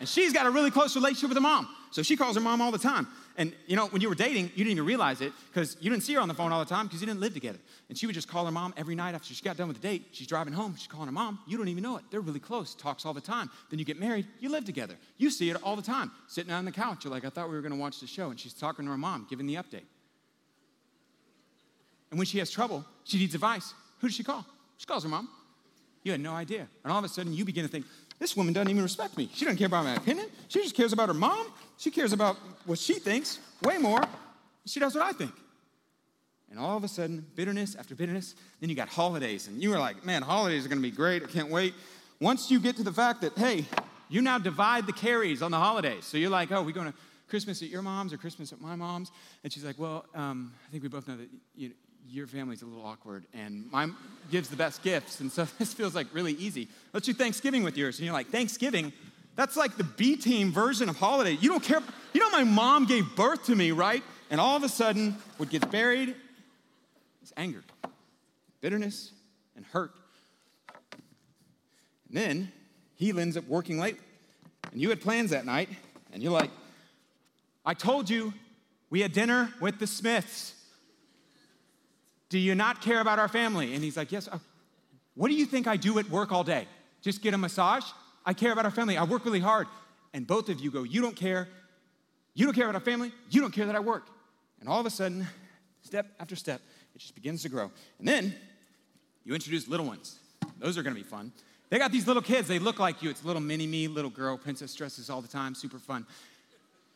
And 0.00 0.08
she's 0.08 0.32
got 0.32 0.46
a 0.46 0.50
really 0.50 0.70
close 0.70 0.96
relationship 0.96 1.28
with 1.28 1.36
her 1.36 1.42
mom. 1.42 1.68
So 1.90 2.02
she 2.02 2.16
calls 2.16 2.34
her 2.34 2.40
mom 2.40 2.60
all 2.60 2.70
the 2.70 2.78
time. 2.78 3.06
And 3.36 3.52
you 3.66 3.76
know, 3.76 3.86
when 3.88 4.00
you 4.00 4.08
were 4.08 4.14
dating, 4.14 4.44
you 4.54 4.64
didn't 4.64 4.72
even 4.72 4.86
realize 4.86 5.20
it 5.20 5.32
because 5.52 5.76
you 5.80 5.90
didn't 5.90 6.02
see 6.04 6.14
her 6.14 6.20
on 6.20 6.28
the 6.28 6.34
phone 6.34 6.52
all 6.52 6.60
the 6.60 6.68
time 6.68 6.86
because 6.86 7.00
you 7.00 7.06
didn't 7.06 7.20
live 7.20 7.34
together. 7.34 7.58
And 7.88 7.96
she 7.96 8.06
would 8.06 8.14
just 8.14 8.28
call 8.28 8.44
her 8.46 8.50
mom 8.50 8.74
every 8.76 8.94
night 8.94 9.14
after 9.14 9.32
she 9.34 9.42
got 9.42 9.56
done 9.56 9.68
with 9.68 9.80
the 9.80 9.86
date. 9.86 10.06
She's 10.12 10.26
driving 10.26 10.52
home, 10.52 10.74
she's 10.76 10.86
calling 10.86 11.06
her 11.06 11.12
mom. 11.12 11.38
You 11.46 11.58
don't 11.58 11.68
even 11.68 11.82
know 11.82 11.96
it. 11.96 12.04
They're 12.10 12.20
really 12.20 12.40
close, 12.40 12.74
talks 12.74 13.04
all 13.04 13.12
the 13.12 13.20
time. 13.20 13.50
Then 13.68 13.78
you 13.78 13.84
get 13.84 14.00
married, 14.00 14.26
you 14.40 14.48
live 14.48 14.64
together. 14.64 14.96
You 15.18 15.30
see 15.30 15.50
it 15.50 15.62
all 15.62 15.76
the 15.76 15.82
time, 15.82 16.10
sitting 16.28 16.52
on 16.52 16.64
the 16.64 16.72
couch. 16.72 17.04
You're 17.04 17.12
like, 17.12 17.24
I 17.24 17.28
thought 17.28 17.48
we 17.48 17.54
were 17.54 17.62
going 17.62 17.72
to 17.72 17.78
watch 17.78 18.00
the 18.00 18.06
show. 18.06 18.30
And 18.30 18.40
she's 18.40 18.54
talking 18.54 18.84
to 18.86 18.90
her 18.90 18.98
mom, 18.98 19.26
giving 19.28 19.46
the 19.46 19.56
update. 19.56 19.86
And 22.10 22.18
when 22.18 22.26
she 22.26 22.38
has 22.38 22.50
trouble, 22.50 22.84
she 23.04 23.18
needs 23.18 23.34
advice. 23.34 23.74
Who 24.00 24.08
does 24.08 24.16
she 24.16 24.24
call? 24.24 24.44
She 24.78 24.86
calls 24.86 25.02
her 25.02 25.08
mom. 25.08 25.28
You 26.02 26.12
had 26.12 26.20
no 26.20 26.32
idea. 26.32 26.66
And 26.82 26.92
all 26.92 26.98
of 26.98 27.04
a 27.04 27.08
sudden, 27.08 27.32
you 27.32 27.44
begin 27.44 27.64
to 27.64 27.70
think, 27.70 27.84
this 28.20 28.36
woman 28.36 28.54
doesn't 28.54 28.70
even 28.70 28.82
respect 28.82 29.16
me. 29.16 29.28
She 29.34 29.44
doesn't 29.44 29.58
care 29.58 29.66
about 29.66 29.84
my 29.84 29.94
opinion. 29.94 30.28
She 30.46 30.62
just 30.62 30.76
cares 30.76 30.92
about 30.92 31.08
her 31.08 31.14
mom. 31.14 31.52
She 31.78 31.90
cares 31.90 32.12
about 32.12 32.36
what 32.66 32.78
she 32.78 32.94
thinks 32.94 33.40
way 33.62 33.78
more. 33.78 34.02
She 34.66 34.78
does 34.78 34.94
what 34.94 35.02
I 35.02 35.10
think. 35.10 35.32
And 36.50 36.58
all 36.58 36.76
of 36.76 36.84
a 36.84 36.88
sudden, 36.88 37.26
bitterness 37.34 37.74
after 37.74 37.96
bitterness. 37.96 38.36
Then 38.60 38.70
you 38.70 38.76
got 38.76 38.88
holidays, 38.88 39.48
and 39.48 39.60
you 39.62 39.70
were 39.70 39.78
like, 39.78 40.04
man, 40.04 40.22
holidays 40.22 40.64
are 40.64 40.68
gonna 40.68 40.80
be 40.80 40.92
great. 40.92 41.24
I 41.24 41.26
can't 41.26 41.50
wait. 41.50 41.74
Once 42.20 42.50
you 42.50 42.60
get 42.60 42.76
to 42.76 42.82
the 42.82 42.92
fact 42.92 43.22
that, 43.22 43.36
hey, 43.36 43.64
you 44.10 44.20
now 44.20 44.38
divide 44.38 44.86
the 44.86 44.92
carries 44.92 45.40
on 45.40 45.50
the 45.52 45.56
holidays. 45.56 46.04
So 46.04 46.18
you're 46.18 46.30
like, 46.30 46.52
oh, 46.52 46.62
we're 46.62 46.72
going 46.72 46.92
to 46.92 46.98
Christmas 47.28 47.62
at 47.62 47.68
your 47.68 47.80
mom's 47.80 48.12
or 48.12 48.18
Christmas 48.18 48.52
at 48.52 48.60
my 48.60 48.74
mom's? 48.74 49.10
And 49.42 49.52
she's 49.52 49.64
like, 49.64 49.78
well, 49.78 50.04
um, 50.14 50.52
I 50.66 50.70
think 50.70 50.82
we 50.82 50.88
both 50.88 51.06
know 51.06 51.16
that 51.16 51.28
you, 51.54 51.70
your 52.08 52.26
family's 52.26 52.62
a 52.62 52.66
little 52.66 52.84
awkward, 52.84 53.24
and 53.32 53.70
mine 53.70 53.94
gives 54.30 54.48
the 54.48 54.56
best 54.56 54.82
gifts, 54.82 55.20
and 55.20 55.30
so 55.30 55.44
this 55.58 55.72
feels 55.72 55.94
like 55.94 56.06
really 56.12 56.32
easy. 56.32 56.68
Let's 56.92 57.06
do 57.06 57.12
Thanksgiving 57.12 57.62
with 57.62 57.76
yours. 57.76 57.98
And 57.98 58.04
you're 58.04 58.14
like, 58.14 58.28
Thanksgiving? 58.28 58.92
That's 59.36 59.56
like 59.56 59.76
the 59.76 59.84
B 59.84 60.16
team 60.16 60.52
version 60.52 60.88
of 60.88 60.96
holiday. 60.96 61.32
You 61.32 61.48
don't 61.48 61.62
care. 61.62 61.80
You 62.12 62.20
know, 62.20 62.30
my 62.30 62.44
mom 62.44 62.86
gave 62.86 63.14
birth 63.16 63.46
to 63.46 63.54
me, 63.54 63.70
right? 63.70 64.02
And 64.30 64.40
all 64.40 64.56
of 64.56 64.62
a 64.62 64.68
sudden, 64.68 65.16
what 65.36 65.50
gets 65.50 65.64
buried 65.66 66.14
is 67.22 67.32
anger, 67.36 67.62
bitterness, 68.60 69.12
and 69.56 69.64
hurt. 69.66 69.92
And 72.08 72.16
then 72.16 72.52
he 72.96 73.10
ends 73.18 73.36
up 73.36 73.46
working 73.48 73.78
late, 73.78 73.96
and 74.72 74.80
you 74.80 74.90
had 74.90 75.00
plans 75.00 75.30
that 75.30 75.46
night, 75.46 75.68
and 76.12 76.22
you're 76.22 76.32
like, 76.32 76.50
I 77.64 77.74
told 77.74 78.10
you 78.10 78.34
we 78.90 79.00
had 79.00 79.12
dinner 79.12 79.52
with 79.60 79.78
the 79.78 79.86
Smiths. 79.86 80.54
Do 82.30 82.38
you 82.38 82.54
not 82.54 82.80
care 82.80 83.00
about 83.00 83.18
our 83.18 83.28
family? 83.28 83.74
And 83.74 83.84
he's 83.84 83.96
like, 83.96 84.10
Yes. 84.10 84.26
Uh, 84.26 84.38
what 85.14 85.28
do 85.28 85.34
you 85.34 85.44
think 85.44 85.66
I 85.66 85.76
do 85.76 85.98
at 85.98 86.08
work 86.08 86.32
all 86.32 86.44
day? 86.44 86.66
Just 87.02 87.20
get 87.20 87.34
a 87.34 87.38
massage? 87.38 87.84
I 88.24 88.32
care 88.32 88.52
about 88.52 88.64
our 88.64 88.70
family. 88.70 88.96
I 88.96 89.04
work 89.04 89.24
really 89.24 89.40
hard. 89.40 89.66
And 90.14 90.26
both 90.26 90.48
of 90.48 90.60
you 90.60 90.70
go, 90.70 90.84
You 90.84 91.02
don't 91.02 91.16
care. 91.16 91.48
You 92.34 92.46
don't 92.46 92.54
care 92.54 92.64
about 92.64 92.76
our 92.76 92.80
family. 92.80 93.12
You 93.28 93.40
don't 93.40 93.52
care 93.52 93.66
that 93.66 93.76
I 93.76 93.80
work. 93.80 94.06
And 94.60 94.68
all 94.68 94.80
of 94.80 94.86
a 94.86 94.90
sudden, 94.90 95.26
step 95.82 96.06
after 96.20 96.36
step, 96.36 96.60
it 96.94 96.98
just 96.98 97.14
begins 97.14 97.42
to 97.42 97.48
grow. 97.48 97.70
And 97.98 98.06
then 98.06 98.34
you 99.24 99.34
introduce 99.34 99.68
little 99.68 99.86
ones. 99.86 100.18
Those 100.58 100.78
are 100.78 100.82
gonna 100.82 100.94
be 100.94 101.02
fun. 101.02 101.32
They 101.68 101.78
got 101.78 101.92
these 101.92 102.06
little 102.06 102.22
kids. 102.22 102.48
They 102.48 102.58
look 102.58 102.78
like 102.78 103.02
you. 103.02 103.10
It's 103.10 103.24
little 103.24 103.42
mini 103.42 103.66
me, 103.66 103.88
little 103.88 104.10
girl, 104.10 104.36
princess 104.36 104.74
dresses 104.74 105.10
all 105.10 105.20
the 105.20 105.28
time, 105.28 105.54
super 105.54 105.78
fun. 105.78 106.06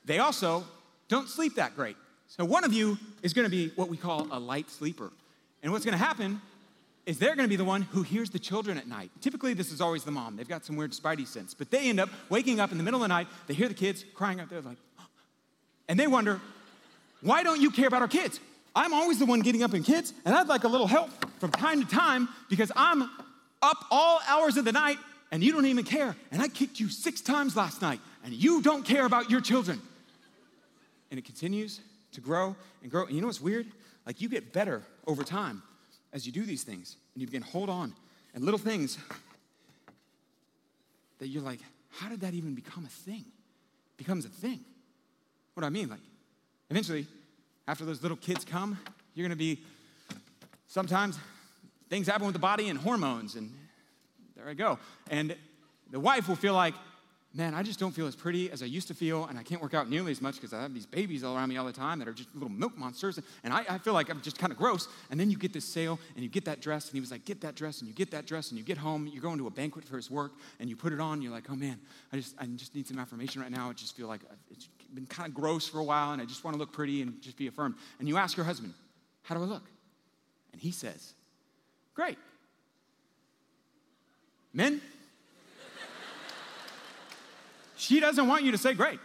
They 0.04 0.18
also 0.18 0.64
don't 1.08 1.28
sleep 1.28 1.56
that 1.56 1.74
great. 1.74 1.96
So 2.28 2.44
one 2.44 2.64
of 2.64 2.72
you 2.72 2.98
is 3.22 3.32
gonna 3.32 3.48
be 3.48 3.68
what 3.76 3.88
we 3.88 3.96
call 3.96 4.28
a 4.30 4.38
light 4.38 4.70
sleeper. 4.70 5.10
And 5.64 5.72
what's 5.72 5.84
gonna 5.84 5.96
happen 5.96 6.42
is 7.06 7.18
they're 7.18 7.34
gonna 7.34 7.48
be 7.48 7.56
the 7.56 7.64
one 7.64 7.82
who 7.82 8.02
hears 8.02 8.28
the 8.28 8.38
children 8.38 8.76
at 8.76 8.86
night. 8.86 9.10
Typically, 9.22 9.54
this 9.54 9.72
is 9.72 9.80
always 9.80 10.04
the 10.04 10.10
mom. 10.10 10.36
They've 10.36 10.46
got 10.46 10.64
some 10.64 10.76
weird 10.76 10.92
spidey 10.92 11.26
sense, 11.26 11.54
but 11.54 11.70
they 11.70 11.88
end 11.88 11.98
up 11.98 12.10
waking 12.28 12.60
up 12.60 12.70
in 12.70 12.76
the 12.76 12.84
middle 12.84 13.02
of 13.02 13.08
the 13.08 13.08
night, 13.08 13.28
they 13.46 13.54
hear 13.54 13.66
the 13.66 13.74
kids 13.74 14.04
crying 14.14 14.40
out 14.40 14.50
there, 14.50 14.60
like, 14.60 14.76
and 15.88 15.98
they 15.98 16.06
wonder, 16.06 16.40
why 17.22 17.42
don't 17.42 17.62
you 17.62 17.70
care 17.70 17.88
about 17.88 18.02
our 18.02 18.08
kids? 18.08 18.40
I'm 18.76 18.92
always 18.92 19.18
the 19.18 19.24
one 19.24 19.40
getting 19.40 19.62
up 19.62 19.72
in 19.72 19.82
kids, 19.82 20.12
and 20.26 20.34
I'd 20.34 20.48
like 20.48 20.64
a 20.64 20.68
little 20.68 20.86
help 20.86 21.10
from 21.40 21.50
time 21.50 21.82
to 21.82 21.88
time 21.88 22.28
because 22.50 22.70
I'm 22.76 23.02
up 23.62 23.86
all 23.90 24.20
hours 24.28 24.58
of 24.58 24.66
the 24.66 24.72
night 24.72 24.98
and 25.32 25.42
you 25.42 25.50
don't 25.52 25.64
even 25.64 25.84
care. 25.84 26.14
And 26.30 26.42
I 26.42 26.48
kicked 26.48 26.78
you 26.78 26.88
six 26.88 27.22
times 27.22 27.56
last 27.56 27.80
night, 27.80 28.00
and 28.22 28.34
you 28.34 28.60
don't 28.60 28.84
care 28.84 29.06
about 29.06 29.30
your 29.30 29.40
children. 29.40 29.80
And 31.10 31.18
it 31.18 31.24
continues 31.24 31.80
to 32.12 32.20
grow 32.20 32.54
and 32.82 32.90
grow. 32.90 33.06
And 33.06 33.14
you 33.14 33.22
know 33.22 33.28
what's 33.28 33.40
weird? 33.40 33.66
Like 34.06 34.20
you 34.20 34.28
get 34.28 34.52
better 34.52 34.82
over 35.06 35.22
time 35.22 35.62
as 36.12 36.26
you 36.26 36.32
do 36.32 36.44
these 36.44 36.62
things 36.62 36.96
and 37.14 37.20
you 37.20 37.26
begin 37.26 37.42
hold 37.42 37.68
on 37.68 37.92
and 38.34 38.44
little 38.44 38.58
things 38.58 38.98
that 41.18 41.28
you're 41.28 41.42
like, 41.42 41.60
how 41.90 42.08
did 42.08 42.20
that 42.20 42.34
even 42.34 42.54
become 42.54 42.84
a 42.84 42.88
thing? 42.88 43.24
Becomes 43.96 44.24
a 44.24 44.28
thing. 44.28 44.60
What 45.54 45.60
do 45.62 45.66
I 45.66 45.70
mean? 45.70 45.88
Like, 45.88 46.00
eventually, 46.70 47.06
after 47.68 47.84
those 47.84 48.02
little 48.02 48.16
kids 48.16 48.44
come, 48.44 48.78
you're 49.14 49.26
gonna 49.26 49.36
be 49.36 49.60
sometimes 50.66 51.18
things 51.88 52.08
happen 52.08 52.26
with 52.26 52.32
the 52.32 52.40
body 52.40 52.68
and 52.68 52.78
hormones, 52.78 53.36
and 53.36 53.52
there 54.36 54.48
I 54.48 54.54
go. 54.54 54.78
And 55.10 55.36
the 55.90 56.00
wife 56.00 56.28
will 56.28 56.36
feel 56.36 56.54
like, 56.54 56.74
man, 57.34 57.52
I 57.52 57.64
just 57.64 57.80
don't 57.80 57.90
feel 57.90 58.06
as 58.06 58.14
pretty 58.14 58.50
as 58.52 58.62
I 58.62 58.66
used 58.66 58.86
to 58.88 58.94
feel, 58.94 59.26
and 59.26 59.36
I 59.36 59.42
can't 59.42 59.60
work 59.60 59.74
out 59.74 59.90
nearly 59.90 60.12
as 60.12 60.22
much 60.22 60.36
because 60.36 60.52
I 60.52 60.62
have 60.62 60.72
these 60.72 60.86
babies 60.86 61.24
all 61.24 61.36
around 61.36 61.48
me 61.48 61.56
all 61.56 61.66
the 61.66 61.72
time 61.72 61.98
that 61.98 62.06
are 62.06 62.12
just 62.12 62.32
little 62.32 62.48
milk 62.48 62.78
monsters, 62.78 63.18
and 63.42 63.52
I, 63.52 63.64
I 63.68 63.78
feel 63.78 63.92
like 63.92 64.08
I'm 64.08 64.20
just 64.20 64.38
kind 64.38 64.52
of 64.52 64.58
gross. 64.58 64.86
And 65.10 65.18
then 65.18 65.30
you 65.30 65.36
get 65.36 65.52
this 65.52 65.64
sale, 65.64 65.98
and 66.14 66.22
you 66.22 66.30
get 66.30 66.44
that 66.44 66.60
dress, 66.60 66.86
and 66.86 66.94
he 66.94 67.00
was 67.00 67.10
like, 67.10 67.24
get 67.24 67.40
that 67.40 67.56
dress, 67.56 67.80
and 67.80 67.88
you 67.88 67.94
get 67.94 68.12
that 68.12 68.26
dress, 68.26 68.50
and 68.50 68.58
you 68.58 68.64
get 68.64 68.78
home, 68.78 69.08
you're 69.12 69.22
going 69.22 69.38
to 69.38 69.48
a 69.48 69.50
banquet 69.50 69.84
for 69.84 69.96
his 69.96 70.10
work, 70.10 70.32
and 70.60 70.70
you 70.70 70.76
put 70.76 70.92
it 70.92 71.00
on, 71.00 71.14
and 71.14 71.22
you're 71.24 71.32
like, 71.32 71.50
oh 71.50 71.56
man, 71.56 71.80
I 72.12 72.16
just, 72.16 72.36
I 72.38 72.46
just 72.46 72.74
need 72.74 72.86
some 72.86 72.98
affirmation 73.00 73.42
right 73.42 73.50
now. 73.50 73.68
I 73.68 73.72
just 73.72 73.96
feel 73.96 74.06
like 74.06 74.20
uh, 74.30 74.34
it's 74.50 74.68
been 74.94 75.06
kind 75.06 75.28
of 75.28 75.34
gross 75.34 75.66
for 75.66 75.80
a 75.80 75.84
while, 75.84 76.12
and 76.12 76.22
I 76.22 76.24
just 76.26 76.44
want 76.44 76.54
to 76.54 76.58
look 76.58 76.72
pretty 76.72 77.02
and 77.02 77.20
just 77.20 77.36
be 77.36 77.48
affirmed. 77.48 77.74
And 77.98 78.08
you 78.08 78.16
ask 78.16 78.36
your 78.36 78.46
husband, 78.46 78.74
how 79.22 79.34
do 79.34 79.42
I 79.42 79.46
look? 79.46 79.68
And 80.52 80.60
he 80.62 80.70
says, 80.70 81.14
great. 81.94 82.18
Men, 84.52 84.80
she 87.76 88.00
doesn't 88.00 88.26
want 88.26 88.44
you 88.44 88.52
to 88.52 88.58
say 88.58 88.74
great. 88.74 88.98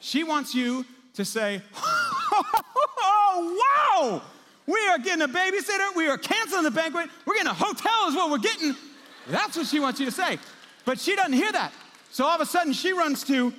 She 0.00 0.24
wants 0.24 0.54
you 0.54 0.84
to 1.14 1.24
say, 1.24 1.62
oh, 1.76 3.62
wow, 4.00 4.22
we 4.66 4.78
are 4.88 4.98
getting 4.98 5.22
a 5.22 5.28
babysitter, 5.28 5.94
we 5.96 6.08
are 6.08 6.18
canceling 6.18 6.64
the 6.64 6.70
banquet, 6.70 7.08
we're 7.24 7.34
getting 7.34 7.50
a 7.50 7.54
hotel, 7.54 8.08
is 8.08 8.14
what 8.14 8.30
we're 8.30 8.38
getting. 8.38 8.74
That's 9.28 9.56
what 9.56 9.66
she 9.66 9.80
wants 9.80 9.98
you 9.98 10.06
to 10.06 10.12
say. 10.12 10.38
But 10.84 11.00
she 11.00 11.16
doesn't 11.16 11.32
hear 11.32 11.50
that. 11.52 11.72
So 12.10 12.24
all 12.24 12.34
of 12.34 12.40
a 12.40 12.46
sudden 12.46 12.72
she 12.72 12.92
runs 12.92 13.24
to, 13.24 13.52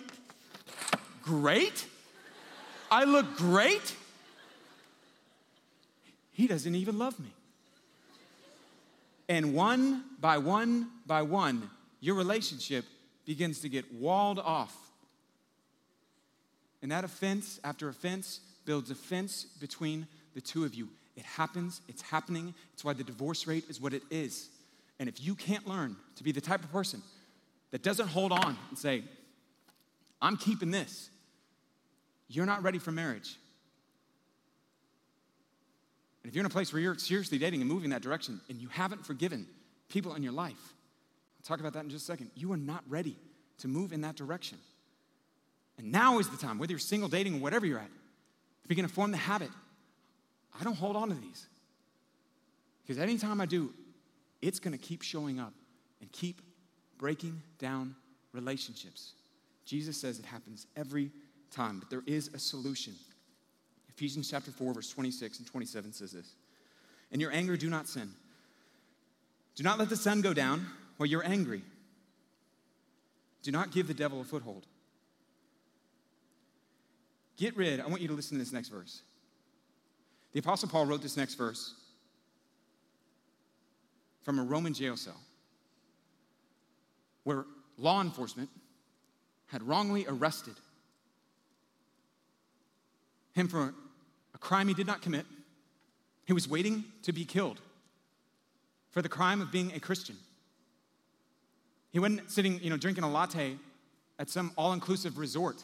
great? 1.24 1.86
I 2.90 3.04
look 3.04 3.36
great? 3.38 3.96
He 6.32 6.48
doesn't 6.48 6.76
even 6.76 6.98
love 6.98 7.20
me. 7.20 7.30
And 9.28 9.54
one 9.54 10.04
by 10.22 10.38
one 10.38 10.88
by 11.06 11.24
one, 11.24 11.70
your 12.00 12.16
relationship 12.16 12.86
begins 13.28 13.60
to 13.60 13.70
get 13.70 13.94
walled 13.94 14.40
off. 14.40 14.76
And 16.82 16.92
that 16.92 17.04
offense 17.04 17.60
after 17.64 17.90
offense 17.90 18.40
builds 18.66 18.90
a 18.90 18.96
fence 18.96 19.46
between 19.60 20.08
the 20.34 20.42
two 20.42 20.64
of 20.64 20.74
you. 20.74 20.88
It 21.16 21.26
happens, 21.26 21.82
it's 21.88 22.02
happening. 22.02 22.54
It's 22.74 22.84
why 22.84 22.94
the 22.94 23.04
divorce 23.04 23.46
rate 23.46 23.66
is 23.70 23.82
what 23.82 23.94
it 23.94 24.04
is. 24.10 24.50
And 25.00 25.10
if 25.10 25.22
you 25.22 25.36
can't 25.36 25.68
learn 25.68 25.96
to 26.16 26.24
be 26.24 26.32
the 26.32 26.42
type 26.42 26.64
of 26.64 26.72
person 26.72 27.02
that 27.72 27.84
doesn't 27.84 28.08
hold 28.08 28.32
on 28.32 28.58
and 28.70 28.78
say, 28.78 29.04
I'm 30.22 30.38
keeping 30.38 30.72
this, 30.72 31.10
you're 32.30 32.46
not 32.46 32.64
ready 32.64 32.80
for 32.80 32.92
marriage. 32.92 33.36
And 36.24 36.30
if 36.30 36.36
you're 36.36 36.44
in 36.44 36.46
a 36.46 36.50
place 36.50 36.72
where 36.72 36.82
you're 36.82 36.98
seriously 36.98 37.38
dating 37.38 37.62
and 37.62 37.70
moving 37.70 37.90
that 37.90 38.02
direction 38.02 38.40
and 38.50 38.60
you 38.60 38.68
haven't 38.70 39.06
forgiven 39.06 39.48
people 39.90 40.16
in 40.16 40.24
your 40.24 40.34
life, 40.34 40.74
talk 41.48 41.60
about 41.60 41.74
that 41.74 41.84
in 41.84 41.90
just 41.90 42.04
a 42.04 42.12
second. 42.12 42.32
You 42.36 42.52
are 42.52 42.58
not 42.58 42.84
ready 42.88 43.16
to 43.60 43.68
move 43.68 43.94
in 43.94 44.02
that 44.02 44.16
direction. 44.16 44.58
And 45.78 45.92
now 45.92 46.20
is 46.20 46.30
the 46.30 46.38
time, 46.38 46.58
whether 46.58 46.72
you're 46.72 46.80
single, 46.80 47.08
dating, 47.08 47.36
or 47.36 47.40
whatever 47.40 47.66
you're 47.66 47.80
at, 47.80 47.90
to 48.64 48.68
begin 48.68 48.86
to 48.86 48.94
form 48.94 49.12
the 49.12 49.18
habit. 49.18 49.50
I 50.60 50.64
don't 50.64 50.76
hold 50.76 50.96
on 50.96 51.10
to 51.10 51.16
these. 51.16 51.46
Because 52.84 53.02
anytime 53.02 53.40
I 53.40 53.46
do, 53.46 53.74
it's 54.42 54.60
going 54.60 54.72
to 54.72 54.78
keep 54.78 55.02
showing 55.02 55.40
up 55.40 55.54
and 56.02 56.12
keep 56.12 56.42
breaking 56.98 57.42
down 57.60 57.96
relationships. 58.34 59.14
Jesus 59.66 59.98
says 59.98 60.20
it 60.20 60.26
happens 60.26 60.68
every 60.76 61.12
time, 61.52 61.80
but 61.80 61.90
there 61.90 62.04
is 62.06 62.30
a 62.34 62.40
solution. 62.40 62.94
Ephesians 63.90 64.30
chapter 64.30 64.52
4, 64.52 64.74
verse 64.74 64.90
26 64.90 65.40
and 65.40 65.48
27 65.48 65.94
says 65.94 66.12
this 66.12 66.32
In 67.12 67.20
your 67.20 67.32
anger, 67.32 67.58
do 67.58 67.70
not 67.70 67.88
sin. 67.88 68.10
Do 69.56 69.64
not 69.64 69.80
let 69.80 69.90
the 69.90 69.96
sun 69.96 70.22
go 70.22 70.34
down 70.34 70.68
while 70.98 71.08
you're 71.08 71.26
angry. 71.26 71.62
Do 73.44 73.52
not 73.52 73.72
give 73.72 73.88
the 73.88 73.94
devil 73.94 74.20
a 74.20 74.24
foothold. 74.24 74.66
Get 77.38 77.56
rid, 77.56 77.80
I 77.80 77.88
want 77.88 78.02
you 78.02 78.08
to 78.08 78.14
listen 78.14 78.38
to 78.38 78.44
this 78.44 78.52
next 78.52 78.70
verse. 78.70 79.02
The 80.34 80.40
Apostle 80.40 80.70
Paul 80.70 80.86
wrote 80.86 81.02
this 81.02 81.18
next 81.18 81.36
verse 81.36 81.74
from 84.24 84.40
a 84.40 84.44
Roman 84.44 84.74
jail 84.74 84.98
cell 84.98 85.20
where 87.24 87.46
law 87.78 88.02
enforcement 88.02 88.50
had 89.48 89.64
wrongly 89.64 90.06
arrested 90.08 90.56
him 93.34 93.48
for 93.48 93.74
a 94.34 94.38
crime 94.38 94.68
he 94.68 94.74
did 94.74 94.88
not 94.88 95.02
commit. 95.02 95.26
He 96.26 96.34
was 96.34 96.50
waiting 96.50 96.84
to 97.04 97.14
be 97.14 97.24
killed 97.24 97.62
for 98.90 99.02
the 99.02 99.10
crime 99.10 99.42
of 99.42 99.52
being 99.52 99.72
a 99.74 99.80
Christian. 99.80 100.18
He 101.92 102.00
wasn't 102.00 102.30
sitting, 102.30 102.60
you 102.62 102.70
know, 102.70 102.78
drinking 102.78 103.04
a 103.04 103.10
latte 103.10 103.58
at 104.20 104.30
some 104.30 104.52
all 104.58 104.74
inclusive 104.74 105.18
resort 105.18 105.64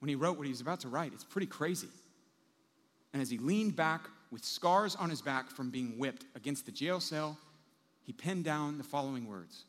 when 0.00 0.08
he 0.08 0.14
wrote 0.14 0.36
what 0.36 0.46
he 0.46 0.50
was 0.50 0.60
about 0.60 0.80
to 0.80 0.88
write. 0.88 1.12
It's 1.12 1.24
pretty 1.24 1.46
crazy. 1.46 1.88
And 3.12 3.22
as 3.22 3.30
he 3.30 3.38
leaned 3.38 3.76
back 3.76 4.08
with 4.30 4.44
scars 4.44 4.96
on 4.96 5.10
his 5.10 5.22
back 5.22 5.50
from 5.50 5.70
being 5.70 5.98
whipped 5.98 6.24
against 6.34 6.66
the 6.66 6.72
jail 6.72 7.00
cell, 7.00 7.38
he 8.02 8.12
penned 8.12 8.44
down 8.44 8.78
the 8.78 8.84
following 8.84 9.26
words 9.28 9.64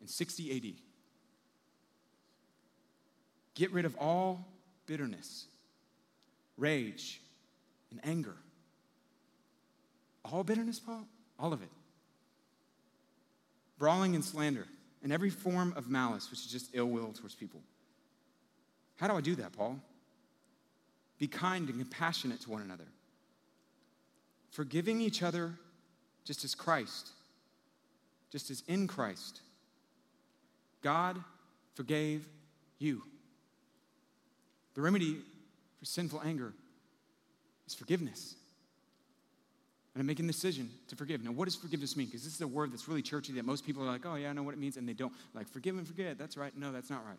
in 0.00 0.06
60 0.06 0.56
AD 0.56 0.82
Get 3.54 3.72
rid 3.72 3.86
of 3.86 3.96
all 3.96 4.46
bitterness, 4.86 5.46
rage, 6.58 7.22
and 7.90 8.00
anger. 8.04 8.36
All 10.24 10.44
bitterness, 10.44 10.78
Paul? 10.78 11.06
All 11.38 11.52
of 11.52 11.62
it. 11.62 11.70
Brawling 13.78 14.14
and 14.14 14.24
slander, 14.24 14.66
and 15.02 15.12
every 15.12 15.30
form 15.30 15.74
of 15.76 15.88
malice, 15.88 16.30
which 16.30 16.40
is 16.40 16.46
just 16.46 16.70
ill 16.72 16.86
will 16.86 17.12
towards 17.12 17.34
people. 17.34 17.60
How 18.96 19.08
do 19.08 19.14
I 19.14 19.20
do 19.20 19.34
that, 19.36 19.52
Paul? 19.52 19.78
Be 21.18 21.28
kind 21.28 21.68
and 21.68 21.78
compassionate 21.78 22.40
to 22.42 22.50
one 22.50 22.62
another, 22.62 22.86
forgiving 24.50 25.00
each 25.00 25.22
other 25.22 25.52
just 26.24 26.44
as 26.44 26.54
Christ, 26.54 27.10
just 28.30 28.50
as 28.50 28.62
in 28.66 28.86
Christ, 28.86 29.40
God 30.82 31.22
forgave 31.74 32.26
you. 32.78 33.02
The 34.74 34.80
remedy 34.82 35.18
for 35.78 35.84
sinful 35.84 36.20
anger 36.24 36.52
is 37.66 37.74
forgiveness. 37.74 38.34
And 39.96 40.02
I'm 40.02 40.06
making 40.08 40.26
the 40.26 40.32
decision 40.34 40.68
to 40.88 40.94
forgive. 40.94 41.24
Now, 41.24 41.30
what 41.30 41.46
does 41.46 41.56
forgiveness 41.56 41.96
mean? 41.96 42.08
Because 42.08 42.22
this 42.22 42.34
is 42.34 42.40
a 42.42 42.46
word 42.46 42.70
that's 42.70 42.86
really 42.86 43.00
churchy 43.00 43.32
that 43.32 43.46
most 43.46 43.64
people 43.64 43.82
are 43.82 43.86
like, 43.86 44.04
oh, 44.04 44.16
yeah, 44.16 44.28
I 44.28 44.34
know 44.34 44.42
what 44.42 44.52
it 44.52 44.60
means, 44.60 44.76
and 44.76 44.86
they 44.86 44.92
don't. 44.92 45.14
Like, 45.32 45.48
forgive 45.48 45.78
and 45.78 45.88
forget. 45.88 46.18
That's 46.18 46.36
right. 46.36 46.54
No, 46.54 46.70
that's 46.70 46.90
not 46.90 47.02
right. 47.06 47.16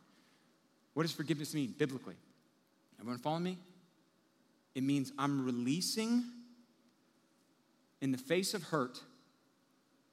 What 0.93 1.01
does 1.01 1.11
forgiveness 1.11 1.55
mean 1.55 1.73
biblically? 1.75 2.13
Everyone 2.99 3.17
follow 3.17 3.39
me? 3.39 3.57
It 4.75 4.83
means 4.83 5.11
I'm 5.17 5.43
releasing 5.43 6.23
in 7.99 8.11
the 8.11 8.17
face 8.19 8.53
of 8.53 8.61
hurt, 8.61 8.99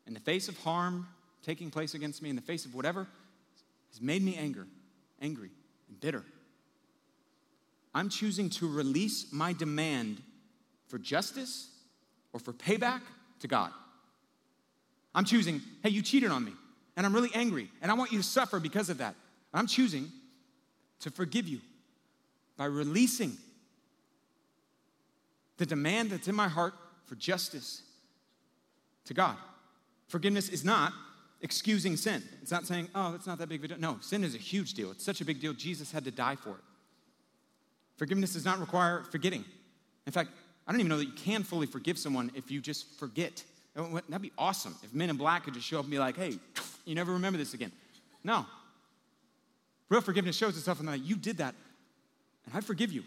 in 0.06 0.14
the 0.14 0.20
face 0.20 0.48
of 0.48 0.58
harm 0.60 1.06
taking 1.42 1.70
place 1.70 1.92
against 1.92 2.22
me, 2.22 2.30
in 2.30 2.36
the 2.36 2.40
face 2.40 2.64
of 2.64 2.74
whatever 2.74 3.06
has 3.92 4.00
made 4.00 4.22
me 4.22 4.36
anger, 4.36 4.66
angry 5.20 5.50
and 5.90 6.00
bitter. 6.00 6.24
I'm 7.94 8.08
choosing 8.08 8.48
to 8.48 8.66
release 8.66 9.26
my 9.34 9.52
demand 9.52 10.22
for 10.88 10.98
justice 10.98 11.68
or 12.34 12.40
for 12.40 12.52
payback 12.52 13.00
to 13.40 13.48
God. 13.48 13.70
I'm 15.14 15.24
choosing, 15.24 15.62
hey, 15.82 15.88
you 15.88 16.02
cheated 16.02 16.30
on 16.30 16.44
me, 16.44 16.52
and 16.96 17.06
I'm 17.06 17.14
really 17.14 17.30
angry, 17.32 17.70
and 17.80 17.90
I 17.90 17.94
want 17.94 18.12
you 18.12 18.18
to 18.18 18.24
suffer 18.24 18.60
because 18.60 18.90
of 18.90 18.98
that. 18.98 19.14
I'm 19.54 19.68
choosing 19.68 20.10
to 21.00 21.10
forgive 21.10 21.48
you 21.48 21.60
by 22.56 22.66
releasing 22.66 23.36
the 25.56 25.64
demand 25.64 26.10
that's 26.10 26.26
in 26.26 26.34
my 26.34 26.48
heart 26.48 26.74
for 27.06 27.14
justice 27.14 27.82
to 29.04 29.14
God. 29.14 29.36
Forgiveness 30.08 30.48
is 30.48 30.64
not 30.64 30.92
excusing 31.40 31.96
sin. 31.96 32.22
It's 32.42 32.50
not 32.50 32.66
saying, 32.66 32.88
oh, 32.94 33.12
that's 33.12 33.26
not 33.26 33.38
that 33.38 33.48
big 33.48 33.60
of 33.60 33.64
a 33.64 33.68
deal. 33.68 33.78
No, 33.78 33.98
sin 34.00 34.24
is 34.24 34.34
a 34.34 34.38
huge 34.38 34.74
deal. 34.74 34.90
It's 34.90 35.04
such 35.04 35.20
a 35.20 35.24
big 35.24 35.40
deal, 35.40 35.52
Jesus 35.52 35.92
had 35.92 36.04
to 36.04 36.10
die 36.10 36.36
for 36.36 36.50
it. 36.50 36.64
Forgiveness 37.96 38.32
does 38.32 38.44
not 38.44 38.58
require 38.58 39.04
forgetting. 39.12 39.44
In 40.06 40.12
fact, 40.12 40.30
I 40.66 40.72
don't 40.72 40.80
even 40.80 40.88
know 40.88 40.98
that 40.98 41.06
you 41.06 41.12
can 41.12 41.42
fully 41.42 41.66
forgive 41.66 41.98
someone 41.98 42.30
if 42.34 42.50
you 42.50 42.60
just 42.60 42.86
forget. 42.98 43.44
That'd 43.74 44.22
be 44.22 44.32
awesome 44.38 44.74
if 44.82 44.94
men 44.94 45.10
in 45.10 45.16
black 45.16 45.44
could 45.44 45.54
just 45.54 45.66
show 45.66 45.78
up 45.78 45.84
and 45.84 45.90
be 45.90 45.98
like, 45.98 46.16
hey, 46.16 46.38
you 46.84 46.94
never 46.94 47.12
remember 47.12 47.38
this 47.38 47.54
again. 47.54 47.72
No, 48.22 48.46
Real 49.88 50.00
forgiveness 50.00 50.36
shows 50.36 50.56
itself 50.56 50.80
in 50.80 50.86
that 50.86 51.04
you 51.04 51.16
did 51.16 51.38
that, 51.38 51.54
and 52.46 52.54
I 52.54 52.60
forgive 52.60 52.92
you. 52.92 53.04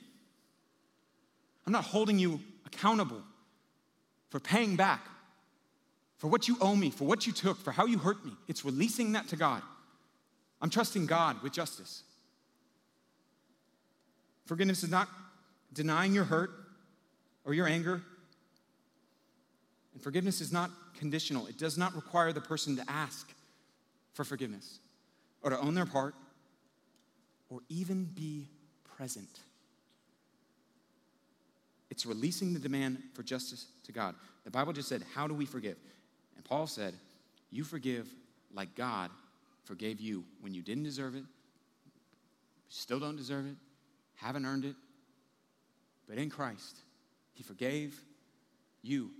I'm 1.66 1.74
not 1.74 1.84
holding 1.84 2.20
you 2.20 2.39
accountable 2.66 3.22
for 4.30 4.39
paying 4.39 4.76
back, 4.76 5.05
for 6.18 6.28
what 6.28 6.47
you 6.47 6.58
owe 6.62 6.76
me, 6.76 6.89
for 6.89 7.05
what 7.05 7.28
you 7.28 7.34
took, 7.34 7.58
for 7.58 7.72
how 7.72 7.86
you 7.86 7.97
hurt 7.97 8.24
me. 8.26 8.32
It's 8.47 8.64
releasing 8.64 9.14
that 9.14 9.28
to 9.30 9.36
God. 9.36 9.62
I'm 10.62 10.70
trusting 10.70 11.05
God 11.08 11.41
with 11.43 11.51
justice. 11.51 12.03
Forgiveness 14.45 14.84
is 14.84 14.89
not 14.89 15.10
denying 15.74 16.14
your 16.14 16.24
hurt 16.24 16.51
or 17.47 17.55
your 17.55 17.67
anger. 17.67 18.01
And 19.93 20.03
forgiveness 20.03 20.41
is 20.41 20.51
not 20.51 20.69
conditional, 20.99 21.47
it 21.47 21.57
does 21.57 21.77
not 21.77 21.95
require 21.95 22.31
the 22.31 22.41
person 22.41 22.75
to 22.75 22.83
ask 22.87 23.33
for 24.13 24.23
forgiveness 24.23 24.79
or 25.41 25.49
to 25.49 25.59
own 25.59 25.73
their 25.73 25.85
part 25.85 26.13
or 27.49 27.61
even 27.69 28.03
be 28.03 28.47
present. 28.97 29.39
It's 31.89 32.05
releasing 32.05 32.53
the 32.53 32.59
demand 32.59 33.01
for 33.13 33.23
justice 33.23 33.67
to 33.85 33.91
God. 33.91 34.13
The 34.43 34.51
Bible 34.51 34.73
just 34.73 34.89
said, 34.89 35.03
How 35.15 35.27
do 35.27 35.33
we 35.33 35.45
forgive? 35.45 35.77
And 36.35 36.43
Paul 36.43 36.67
said, 36.67 36.93
You 37.49 37.63
forgive 37.63 38.07
like 38.53 38.75
God 38.75 39.09
forgave 39.63 39.99
you 39.99 40.23
when 40.41 40.53
you 40.53 40.61
didn't 40.61 40.83
deserve 40.83 41.15
it, 41.15 41.23
still 42.69 42.99
don't 42.99 43.17
deserve 43.17 43.45
it, 43.45 43.55
haven't 44.15 44.45
earned 44.45 44.65
it. 44.65 44.75
But 46.07 46.17
in 46.17 46.29
Christ, 46.29 46.77
He 47.38 47.43
forgave 47.43 47.97
you. 48.81 49.11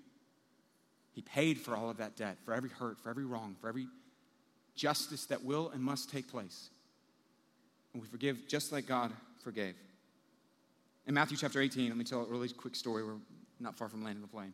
He 1.14 1.22
paid 1.22 1.60
for 1.60 1.76
all 1.78 1.90
of 1.90 1.98
that 1.98 2.18
debt, 2.18 2.38
for 2.44 2.54
every 2.54 2.70
hurt, 2.70 3.00
for 3.00 3.10
every 3.10 3.24
wrong, 3.24 3.56
for 3.62 3.70
every 3.70 3.88
justice 4.76 5.26
that 5.28 5.44
will 5.46 5.70
and 5.70 5.82
must 5.82 6.12
take 6.12 6.30
place 6.30 6.70
and 7.98 8.04
we 8.04 8.08
forgive 8.10 8.48
just 8.48 8.72
like 8.72 8.86
God 8.86 9.12
forgave. 9.44 9.74
In 11.08 11.16
Matthew 11.16 11.36
chapter 11.36 11.60
18, 11.60 11.90
let 11.90 11.98
me 11.98 12.04
tell 12.04 12.22
a 12.22 12.30
really 12.30 12.48
quick 12.50 12.76
story. 12.76 13.04
We're 13.04 13.16
not 13.60 13.76
far 13.76 13.90
from 13.90 14.04
landing 14.04 14.22
the 14.22 14.28
plane. 14.28 14.54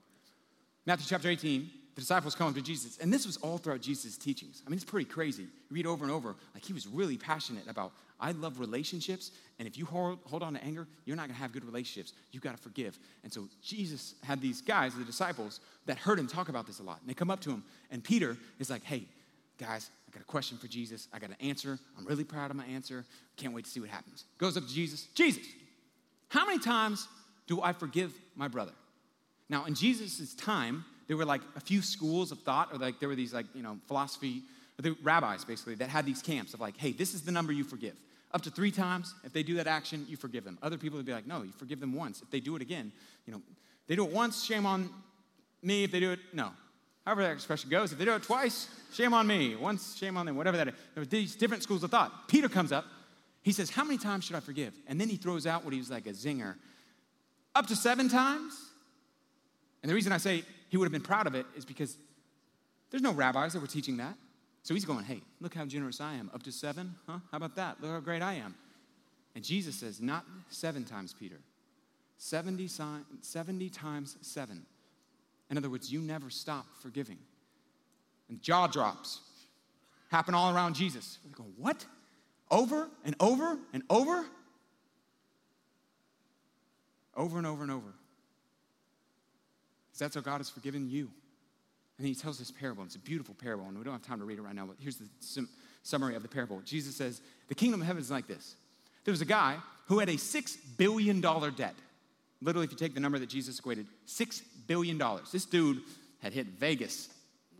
Matthew 0.85 1.07
chapter 1.09 1.27
18, 1.27 1.69
the 1.95 2.01
disciples 2.01 2.33
come 2.33 2.47
up 2.47 2.55
to 2.55 2.61
Jesus, 2.61 2.97
and 2.97 3.13
this 3.13 3.25
was 3.25 3.37
all 3.37 3.57
throughout 3.57 3.81
Jesus' 3.81 4.17
teachings. 4.17 4.63
I 4.65 4.69
mean, 4.69 4.77
it's 4.77 4.85
pretty 4.85 5.05
crazy. 5.05 5.43
You 5.43 5.49
read 5.69 5.85
over 5.85 6.03
and 6.03 6.11
over, 6.11 6.35
like 6.53 6.65
he 6.65 6.73
was 6.73 6.87
really 6.87 7.17
passionate 7.17 7.67
about, 7.67 7.91
I 8.19 8.31
love 8.31 8.59
relationships, 8.59 9.31
and 9.59 9.67
if 9.67 9.77
you 9.77 9.85
hold, 9.85 10.19
hold 10.25 10.41
on 10.41 10.53
to 10.53 10.63
anger, 10.63 10.87
you're 11.05 11.15
not 11.15 11.27
gonna 11.27 11.37
have 11.37 11.51
good 11.51 11.65
relationships. 11.65 12.13
You've 12.31 12.41
gotta 12.41 12.57
forgive. 12.57 12.97
And 13.23 13.31
so 13.31 13.47
Jesus 13.61 14.15
had 14.23 14.41
these 14.41 14.61
guys, 14.61 14.95
the 14.95 15.03
disciples, 15.03 15.59
that 15.85 15.97
heard 15.97 16.17
him 16.17 16.27
talk 16.27 16.49
about 16.49 16.65
this 16.65 16.79
a 16.79 16.83
lot. 16.83 16.99
And 17.01 17.09
they 17.09 17.13
come 17.13 17.29
up 17.29 17.41
to 17.41 17.51
him, 17.51 17.63
and 17.91 18.03
Peter 18.03 18.37
is 18.59 18.69
like, 18.69 18.83
hey, 18.83 19.05
guys, 19.59 19.91
I 20.07 20.11
got 20.11 20.21
a 20.21 20.25
question 20.25 20.57
for 20.57 20.67
Jesus. 20.67 21.07
I 21.13 21.19
got 21.19 21.29
an 21.29 21.37
answer. 21.41 21.77
I'm 21.97 22.05
really 22.05 22.23
proud 22.23 22.49
of 22.49 22.57
my 22.57 22.65
answer. 22.65 23.05
Can't 23.37 23.53
wait 23.53 23.65
to 23.65 23.71
see 23.71 23.79
what 23.79 23.89
happens. 23.89 24.25
Goes 24.37 24.57
up 24.57 24.65
to 24.65 24.73
Jesus. 24.73 25.07
Jesus, 25.13 25.43
how 26.29 26.45
many 26.45 26.59
times 26.59 27.07
do 27.45 27.61
I 27.61 27.73
forgive 27.73 28.13
my 28.35 28.47
brother? 28.47 28.71
Now, 29.49 29.65
in 29.65 29.75
Jesus' 29.75 30.33
time, 30.33 30.85
there 31.13 31.17
were 31.19 31.25
like 31.25 31.43
a 31.55 31.59
few 31.59 31.83
schools 31.83 32.31
of 32.31 32.39
thought, 32.39 32.69
or 32.73 32.79
like 32.79 32.99
there 32.99 33.07
were 33.07 33.13
these 33.13 33.35
like, 33.35 33.45
you 33.53 33.61
know, 33.61 33.77
philosophy, 33.85 34.41
the 34.77 34.95
rabbis 35.03 35.45
basically, 35.45 35.75
that 35.75 35.87
had 35.87 36.07
these 36.07 36.23
camps 36.23 36.55
of 36.55 36.59
like, 36.59 36.75
hey, 36.75 36.91
this 36.91 37.13
is 37.13 37.21
the 37.21 37.31
number 37.31 37.53
you 37.53 37.63
forgive. 37.63 37.93
Up 38.31 38.41
to 38.41 38.49
three 38.49 38.71
times, 38.71 39.13
if 39.23 39.31
they 39.31 39.43
do 39.43 39.53
that 39.57 39.67
action, 39.67 40.07
you 40.09 40.17
forgive 40.17 40.43
them. 40.43 40.57
Other 40.63 40.75
people 40.75 40.97
would 40.97 41.05
be 41.05 41.13
like, 41.13 41.27
no, 41.27 41.43
you 41.43 41.51
forgive 41.51 41.79
them 41.79 41.93
once. 41.93 42.23
If 42.23 42.31
they 42.31 42.39
do 42.39 42.55
it 42.55 42.63
again, 42.63 42.91
you 43.27 43.33
know, 43.33 43.43
they 43.85 43.95
do 43.95 44.03
it 44.03 44.11
once, 44.11 44.43
shame 44.43 44.65
on 44.65 44.89
me. 45.61 45.83
If 45.83 45.91
they 45.91 45.99
do 45.99 46.13
it, 46.13 46.19
no, 46.33 46.49
however 47.05 47.21
that 47.21 47.33
expression 47.33 47.69
goes. 47.69 47.91
If 47.91 47.99
they 47.99 48.05
do 48.05 48.15
it 48.15 48.23
twice, 48.23 48.67
shame 48.91 49.13
on 49.13 49.27
me. 49.27 49.55
Once, 49.55 49.95
shame 49.95 50.17
on 50.17 50.25
them, 50.25 50.35
whatever 50.35 50.57
that 50.57 50.69
is. 50.69 50.73
There 50.95 51.01
were 51.01 51.05
these 51.05 51.35
different 51.35 51.61
schools 51.61 51.83
of 51.83 51.91
thought. 51.91 52.27
Peter 52.27 52.49
comes 52.49 52.71
up. 52.71 52.85
He 53.43 53.51
says, 53.51 53.69
How 53.69 53.83
many 53.83 53.99
times 53.99 54.23
should 54.23 54.35
I 54.35 54.39
forgive? 54.39 54.73
And 54.87 54.99
then 54.99 55.09
he 55.09 55.17
throws 55.17 55.45
out 55.45 55.63
what 55.63 55.73
he 55.73 55.79
was 55.79 55.91
like 55.91 56.07
a 56.07 56.13
zinger 56.13 56.55
up 57.53 57.67
to 57.67 57.75
seven 57.75 58.09
times. 58.09 58.71
And 59.83 59.89
the 59.89 59.93
reason 59.93 60.11
I 60.13 60.17
say 60.17 60.43
he 60.73 60.77
would 60.77 60.85
have 60.85 60.91
been 60.91 61.03
proud 61.03 61.27
of 61.27 61.35
it 61.35 61.45
is 61.55 61.65
because 61.65 61.95
there's 62.89 63.03
no 63.03 63.11
rabbis 63.11 63.53
that 63.53 63.59
were 63.59 63.67
teaching 63.67 63.97
that. 63.97 64.15
So 64.63 64.73
he's 64.73 64.85
going, 64.85 65.05
Hey, 65.05 65.21
look 65.39 65.53
how 65.53 65.65
generous 65.65 66.01
I 66.01 66.15
am. 66.15 66.31
Up 66.33 66.41
to 66.41 66.51
seven? 66.51 66.95
Huh? 67.05 67.19
How 67.29 67.37
about 67.37 67.55
that? 67.57 67.79
Look 67.79 67.91
how 67.91 67.99
great 67.99 68.23
I 68.23 68.33
am. 68.33 68.55
And 69.35 69.43
Jesus 69.43 69.75
says, 69.75 70.01
Not 70.01 70.25
seven 70.49 70.83
times, 70.83 71.13
Peter. 71.13 71.35
70, 72.17 72.67
70 73.21 73.69
times 73.69 74.17
seven. 74.21 74.65
In 75.51 75.59
other 75.59 75.69
words, 75.69 75.93
you 75.93 75.99
never 75.99 76.31
stop 76.31 76.65
forgiving. 76.81 77.19
And 78.27 78.41
jaw 78.41 78.65
drops 78.65 79.19
happen 80.09 80.33
all 80.33 80.55
around 80.55 80.73
Jesus. 80.73 81.19
We 81.23 81.29
go, 81.33 81.45
What? 81.55 81.85
Over 82.49 82.87
and 83.05 83.15
over 83.19 83.59
and 83.73 83.83
over? 83.91 84.25
Over 87.15 87.37
and 87.37 87.45
over 87.45 87.61
and 87.61 87.71
over. 87.71 87.93
Because 89.93 89.99
that's 89.99 90.15
how 90.15 90.21
God 90.21 90.39
has 90.39 90.49
forgiven 90.49 90.89
you. 90.89 91.07
And 91.99 92.07
he 92.07 92.15
tells 92.15 92.39
this 92.39 92.49
parable. 92.49 92.83
It's 92.83 92.95
a 92.95 92.99
beautiful 92.99 93.35
parable, 93.35 93.65
and 93.67 93.77
we 93.77 93.83
don't 93.83 93.93
have 93.93 94.01
time 94.01 94.17
to 94.17 94.25
read 94.25 94.39
it 94.39 94.41
right 94.41 94.55
now, 94.55 94.65
but 94.65 94.77
here's 94.79 94.95
the 94.95 95.07
sum- 95.19 95.49
summary 95.83 96.15
of 96.15 96.23
the 96.23 96.27
parable. 96.27 96.61
Jesus 96.65 96.95
says, 96.95 97.21
The 97.47 97.53
kingdom 97.53 97.81
of 97.81 97.85
heaven 97.85 98.01
is 98.01 98.09
like 98.09 98.25
this. 98.25 98.55
There 99.05 99.11
was 99.11 99.21
a 99.21 99.25
guy 99.25 99.57
who 99.85 99.99
had 99.99 100.09
a 100.09 100.13
$6 100.13 100.57
billion 100.77 101.21
debt. 101.21 101.75
Literally, 102.41 102.65
if 102.65 102.71
you 102.71 102.77
take 102.77 102.95
the 102.95 102.99
number 102.99 103.19
that 103.19 103.29
Jesus 103.29 103.59
equated, 103.59 103.85
$6 104.07 104.41
billion. 104.65 104.99
This 105.31 105.45
dude 105.45 105.81
had 106.23 106.33
hit 106.33 106.47
Vegas 106.47 107.09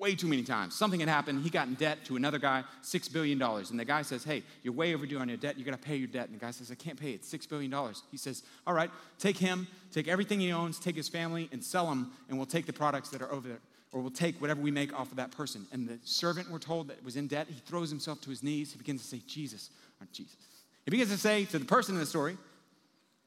way 0.04 0.16
too 0.16 0.28
many 0.28 0.44
times. 0.44 0.76
Something 0.76 1.00
had 1.00 1.08
happened. 1.08 1.42
He 1.44 1.50
got 1.50 1.68
in 1.68 1.76
debt 1.76 2.04
to 2.06 2.18
another 2.18 2.38
guy, 2.38 2.66
$6 2.84 3.14
billion. 3.14 3.42
And 3.42 3.80
the 3.80 3.86
guy 3.86 4.02
says, 4.02 4.26
Hey, 4.26 4.44
you're 4.62 4.74
way 4.74 4.94
overdue 4.94 5.18
on 5.18 5.30
your 5.30 5.38
debt. 5.38 5.58
You 5.58 5.64
got 5.64 5.72
to 5.72 5.78
pay 5.78 5.96
your 5.96 6.10
debt. 6.10 6.28
And 6.28 6.36
the 6.36 6.46
guy 6.46 6.52
says, 6.52 6.70
I 6.70 6.76
can't 6.76 7.00
pay 7.00 7.12
it. 7.12 7.22
$6 7.24 7.48
billion. 7.48 7.74
He 8.12 8.18
says, 8.18 8.44
All 8.68 8.74
right, 8.74 8.92
take 9.18 9.38
him, 9.38 9.66
take 9.94 10.10
everything 10.10 10.42
he 10.42 10.52
owns, 10.52 10.78
take 10.78 10.98
his 10.98 11.08
family, 11.08 11.48
and 11.54 11.64
sell 11.64 11.88
them, 11.88 12.12
and 12.28 12.38
we'll 12.38 12.46
take 12.46 12.66
the 12.66 12.74
products 12.74 13.10
that 13.10 13.22
are 13.22 13.32
over 13.32 13.48
there. 13.48 13.62
Or 13.94 14.02
we'll 14.02 14.12
take 14.12 14.42
whatever 14.42 14.60
we 14.60 14.72
make 14.72 14.92
off 14.94 15.10
of 15.10 15.18
that 15.18 15.32
person. 15.32 15.66
And 15.72 15.88
the 15.88 15.98
servant, 16.04 16.52
we're 16.52 16.60
told, 16.60 16.90
that 16.90 17.02
was 17.06 17.16
in 17.16 17.28
debt, 17.28 17.48
he 17.48 17.62
throws 17.66 17.90
himself 17.90 18.20
to 18.22 18.30
his 18.30 18.44
knees. 18.44 18.74
He 18.74 18.78
begins 18.78 19.02
to 19.04 19.08
say, 19.08 19.22
Jesus, 19.26 19.70
or 20.02 20.08
Jesus. 20.12 20.36
He 20.84 20.92
begins 20.92 21.12
to 21.12 21.18
say 21.18 21.46
to 21.46 21.60
the 21.60 21.66
person 21.66 21.96
in 21.96 22.02
the 22.02 22.06
story, 22.06 22.38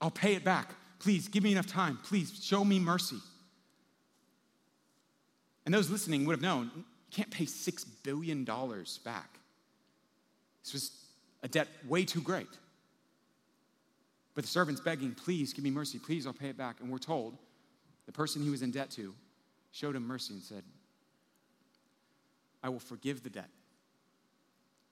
I'll 0.02 0.10
pay 0.10 0.34
it 0.34 0.44
back. 0.44 0.74
Please 0.98 1.28
give 1.28 1.42
me 1.42 1.52
enough 1.52 1.66
time. 1.66 1.98
Please 2.02 2.38
show 2.44 2.64
me 2.64 2.78
mercy. 2.78 3.16
And 5.66 5.74
those 5.74 5.90
listening 5.90 6.24
would 6.24 6.32
have 6.32 6.40
known 6.40 6.70
you 6.74 6.84
can't 7.10 7.30
pay 7.30 7.44
$6 7.44 7.84
billion 8.02 8.44
back. 8.44 9.38
This 10.64 10.72
was 10.72 10.90
a 11.42 11.48
debt 11.48 11.68
way 11.86 12.04
too 12.04 12.20
great. 12.20 12.48
But 14.34 14.44
the 14.44 14.48
servant's 14.48 14.80
begging, 14.80 15.12
please 15.12 15.52
give 15.52 15.64
me 15.64 15.70
mercy, 15.70 15.98
please, 15.98 16.26
I'll 16.26 16.32
pay 16.32 16.48
it 16.48 16.56
back. 16.56 16.76
And 16.80 16.90
we're 16.90 16.98
told 16.98 17.36
the 18.06 18.12
person 18.12 18.42
he 18.42 18.50
was 18.50 18.62
in 18.62 18.70
debt 18.70 18.90
to 18.92 19.14
showed 19.72 19.96
him 19.96 20.06
mercy 20.06 20.34
and 20.34 20.42
said, 20.42 20.62
I 22.62 22.68
will 22.68 22.80
forgive 22.80 23.22
the 23.22 23.30
debt. 23.30 23.50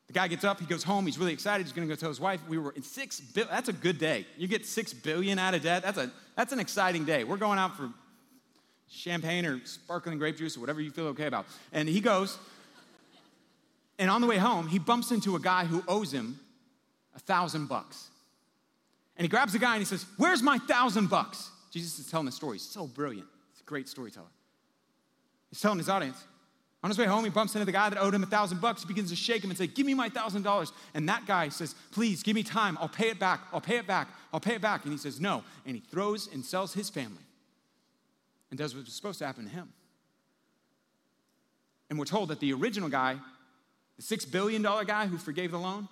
The 0.06 0.12
guy 0.12 0.28
gets 0.28 0.44
up, 0.44 0.60
he 0.60 0.66
goes 0.66 0.82
home, 0.82 1.06
he's 1.06 1.18
really 1.18 1.32
excited, 1.32 1.66
he's 1.66 1.72
gonna 1.72 1.86
go 1.86 1.94
tell 1.94 2.10
his 2.10 2.20
wife, 2.20 2.40
we 2.48 2.58
were 2.58 2.72
in 2.72 2.82
six 2.82 3.20
billion, 3.20 3.50
that's 3.50 3.70
a 3.70 3.72
good 3.72 3.98
day. 3.98 4.26
You 4.36 4.46
get 4.46 4.66
six 4.66 4.92
billion 4.92 5.38
out 5.38 5.54
of 5.54 5.62
debt, 5.62 5.82
that's, 5.82 5.96
a, 5.96 6.10
that's 6.36 6.52
an 6.52 6.58
exciting 6.58 7.04
day. 7.04 7.24
We're 7.24 7.38
going 7.38 7.58
out 7.58 7.76
for 7.76 7.90
champagne 8.94 9.44
or 9.44 9.60
sparkling 9.64 10.18
grape 10.18 10.36
juice 10.36 10.56
or 10.56 10.60
whatever 10.60 10.80
you 10.80 10.90
feel 10.90 11.06
okay 11.08 11.26
about. 11.26 11.46
And 11.72 11.88
he 11.88 12.00
goes, 12.00 12.38
and 13.98 14.10
on 14.10 14.20
the 14.20 14.26
way 14.26 14.38
home, 14.38 14.68
he 14.68 14.78
bumps 14.78 15.10
into 15.10 15.36
a 15.36 15.40
guy 15.40 15.64
who 15.64 15.82
owes 15.86 16.12
him 16.12 16.38
a 17.14 17.18
thousand 17.18 17.66
bucks. 17.66 18.08
And 19.16 19.24
he 19.24 19.28
grabs 19.28 19.52
the 19.52 19.58
guy 19.58 19.74
and 19.74 19.80
he 19.80 19.84
says, 19.84 20.04
Where's 20.16 20.42
my 20.42 20.58
thousand 20.58 21.08
bucks? 21.08 21.50
Jesus 21.70 21.98
is 21.98 22.10
telling 22.10 22.26
the 22.26 22.32
story. 22.32 22.56
He's 22.56 22.66
so 22.66 22.86
brilliant. 22.86 23.28
He's 23.52 23.60
a 23.60 23.64
great 23.64 23.88
storyteller. 23.88 24.26
He's 25.50 25.60
telling 25.60 25.78
his 25.78 25.88
audience. 25.88 26.22
On 26.82 26.90
his 26.90 26.98
way 26.98 27.06
home, 27.06 27.24
he 27.24 27.30
bumps 27.30 27.54
into 27.54 27.64
the 27.64 27.72
guy 27.72 27.88
that 27.88 27.98
owed 27.98 28.14
him 28.14 28.22
a 28.22 28.26
thousand 28.26 28.60
bucks. 28.60 28.82
He 28.82 28.88
begins 28.88 29.08
to 29.10 29.16
shake 29.16 29.42
him 29.42 29.50
and 29.50 29.56
say, 29.56 29.66
Give 29.66 29.86
me 29.86 29.94
my 29.94 30.08
thousand 30.08 30.42
dollars. 30.42 30.72
And 30.94 31.08
that 31.08 31.26
guy 31.26 31.48
says, 31.48 31.74
Please, 31.92 32.22
give 32.22 32.34
me 32.34 32.42
time. 32.42 32.76
I'll 32.80 32.88
pay 32.88 33.08
it 33.08 33.18
back. 33.18 33.40
I'll 33.52 33.60
pay 33.60 33.78
it 33.78 33.86
back. 33.86 34.08
I'll 34.32 34.40
pay 34.40 34.56
it 34.56 34.60
back. 34.60 34.84
And 34.84 34.92
he 34.92 34.98
says, 34.98 35.20
No. 35.20 35.44
And 35.64 35.76
he 35.76 35.80
throws 35.80 36.28
and 36.32 36.44
sells 36.44 36.74
his 36.74 36.90
family 36.90 37.22
and 38.54 38.58
does 38.60 38.72
what 38.72 38.84
was 38.84 38.94
supposed 38.94 39.18
to 39.18 39.26
happen 39.26 39.46
to 39.46 39.50
him. 39.50 39.68
And 41.90 41.98
we're 41.98 42.04
told 42.04 42.28
that 42.28 42.38
the 42.38 42.52
original 42.52 42.88
guy, 42.88 43.16
the 43.96 44.02
$6 44.02 44.30
billion 44.30 44.62
guy 44.62 45.08
who 45.08 45.18
forgave 45.18 45.50
the 45.50 45.58
loan, 45.58 45.88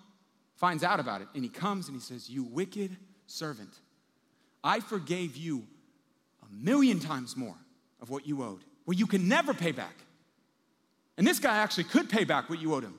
finds 0.55 0.85
out 0.85 1.01
about 1.01 1.23
it. 1.23 1.27
And 1.35 1.43
he 1.43 1.51
comes 1.51 1.89
and 1.89 1.97
he 1.97 2.01
says, 2.01 2.31
You 2.31 2.45
wicked 2.45 2.97
servant, 3.27 3.81
I 4.63 4.79
forgave 4.79 5.37
you 5.37 5.65
a 6.41 6.55
million 6.55 7.01
times 7.01 7.37
more 7.37 7.57
of 8.01 8.11
what 8.11 8.29
you 8.29 8.45
owed, 8.45 8.61
well, 8.87 8.97
you 8.97 9.09
can 9.09 9.27
never 9.27 9.53
pay 9.53 9.73
back. 9.73 9.97
And 11.19 11.27
this 11.27 11.41
guy 11.41 11.57
actually 11.57 11.85
could 11.85 12.09
pay 12.09 12.23
back 12.23 12.49
what 12.49 12.61
you 12.61 12.75
owed 12.75 12.85
him. 12.85 12.95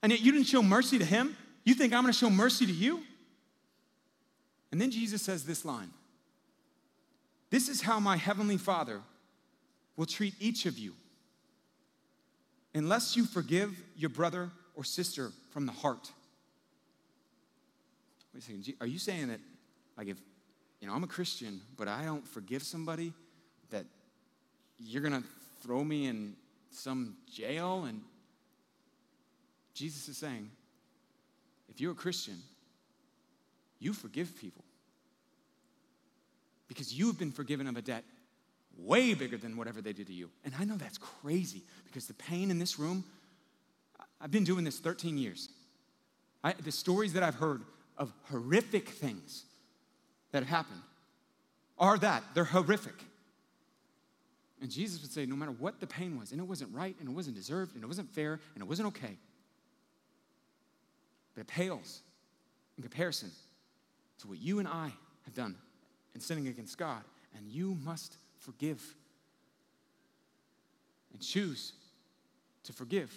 And 0.00 0.12
yet 0.12 0.20
you 0.20 0.30
didn't 0.30 0.46
show 0.46 0.62
mercy 0.62 0.96
to 1.00 1.04
him. 1.04 1.36
You 1.64 1.74
think 1.74 1.92
I'm 1.92 2.02
gonna 2.02 2.12
show 2.12 2.30
mercy 2.30 2.66
to 2.66 2.72
you? 2.72 3.02
And 4.70 4.80
then 4.80 4.92
Jesus 4.92 5.22
says 5.22 5.44
this 5.44 5.64
line 5.64 5.90
This 7.50 7.68
is 7.68 7.80
how 7.80 8.00
my 8.00 8.16
heavenly 8.16 8.56
Father 8.56 9.00
will 9.96 10.06
treat 10.06 10.34
each 10.40 10.66
of 10.66 10.78
you 10.78 10.94
unless 12.74 13.16
you 13.16 13.24
forgive 13.24 13.82
your 13.96 14.10
brother 14.10 14.50
or 14.74 14.84
sister 14.84 15.30
from 15.50 15.64
the 15.64 15.72
heart. 15.72 16.10
Wait 18.34 18.42
a 18.42 18.46
second, 18.46 18.74
are 18.80 18.86
you 18.86 18.98
saying 18.98 19.28
that, 19.28 19.40
like, 19.96 20.08
if, 20.08 20.18
you 20.80 20.86
know, 20.86 20.92
I'm 20.92 21.04
a 21.04 21.08
Christian, 21.08 21.60
but 21.78 21.88
I 21.88 22.04
don't 22.04 22.26
forgive 22.26 22.62
somebody, 22.62 23.14
that 23.70 23.86
you're 24.78 25.02
gonna 25.02 25.22
throw 25.62 25.82
me 25.82 26.06
in 26.06 26.34
some 26.70 27.16
jail? 27.32 27.84
And 27.84 28.02
Jesus 29.72 30.08
is 30.08 30.18
saying, 30.18 30.50
if 31.70 31.80
you're 31.80 31.92
a 31.92 31.94
Christian, 31.94 32.36
you 33.78 33.94
forgive 33.94 34.36
people 34.38 34.65
because 36.68 36.92
you 36.92 37.06
have 37.06 37.18
been 37.18 37.32
forgiven 37.32 37.66
of 37.66 37.76
a 37.76 37.82
debt 37.82 38.04
way 38.78 39.14
bigger 39.14 39.36
than 39.36 39.56
whatever 39.56 39.80
they 39.80 39.92
did 39.92 40.06
to 40.08 40.12
you. 40.12 40.30
And 40.44 40.54
I 40.58 40.64
know 40.64 40.76
that's 40.76 40.98
crazy 40.98 41.62
because 41.86 42.06
the 42.06 42.14
pain 42.14 42.50
in 42.50 42.58
this 42.58 42.78
room, 42.78 43.04
I've 44.20 44.30
been 44.30 44.44
doing 44.44 44.64
this 44.64 44.78
13 44.78 45.16
years. 45.18 45.48
I, 46.44 46.52
the 46.52 46.72
stories 46.72 47.14
that 47.14 47.22
I've 47.22 47.36
heard 47.36 47.62
of 47.96 48.12
horrific 48.24 48.88
things 48.88 49.44
that 50.32 50.42
have 50.42 50.48
happened 50.48 50.82
are 51.78 51.98
that 51.98 52.22
they're 52.34 52.44
horrific. 52.44 52.94
And 54.60 54.70
Jesus 54.70 55.02
would 55.02 55.12
say, 55.12 55.26
no 55.26 55.36
matter 55.36 55.52
what 55.52 55.80
the 55.80 55.86
pain 55.86 56.18
was, 56.18 56.32
and 56.32 56.40
it 56.40 56.44
wasn't 56.44 56.74
right, 56.74 56.94
and 56.98 57.08
it 57.08 57.12
wasn't 57.12 57.36
deserved, 57.36 57.74
and 57.74 57.84
it 57.84 57.86
wasn't 57.86 58.10
fair, 58.10 58.40
and 58.54 58.62
it 58.62 58.66
wasn't 58.66 58.88
okay, 58.88 59.16
but 61.34 61.42
it 61.42 61.46
pales 61.46 62.00
in 62.76 62.82
comparison 62.82 63.30
to 64.20 64.28
what 64.28 64.38
you 64.38 64.58
and 64.58 64.66
I 64.66 64.92
have 65.24 65.34
done 65.34 65.56
in 66.16 66.20
sinning 66.20 66.48
against 66.48 66.76
God. 66.76 67.02
And 67.36 67.46
you 67.48 67.76
must 67.84 68.16
forgive 68.40 68.82
and 71.12 71.22
choose 71.22 71.72
to 72.64 72.72
forgive. 72.72 73.12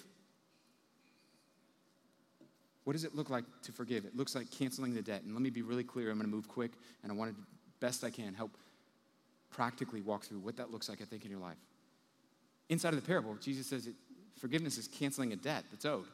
What 2.84 2.94
does 2.94 3.04
it 3.04 3.16
look 3.16 3.30
like 3.30 3.46
to 3.64 3.72
forgive? 3.72 4.06
It 4.06 4.16
looks 4.16 4.36
like 4.36 4.52
canceling 4.52 4.94
the 4.94 5.02
debt. 5.02 5.24
And 5.24 5.34
let 5.34 5.42
me 5.42 5.50
be 5.50 5.62
really 5.62 5.84
clear, 5.84 6.12
I'm 6.12 6.18
going 6.18 6.30
to 6.30 6.36
move 6.36 6.48
quick, 6.48 6.72
and 7.04 7.12
I 7.12 7.16
want 7.16 7.36
to, 7.36 7.42
best 7.80 8.04
I 8.04 8.10
can, 8.10 8.34
help 8.34 8.52
practically 9.50 10.02
walk 10.02 10.26
through 10.26 10.40
what 10.40 10.58
that 10.58 10.72
looks 10.72 10.90
like, 10.90 11.02
I 11.02 11.06
think, 11.06 11.24
in 11.24 11.32
your 11.32 11.40
life. 11.40 11.58
Inside 12.68 12.90
of 12.90 13.02
the 13.02 13.06
parable, 13.06 13.36
Jesus 13.42 13.68
says 13.68 13.88
it, 13.88 13.96
forgiveness 14.38 14.78
is 14.78 14.88
canceling 14.88 15.34
a 15.34 15.36
debt 15.36 15.64
that's 15.72 15.86
owed. 15.86 16.06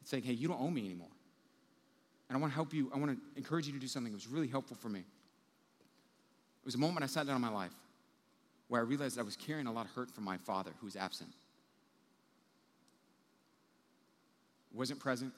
It's 0.00 0.10
saying, 0.10 0.22
hey, 0.22 0.32
you 0.32 0.48
don't 0.48 0.60
owe 0.60 0.70
me 0.70 0.84
anymore. 0.84 1.08
And 2.30 2.36
I 2.36 2.40
want 2.40 2.52
to 2.52 2.54
help 2.54 2.72
you, 2.72 2.88
I 2.94 2.98
want 2.98 3.10
to 3.10 3.18
encourage 3.36 3.66
you 3.66 3.72
to 3.72 3.80
do 3.80 3.88
something 3.88 4.12
that 4.12 4.16
was 4.16 4.28
really 4.28 4.46
helpful 4.46 4.76
for 4.76 4.88
me. 4.88 5.00
It 5.00 6.64
was 6.64 6.76
a 6.76 6.78
moment 6.78 7.02
I 7.02 7.08
sat 7.08 7.26
down 7.26 7.34
in 7.34 7.42
my 7.42 7.50
life 7.50 7.72
where 8.68 8.80
I 8.80 8.84
realized 8.84 9.18
I 9.18 9.22
was 9.22 9.34
carrying 9.34 9.66
a 9.66 9.72
lot 9.72 9.86
of 9.86 9.90
hurt 9.94 10.12
from 10.12 10.22
my 10.22 10.36
father 10.36 10.70
who 10.78 10.86
was 10.86 10.94
absent. 10.94 11.32
Wasn't 14.72 15.00
present. 15.00 15.32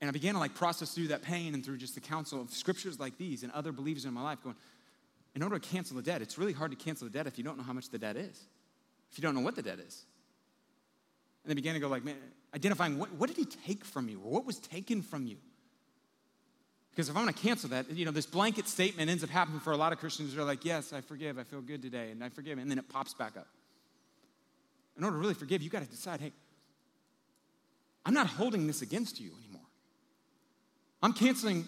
And 0.00 0.08
I 0.08 0.12
began 0.12 0.32
to 0.32 0.40
like 0.40 0.54
process 0.54 0.94
through 0.94 1.08
that 1.08 1.20
pain 1.20 1.52
and 1.52 1.62
through 1.62 1.76
just 1.76 1.94
the 1.94 2.00
counsel 2.00 2.40
of 2.40 2.50
scriptures 2.50 2.98
like 2.98 3.18
these 3.18 3.42
and 3.42 3.52
other 3.52 3.70
believers 3.70 4.06
in 4.06 4.14
my 4.14 4.22
life 4.22 4.42
going, 4.42 4.56
in 5.34 5.42
order 5.42 5.58
to 5.58 5.68
cancel 5.68 5.94
the 5.94 6.02
debt, 6.02 6.22
it's 6.22 6.38
really 6.38 6.54
hard 6.54 6.70
to 6.70 6.76
cancel 6.76 7.06
the 7.06 7.12
debt 7.12 7.26
if 7.26 7.36
you 7.36 7.44
don't 7.44 7.58
know 7.58 7.64
how 7.64 7.74
much 7.74 7.90
the 7.90 7.98
debt 7.98 8.16
is, 8.16 8.46
if 9.12 9.18
you 9.18 9.22
don't 9.22 9.34
know 9.34 9.42
what 9.42 9.56
the 9.56 9.62
debt 9.62 9.78
is. 9.78 10.06
And 11.44 11.50
they 11.50 11.54
began 11.54 11.74
to 11.74 11.80
go 11.80 11.88
like, 11.88 12.02
man, 12.02 12.16
identifying 12.54 12.98
what, 12.98 13.12
what 13.12 13.28
did 13.28 13.36
he 13.36 13.44
take 13.44 13.84
from 13.84 14.08
you 14.08 14.20
or 14.20 14.30
what 14.30 14.46
was 14.46 14.58
taken 14.58 15.02
from 15.02 15.26
you? 15.26 15.36
Because 16.90 17.08
if 17.08 17.16
I'm 17.16 17.22
going 17.22 17.32
to 17.32 17.40
cancel 17.40 17.70
that, 17.70 17.90
you 17.92 18.04
know, 18.04 18.10
this 18.10 18.26
blanket 18.26 18.66
statement 18.66 19.08
ends 19.08 19.22
up 19.22 19.30
happening 19.30 19.60
for 19.60 19.72
a 19.72 19.76
lot 19.76 19.92
of 19.92 20.00
Christians 20.00 20.34
who 20.34 20.40
are 20.40 20.44
like, 20.44 20.64
yes, 20.64 20.92
I 20.92 21.00
forgive, 21.00 21.38
I 21.38 21.44
feel 21.44 21.60
good 21.60 21.80
today, 21.80 22.10
and 22.10 22.24
I 22.24 22.28
forgive, 22.28 22.58
and 22.58 22.68
then 22.68 22.78
it 22.78 22.88
pops 22.88 23.14
back 23.14 23.36
up. 23.36 23.46
In 24.96 25.04
order 25.04 25.16
to 25.16 25.20
really 25.20 25.34
forgive, 25.34 25.62
you 25.62 25.70
got 25.70 25.84
to 25.84 25.88
decide, 25.88 26.20
hey, 26.20 26.32
I'm 28.04 28.14
not 28.14 28.26
holding 28.26 28.66
this 28.66 28.82
against 28.82 29.20
you 29.20 29.30
anymore. 29.44 29.66
I'm 31.00 31.12
canceling 31.12 31.66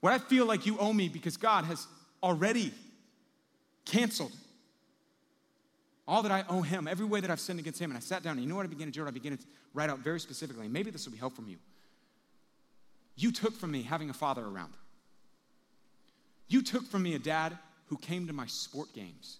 what 0.00 0.12
I 0.12 0.18
feel 0.18 0.46
like 0.46 0.64
you 0.64 0.78
owe 0.78 0.92
me 0.92 1.08
because 1.08 1.36
God 1.36 1.64
has 1.64 1.88
already 2.22 2.72
canceled 3.84 4.32
all 6.08 6.22
that 6.22 6.32
I 6.32 6.44
owe 6.48 6.62
Him, 6.62 6.86
every 6.86 7.06
way 7.06 7.20
that 7.20 7.30
I've 7.30 7.40
sinned 7.40 7.58
against 7.58 7.80
Him. 7.80 7.90
And 7.90 7.96
I 7.96 8.00
sat 8.00 8.22
down, 8.22 8.32
and 8.32 8.42
you 8.42 8.48
know 8.48 8.56
what 8.56 8.64
I 8.64 8.68
began 8.68 8.86
to 8.86 8.92
do? 8.92 9.06
I 9.06 9.10
began 9.10 9.36
to 9.36 9.44
write 9.74 9.90
out 9.90 9.98
very 10.00 10.20
specifically, 10.20 10.64
and 10.64 10.72
maybe 10.72 10.90
this 10.90 11.04
will 11.04 11.12
be 11.12 11.18
helpful 11.18 11.44
from 11.44 11.50
you. 11.50 11.58
You 13.16 13.32
took 13.32 13.54
from 13.54 13.70
me 13.70 13.82
having 13.82 14.10
a 14.10 14.14
father 14.14 14.44
around. 14.44 14.74
You 16.48 16.62
took 16.62 16.86
from 16.86 17.02
me 17.02 17.14
a 17.14 17.18
dad 17.18 17.56
who 17.86 17.96
came 17.96 18.26
to 18.26 18.32
my 18.32 18.46
sport 18.46 18.92
games 18.92 19.38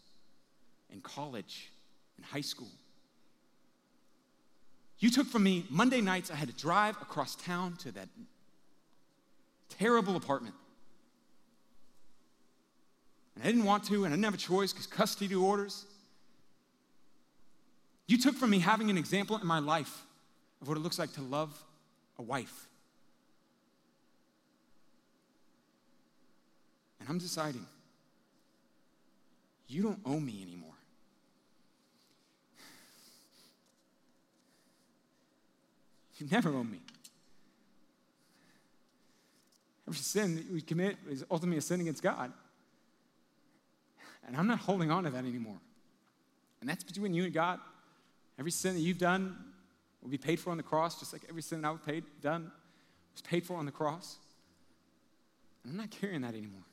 in 0.91 1.01
college, 1.01 1.71
in 2.19 2.25
high 2.25 2.41
school. 2.41 2.71
You 4.99 5.11
took 5.11 5.27
from 5.27 5.43
me 5.43 5.67
Monday 5.69 6.01
nights, 6.01 6.31
I 6.31 6.37
had 6.37 6.49
to 6.49 6.55
drive 6.55 6.97
across 7.03 7.37
town 7.37 7.77
to 7.79 7.93
that 7.93 8.09
terrible 9.69 10.17
apartment. 10.17 10.55
And 13.35 13.45
I 13.45 13.47
didn't 13.49 13.65
want 13.65 13.85
to, 13.85 14.05
and 14.05 14.07
I 14.07 14.17
didn't 14.17 14.25
have 14.25 14.35
a 14.35 14.39
choice 14.39 14.73
because 14.73 14.87
custody 14.87 15.35
orders. 15.35 15.85
You 18.07 18.19
took 18.19 18.37
from 18.37 18.51
me 18.51 18.61
having 18.61 18.91
an 18.91 18.99
example 18.99 19.37
in 19.37 19.47
my 19.47 19.59
life 19.59 20.05
of 20.61 20.69
what 20.69 20.77
it 20.77 20.81
looks 20.81 20.99
like 20.99 21.13
to 21.15 21.23
love 21.23 21.53
a 22.19 22.23
wife. 22.23 22.67
And 27.01 27.09
I'm 27.09 27.19
deciding, 27.19 27.67
you 29.69 29.83
don't 29.83 30.01
owe 30.05 30.21
me 30.21 30.43
anymore. 30.43 30.71
You 36.19 36.27
never 36.31 36.51
owe 36.51 36.65
me. 36.65 36.81
Every 39.87 39.99
sin 39.99 40.37
that 40.37 40.53
we 40.53 40.63
commit 40.63 40.97
is 41.09 41.25
ultimately 41.31 41.59
a 41.59 41.61
sin 41.61 41.81
against 41.81 42.03
God. 42.03 42.33
And 44.27 44.37
I'm 44.37 44.47
not 44.47 44.59
holding 44.59 44.91
on 44.91 45.05
to 45.05 45.11
that 45.11 45.25
anymore. 45.25 45.59
And 46.61 46.69
that's 46.69 46.83
between 46.83 47.15
you 47.15 47.25
and 47.25 47.33
God. 47.33 47.61
Every 48.39 48.51
sin 48.51 48.75
that 48.75 48.81
you've 48.81 48.99
done 48.99 49.37
will 50.03 50.11
be 50.11 50.19
paid 50.19 50.39
for 50.39 50.51
on 50.51 50.57
the 50.57 50.63
cross, 50.63 50.99
just 50.99 51.13
like 51.13 51.23
every 51.29 51.43
sin 51.43 51.65
I've 51.65 51.85
paid, 51.85 52.05
done 52.23 52.51
was 53.15 53.23
paid 53.23 53.45
for 53.45 53.57
on 53.57 53.67
the 53.67 53.73
cross. 53.73 54.17
And 55.63 55.73
I'm 55.73 55.79
not 55.79 55.91
carrying 55.91 56.23
that 56.23 56.35
anymore. 56.35 56.65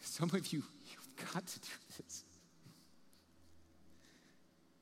Some 0.00 0.30
of 0.30 0.52
you, 0.52 0.62
you've 0.90 1.32
got 1.32 1.46
to 1.46 1.60
do 1.60 1.68
this. 1.98 2.24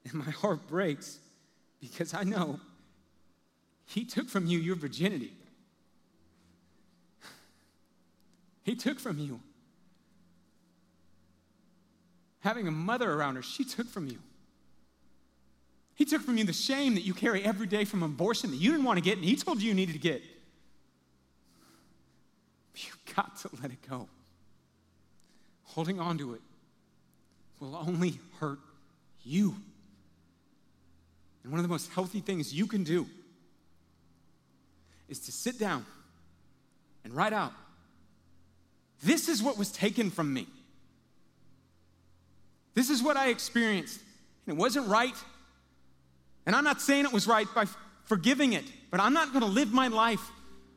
And 0.05 0.15
my 0.15 0.31
heart 0.31 0.67
breaks 0.67 1.19
because 1.81 2.15
I 2.15 2.25
know 2.25 2.59
He 3.87 4.05
took 4.05 4.29
from 4.29 4.47
you 4.47 4.59
your 4.59 4.77
virginity. 4.77 5.33
He 8.63 8.75
took 8.77 8.99
from 8.99 9.19
you 9.19 9.41
having 12.41 12.67
a 12.67 12.71
mother 12.71 13.11
around 13.13 13.37
her, 13.37 13.43
she 13.43 13.65
took 13.65 13.87
from 13.87 14.07
you. 14.07 14.19
He 16.01 16.07
took 16.07 16.23
from 16.23 16.39
you 16.39 16.45
the 16.45 16.55
shame 16.55 16.95
that 16.95 17.03
you 17.03 17.13
carry 17.13 17.45
every 17.45 17.67
day 17.67 17.85
from 17.85 18.03
abortion 18.03 18.51
that 18.53 18.57
you 18.57 18.71
didn't 18.71 18.87
want 18.87 18.97
to 18.97 19.03
get, 19.03 19.19
and 19.19 19.25
He 19.25 19.37
told 19.37 19.61
you 19.61 19.69
you 19.69 19.75
needed 19.75 19.93
to 19.93 19.99
get. 19.99 20.23
You've 22.75 23.15
got 23.15 23.37
to 23.41 23.51
let 23.61 23.71
it 23.71 23.87
go. 23.87 24.09
Holding 25.65 26.01
on 26.01 26.17
to 26.17 26.33
it 26.33 26.41
will 27.61 27.77
only 27.77 28.19
hurt 28.39 28.61
you. 29.23 29.55
And 31.43 31.53
one 31.53 31.59
of 31.59 31.65
the 31.65 31.69
most 31.69 31.93
healthy 31.93 32.21
things 32.21 32.55
you 32.55 32.67
can 32.67 32.83
do 32.83 33.07
is 35.07 35.19
to 35.19 35.33
sit 35.33 35.59
down 35.59 35.85
and 37.05 37.13
write 37.13 37.35
out 37.35 37.53
this 39.03 39.29
is 39.29 39.43
what 39.43 39.59
was 39.59 39.71
taken 39.71 40.11
from 40.11 40.33
me. 40.33 40.47
This 42.73 42.89
is 42.89 43.03
what 43.03 43.19
I 43.19 43.29
experienced. 43.29 44.01
And 44.47 44.57
it 44.57 44.59
wasn't 44.59 44.89
right. 44.89 45.15
And 46.51 46.57
I'm 46.57 46.65
not 46.65 46.81
saying 46.81 47.05
it 47.05 47.13
was 47.13 47.29
right 47.29 47.47
by 47.55 47.67
forgiving 48.07 48.55
it, 48.55 48.65
but 48.91 48.99
I'm 48.99 49.13
not 49.13 49.29
going 49.29 49.43
to 49.43 49.47
live 49.47 49.73
my 49.73 49.87
life 49.87 50.33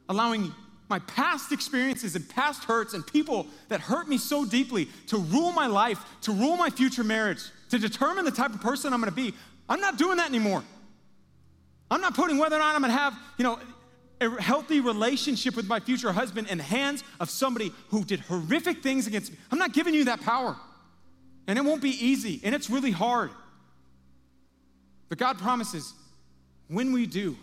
allowing 0.08 0.54
my 0.88 1.00
past 1.00 1.52
experiences 1.52 2.16
and 2.16 2.30
past 2.30 2.66
hurts 2.66 2.94
and 2.94 3.04
people 3.08 3.48
that 3.70 3.80
hurt 3.80 4.08
me 4.08 4.20
so 4.20 4.46
deeply 4.46 4.88
to 5.08 5.18
rule 5.18 5.52
my 5.52 5.66
life, 5.66 5.98
to 6.22 6.32
rule 6.32 6.58
my 6.58 6.70
future 6.70 7.04
marriage, 7.04 7.40
to 7.72 7.80
determine 7.80 8.24
the 8.24 8.30
type 8.30 8.54
of 8.54 8.62
person 8.62 8.94
I'm 8.94 9.00
going 9.00 9.10
to 9.10 9.16
be. 9.16 9.34
I'm 9.68 9.80
not 9.80 9.98
doing 9.98 10.18
that 10.18 10.30
anymore. 10.30 10.64
I'm 11.90 12.02
not 12.02 12.14
putting 12.14 12.38
whether 12.38 12.56
or 12.56 12.60
not 12.60 12.76
I'm 12.76 12.82
going 12.82 12.94
to 12.94 13.00
have, 13.00 13.18
you 13.40 13.44
know, 13.44 13.58
a 14.22 14.40
healthy 14.40 14.80
relationship 14.80 15.56
with 15.56 15.66
my 15.66 15.80
future 15.80 16.12
husband 16.12 16.50
in 16.50 16.60
the 16.60 16.64
hands 16.64 17.04
of 17.20 17.32
somebody 17.32 17.74
who 17.88 18.06
did 18.06 18.20
horrific 18.20 18.84
things 18.84 19.08
against 19.08 19.32
me. 19.32 19.40
I'm 19.52 19.58
not 19.58 19.74
giving 19.74 19.96
you 19.96 20.04
that 20.04 20.22
power. 20.22 20.56
And 21.48 21.58
it 21.58 21.66
won't 21.66 21.82
be 21.82 21.90
easy, 21.90 22.42
and 22.44 22.54
it's 22.54 22.70
really 22.70 22.92
hard. 22.92 23.32
But 25.14 25.20
God 25.20 25.38
promises 25.38 25.94
when 26.70 26.92
we 26.92 27.06
do, 27.06 27.38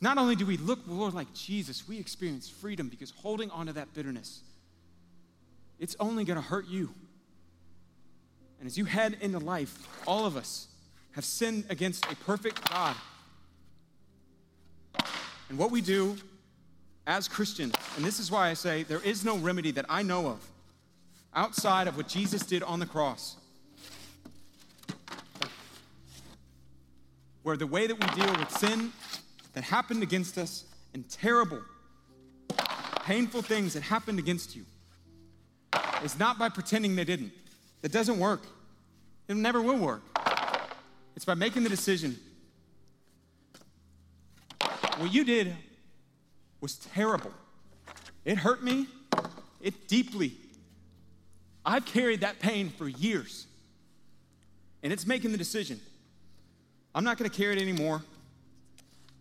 not 0.00 0.16
only 0.16 0.36
do 0.36 0.46
we 0.46 0.56
look, 0.56 0.86
more 0.86 1.10
like 1.10 1.34
Jesus, 1.34 1.88
we 1.88 1.98
experience 1.98 2.48
freedom 2.48 2.88
because 2.88 3.10
holding 3.10 3.50
on 3.50 3.66
to 3.66 3.72
that 3.72 3.92
bitterness, 3.92 4.42
it's 5.80 5.96
only 5.98 6.24
going 6.24 6.36
to 6.36 6.48
hurt 6.48 6.68
you. 6.68 6.90
And 8.60 8.68
as 8.68 8.78
you 8.78 8.84
head 8.84 9.16
into 9.20 9.40
life, 9.40 9.76
all 10.06 10.26
of 10.26 10.36
us 10.36 10.68
have 11.10 11.24
sinned 11.24 11.64
against 11.70 12.06
a 12.06 12.14
perfect 12.14 12.70
God. 12.70 12.94
And 15.48 15.58
what 15.58 15.72
we 15.72 15.80
do 15.80 16.16
as 17.04 17.26
Christians, 17.26 17.74
and 17.96 18.04
this 18.04 18.20
is 18.20 18.30
why 18.30 18.48
I 18.48 18.54
say 18.54 18.84
there 18.84 19.02
is 19.02 19.24
no 19.24 19.36
remedy 19.36 19.72
that 19.72 19.86
I 19.88 20.04
know 20.04 20.28
of 20.28 20.48
outside 21.34 21.88
of 21.88 21.96
what 21.96 22.06
Jesus 22.06 22.46
did 22.46 22.62
on 22.62 22.78
the 22.78 22.86
cross. 22.86 23.34
Where 27.48 27.56
the 27.56 27.66
way 27.66 27.86
that 27.86 27.94
we 27.94 28.22
deal 28.22 28.30
with 28.38 28.50
sin 28.50 28.92
that 29.54 29.64
happened 29.64 30.02
against 30.02 30.36
us 30.36 30.64
and 30.92 31.08
terrible, 31.08 31.62
painful 33.06 33.40
things 33.40 33.72
that 33.72 33.82
happened 33.84 34.18
against 34.18 34.54
you 34.54 34.66
is 36.04 36.18
not 36.18 36.38
by 36.38 36.50
pretending 36.50 36.94
they 36.94 37.04
didn't. 37.04 37.32
That 37.80 37.90
doesn't 37.90 38.18
work. 38.18 38.42
It 39.28 39.36
never 39.38 39.62
will 39.62 39.78
work. 39.78 40.02
It's 41.16 41.24
by 41.24 41.32
making 41.32 41.62
the 41.62 41.70
decision 41.70 42.18
what 44.98 45.10
you 45.10 45.24
did 45.24 45.56
was 46.60 46.74
terrible. 46.76 47.32
It 48.26 48.36
hurt 48.36 48.62
me, 48.62 48.88
it 49.62 49.88
deeply. 49.88 50.34
I've 51.64 51.86
carried 51.86 52.20
that 52.20 52.40
pain 52.40 52.68
for 52.68 52.86
years. 52.86 53.46
And 54.82 54.92
it's 54.92 55.06
making 55.06 55.32
the 55.32 55.38
decision. 55.38 55.80
I'm 56.94 57.04
not 57.04 57.18
going 57.18 57.30
to 57.30 57.36
carry 57.36 57.56
it 57.56 57.62
anymore 57.62 58.02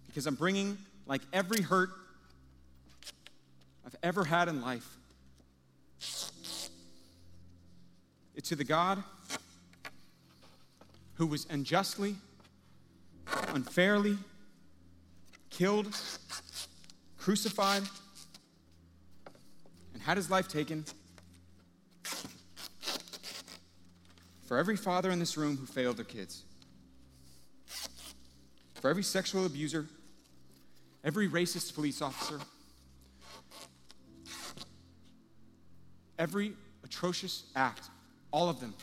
because 0.07 0.25
I'm 0.25 0.35
bringing, 0.35 0.77
like 1.05 1.21
every 1.31 1.61
hurt 1.61 1.89
I've 3.85 3.95
ever 4.01 4.23
had 4.23 4.47
in 4.47 4.61
life, 4.61 4.97
to 8.47 8.55
the 8.55 8.63
God 8.63 9.03
who 11.15 11.27
was 11.27 11.45
unjustly, 11.49 12.15
unfairly, 13.49 14.17
killed, 15.49 15.93
crucified, 17.17 17.83
and 19.93 20.01
had 20.01 20.15
his 20.15 20.31
life 20.31 20.47
taken. 20.47 20.85
For 24.45 24.57
every 24.57 24.77
father 24.77 25.11
in 25.11 25.19
this 25.19 25.35
room 25.35 25.57
who 25.57 25.65
failed 25.65 25.97
their 25.97 26.05
kids, 26.05 26.43
for 28.81 28.89
every 28.89 29.03
sexual 29.03 29.45
abuser, 29.45 29.85
every 31.03 31.27
racist 31.27 31.73
police 31.73 32.01
officer, 32.01 32.39
every 36.17 36.53
atrocious 36.83 37.43
act, 37.55 37.89
all 38.31 38.49
of 38.49 38.59
them 38.59 38.73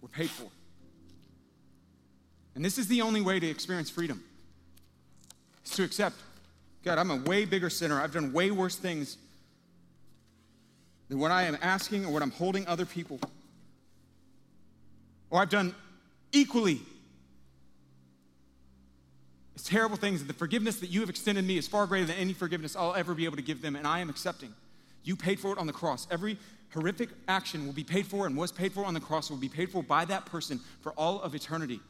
were 0.00 0.08
paid 0.08 0.30
for. 0.30 0.48
And 2.54 2.64
this 2.64 2.78
is 2.78 2.88
the 2.88 3.00
only 3.02 3.20
way 3.20 3.40
to 3.40 3.46
experience 3.48 3.88
freedom 3.88 4.22
is 5.64 5.70
to 5.72 5.84
accept 5.84 6.16
God, 6.84 6.98
I'm 6.98 7.10
a 7.10 7.16
way 7.16 7.44
bigger 7.44 7.70
sinner. 7.70 8.00
I've 8.00 8.12
done 8.12 8.32
way 8.32 8.50
worse 8.50 8.74
things 8.74 9.16
than 11.08 11.18
what 11.18 11.30
I 11.30 11.44
am 11.44 11.56
asking 11.62 12.04
or 12.04 12.12
what 12.12 12.22
I'm 12.22 12.32
holding 12.32 12.66
other 12.66 12.84
people. 12.84 13.20
Or 15.30 15.40
I've 15.40 15.50
done 15.50 15.74
equally 16.32 16.80
as 19.54 19.64
terrible 19.64 19.96
things. 19.96 20.24
The 20.24 20.32
forgiveness 20.32 20.80
that 20.80 20.90
you 20.90 21.00
have 21.00 21.10
extended 21.10 21.46
me 21.46 21.58
is 21.58 21.68
far 21.68 21.86
greater 21.86 22.06
than 22.06 22.16
any 22.16 22.32
forgiveness 22.32 22.76
I'll 22.76 22.94
ever 22.94 23.14
be 23.14 23.24
able 23.24 23.36
to 23.36 23.42
give 23.42 23.62
them, 23.62 23.76
and 23.76 23.86
I 23.86 24.00
am 24.00 24.10
accepting. 24.10 24.54
You 25.04 25.16
paid 25.16 25.40
for 25.40 25.52
it 25.52 25.58
on 25.58 25.66
the 25.66 25.72
cross. 25.72 26.06
Every 26.10 26.38
horrific 26.72 27.10
action 27.28 27.66
will 27.66 27.72
be 27.72 27.84
paid 27.84 28.06
for 28.06 28.26
and 28.26 28.36
was 28.36 28.52
paid 28.52 28.72
for 28.72 28.84
on 28.84 28.94
the 28.94 29.00
cross 29.00 29.30
will 29.30 29.36
be 29.36 29.48
paid 29.48 29.70
for 29.70 29.82
by 29.82 30.04
that 30.06 30.26
person 30.26 30.60
for 30.80 30.92
all 30.92 31.20
of 31.20 31.34
eternity. 31.34 31.80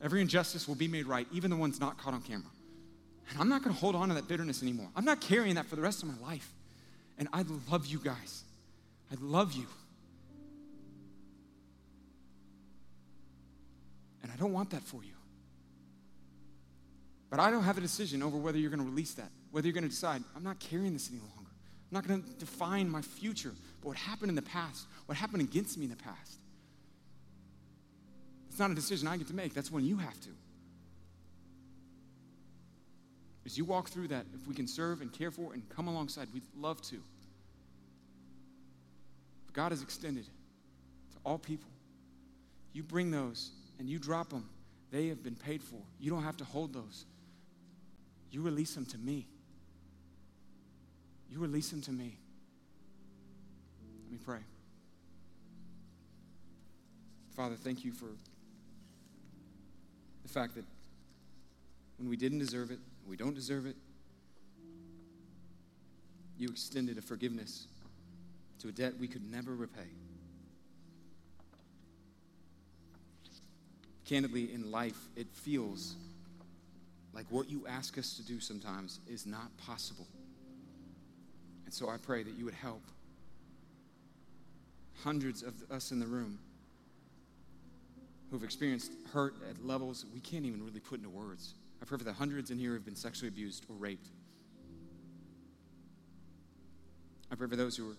Every 0.00 0.20
injustice 0.20 0.68
will 0.68 0.74
be 0.74 0.88
made 0.88 1.06
right, 1.06 1.26
even 1.32 1.50
the 1.50 1.56
ones 1.56 1.80
not 1.80 1.98
caught 1.98 2.14
on 2.14 2.22
camera. 2.22 2.50
And 3.30 3.40
I'm 3.40 3.48
not 3.48 3.62
going 3.62 3.74
to 3.74 3.80
hold 3.80 3.94
on 3.94 4.08
to 4.08 4.14
that 4.14 4.28
bitterness 4.28 4.62
anymore. 4.62 4.88
I'm 4.94 5.04
not 5.04 5.20
carrying 5.20 5.54
that 5.54 5.66
for 5.66 5.76
the 5.76 5.82
rest 5.82 6.02
of 6.02 6.08
my 6.08 6.28
life. 6.28 6.52
And 7.18 7.28
I 7.32 7.44
love 7.70 7.86
you 7.86 7.98
guys. 7.98 8.44
I 9.10 9.16
love 9.20 9.52
you. 9.52 9.66
And 14.22 14.30
I 14.30 14.36
don't 14.36 14.52
want 14.52 14.70
that 14.70 14.82
for 14.82 15.02
you. 15.02 15.11
But 17.32 17.40
I 17.40 17.50
don't 17.50 17.62
have 17.62 17.78
a 17.78 17.80
decision 17.80 18.22
over 18.22 18.36
whether 18.36 18.58
you're 18.58 18.68
going 18.68 18.84
to 18.84 18.90
release 18.90 19.14
that, 19.14 19.30
whether 19.52 19.66
you're 19.66 19.72
going 19.72 19.84
to 19.84 19.88
decide, 19.88 20.22
I'm 20.36 20.44
not 20.44 20.60
carrying 20.60 20.92
this 20.92 21.08
any 21.08 21.18
longer. 21.18 21.32
I'm 21.38 21.94
not 21.94 22.06
going 22.06 22.22
to 22.22 22.28
define 22.32 22.90
my 22.90 23.00
future, 23.00 23.52
but 23.80 23.88
what 23.88 23.96
happened 23.96 24.28
in 24.28 24.34
the 24.34 24.42
past, 24.42 24.86
what 25.06 25.16
happened 25.16 25.40
against 25.40 25.78
me 25.78 25.84
in 25.84 25.90
the 25.90 25.96
past. 25.96 26.40
It's 28.50 28.58
not 28.58 28.70
a 28.70 28.74
decision 28.74 29.08
I 29.08 29.16
get 29.16 29.28
to 29.28 29.34
make, 29.34 29.54
that's 29.54 29.72
when 29.72 29.82
you 29.82 29.96
have 29.96 30.20
to. 30.20 30.28
As 33.46 33.56
you 33.56 33.64
walk 33.64 33.88
through 33.88 34.08
that, 34.08 34.26
if 34.34 34.46
we 34.46 34.54
can 34.54 34.68
serve 34.68 35.00
and 35.00 35.10
care 35.10 35.30
for 35.30 35.54
and 35.54 35.66
come 35.70 35.88
alongside, 35.88 36.28
we'd 36.34 36.42
love 36.54 36.82
to. 36.82 36.96
But 39.46 39.54
God 39.54 39.72
has 39.72 39.80
extended 39.80 40.26
to 40.26 41.18
all 41.24 41.38
people. 41.38 41.70
You 42.74 42.82
bring 42.82 43.10
those 43.10 43.52
and 43.78 43.88
you 43.88 43.98
drop 43.98 44.28
them, 44.28 44.50
they 44.90 45.06
have 45.06 45.22
been 45.22 45.34
paid 45.34 45.62
for. 45.62 45.80
You 45.98 46.10
don't 46.10 46.24
have 46.24 46.36
to 46.36 46.44
hold 46.44 46.74
those. 46.74 47.06
You 48.32 48.40
release 48.40 48.74
them 48.74 48.86
to 48.86 48.98
me. 48.98 49.26
You 51.30 51.38
release 51.38 51.70
them 51.70 51.82
to 51.82 51.92
me. 51.92 52.16
Let 54.04 54.12
me 54.12 54.18
pray. 54.24 54.40
Father, 57.36 57.56
thank 57.56 57.84
you 57.84 57.92
for 57.92 58.06
the 60.22 60.28
fact 60.28 60.54
that 60.54 60.64
when 61.98 62.08
we 62.08 62.16
didn't 62.16 62.38
deserve 62.38 62.70
it, 62.70 62.78
we 63.06 63.16
don't 63.16 63.34
deserve 63.34 63.66
it, 63.66 63.76
you 66.38 66.48
extended 66.48 66.96
a 66.96 67.02
forgiveness 67.02 67.66
to 68.60 68.68
a 68.68 68.72
debt 68.72 68.94
we 68.98 69.08
could 69.08 69.30
never 69.30 69.54
repay. 69.54 69.88
Candidly, 74.06 74.52
in 74.52 74.70
life, 74.70 74.98
it 75.16 75.26
feels 75.32 75.96
like 77.14 77.26
what 77.30 77.50
you 77.50 77.66
ask 77.68 77.98
us 77.98 78.16
to 78.16 78.22
do 78.22 78.40
sometimes 78.40 79.00
is 79.06 79.26
not 79.26 79.54
possible. 79.58 80.06
And 81.64 81.74
so 81.74 81.88
I 81.88 81.96
pray 81.96 82.22
that 82.22 82.34
you 82.38 82.44
would 82.44 82.54
help 82.54 82.82
hundreds 85.02 85.42
of 85.42 85.54
us 85.70 85.90
in 85.90 85.98
the 85.98 86.06
room 86.06 86.38
who've 88.30 88.44
experienced 88.44 88.92
hurt 89.12 89.34
at 89.48 89.64
levels 89.64 90.06
we 90.14 90.20
can't 90.20 90.46
even 90.46 90.64
really 90.64 90.80
put 90.80 90.98
into 90.98 91.10
words. 91.10 91.54
I 91.82 91.84
pray 91.84 91.98
for 91.98 92.04
the 92.04 92.12
hundreds 92.12 92.50
in 92.50 92.58
here 92.58 92.70
who 92.70 92.74
have 92.74 92.84
been 92.84 92.96
sexually 92.96 93.28
abused 93.28 93.66
or 93.68 93.76
raped. 93.76 94.08
I 97.30 97.34
pray 97.34 97.48
for 97.48 97.56
those 97.56 97.76
who 97.76 97.88
were 97.88 97.96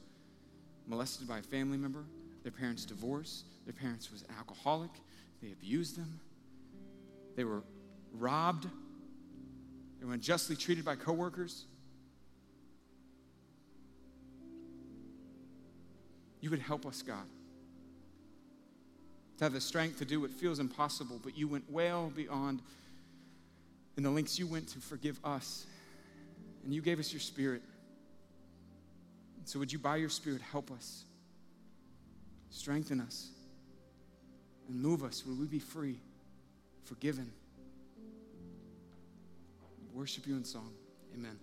molested 0.87 1.27
by 1.27 1.39
a 1.39 1.41
family 1.41 1.77
member, 1.77 2.03
their 2.43 2.51
parents 2.51 2.85
divorced, 2.85 3.45
their 3.65 3.73
parents 3.73 4.11
was 4.11 4.23
alcoholic, 4.37 4.91
they 5.41 5.51
abused 5.51 5.97
them, 5.97 6.19
they 7.35 7.43
were 7.43 7.63
robbed, 8.13 8.67
they 10.03 10.07
were 10.07 10.15
unjustly 10.15 10.57
treated 10.57 10.83
by 10.83 10.97
coworkers. 10.97 11.63
You 16.41 16.49
would 16.49 16.59
help 16.59 16.85
us, 16.85 17.01
God, 17.01 17.23
to 19.37 19.45
have 19.45 19.53
the 19.53 19.61
strength 19.61 19.99
to 19.99 20.05
do 20.05 20.19
what 20.19 20.31
feels 20.31 20.59
impossible, 20.59 21.21
but 21.23 21.37
you 21.37 21.47
went 21.47 21.71
well 21.71 22.11
beyond 22.13 22.61
in 23.95 24.03
the 24.03 24.09
lengths 24.09 24.37
you 24.37 24.45
went 24.45 24.67
to 24.69 24.79
forgive 24.79 25.21
us. 25.23 25.65
And 26.65 26.73
you 26.73 26.81
gave 26.81 26.99
us 26.99 27.13
your 27.13 27.21
spirit. 27.21 27.61
So, 29.45 29.57
would 29.59 29.71
you, 29.71 29.79
by 29.79 29.95
your 29.95 30.09
spirit, 30.09 30.41
help 30.41 30.69
us, 30.69 31.05
strengthen 32.49 32.99
us, 32.99 33.29
and 34.67 34.81
move 34.81 35.01
us? 35.01 35.25
Would 35.25 35.39
we 35.39 35.45
be 35.45 35.59
free, 35.59 35.97
forgiven? 36.83 37.31
Worship 39.93 40.25
you 40.25 40.35
in 40.35 40.43
song. 40.43 40.71
Amen. 41.13 41.37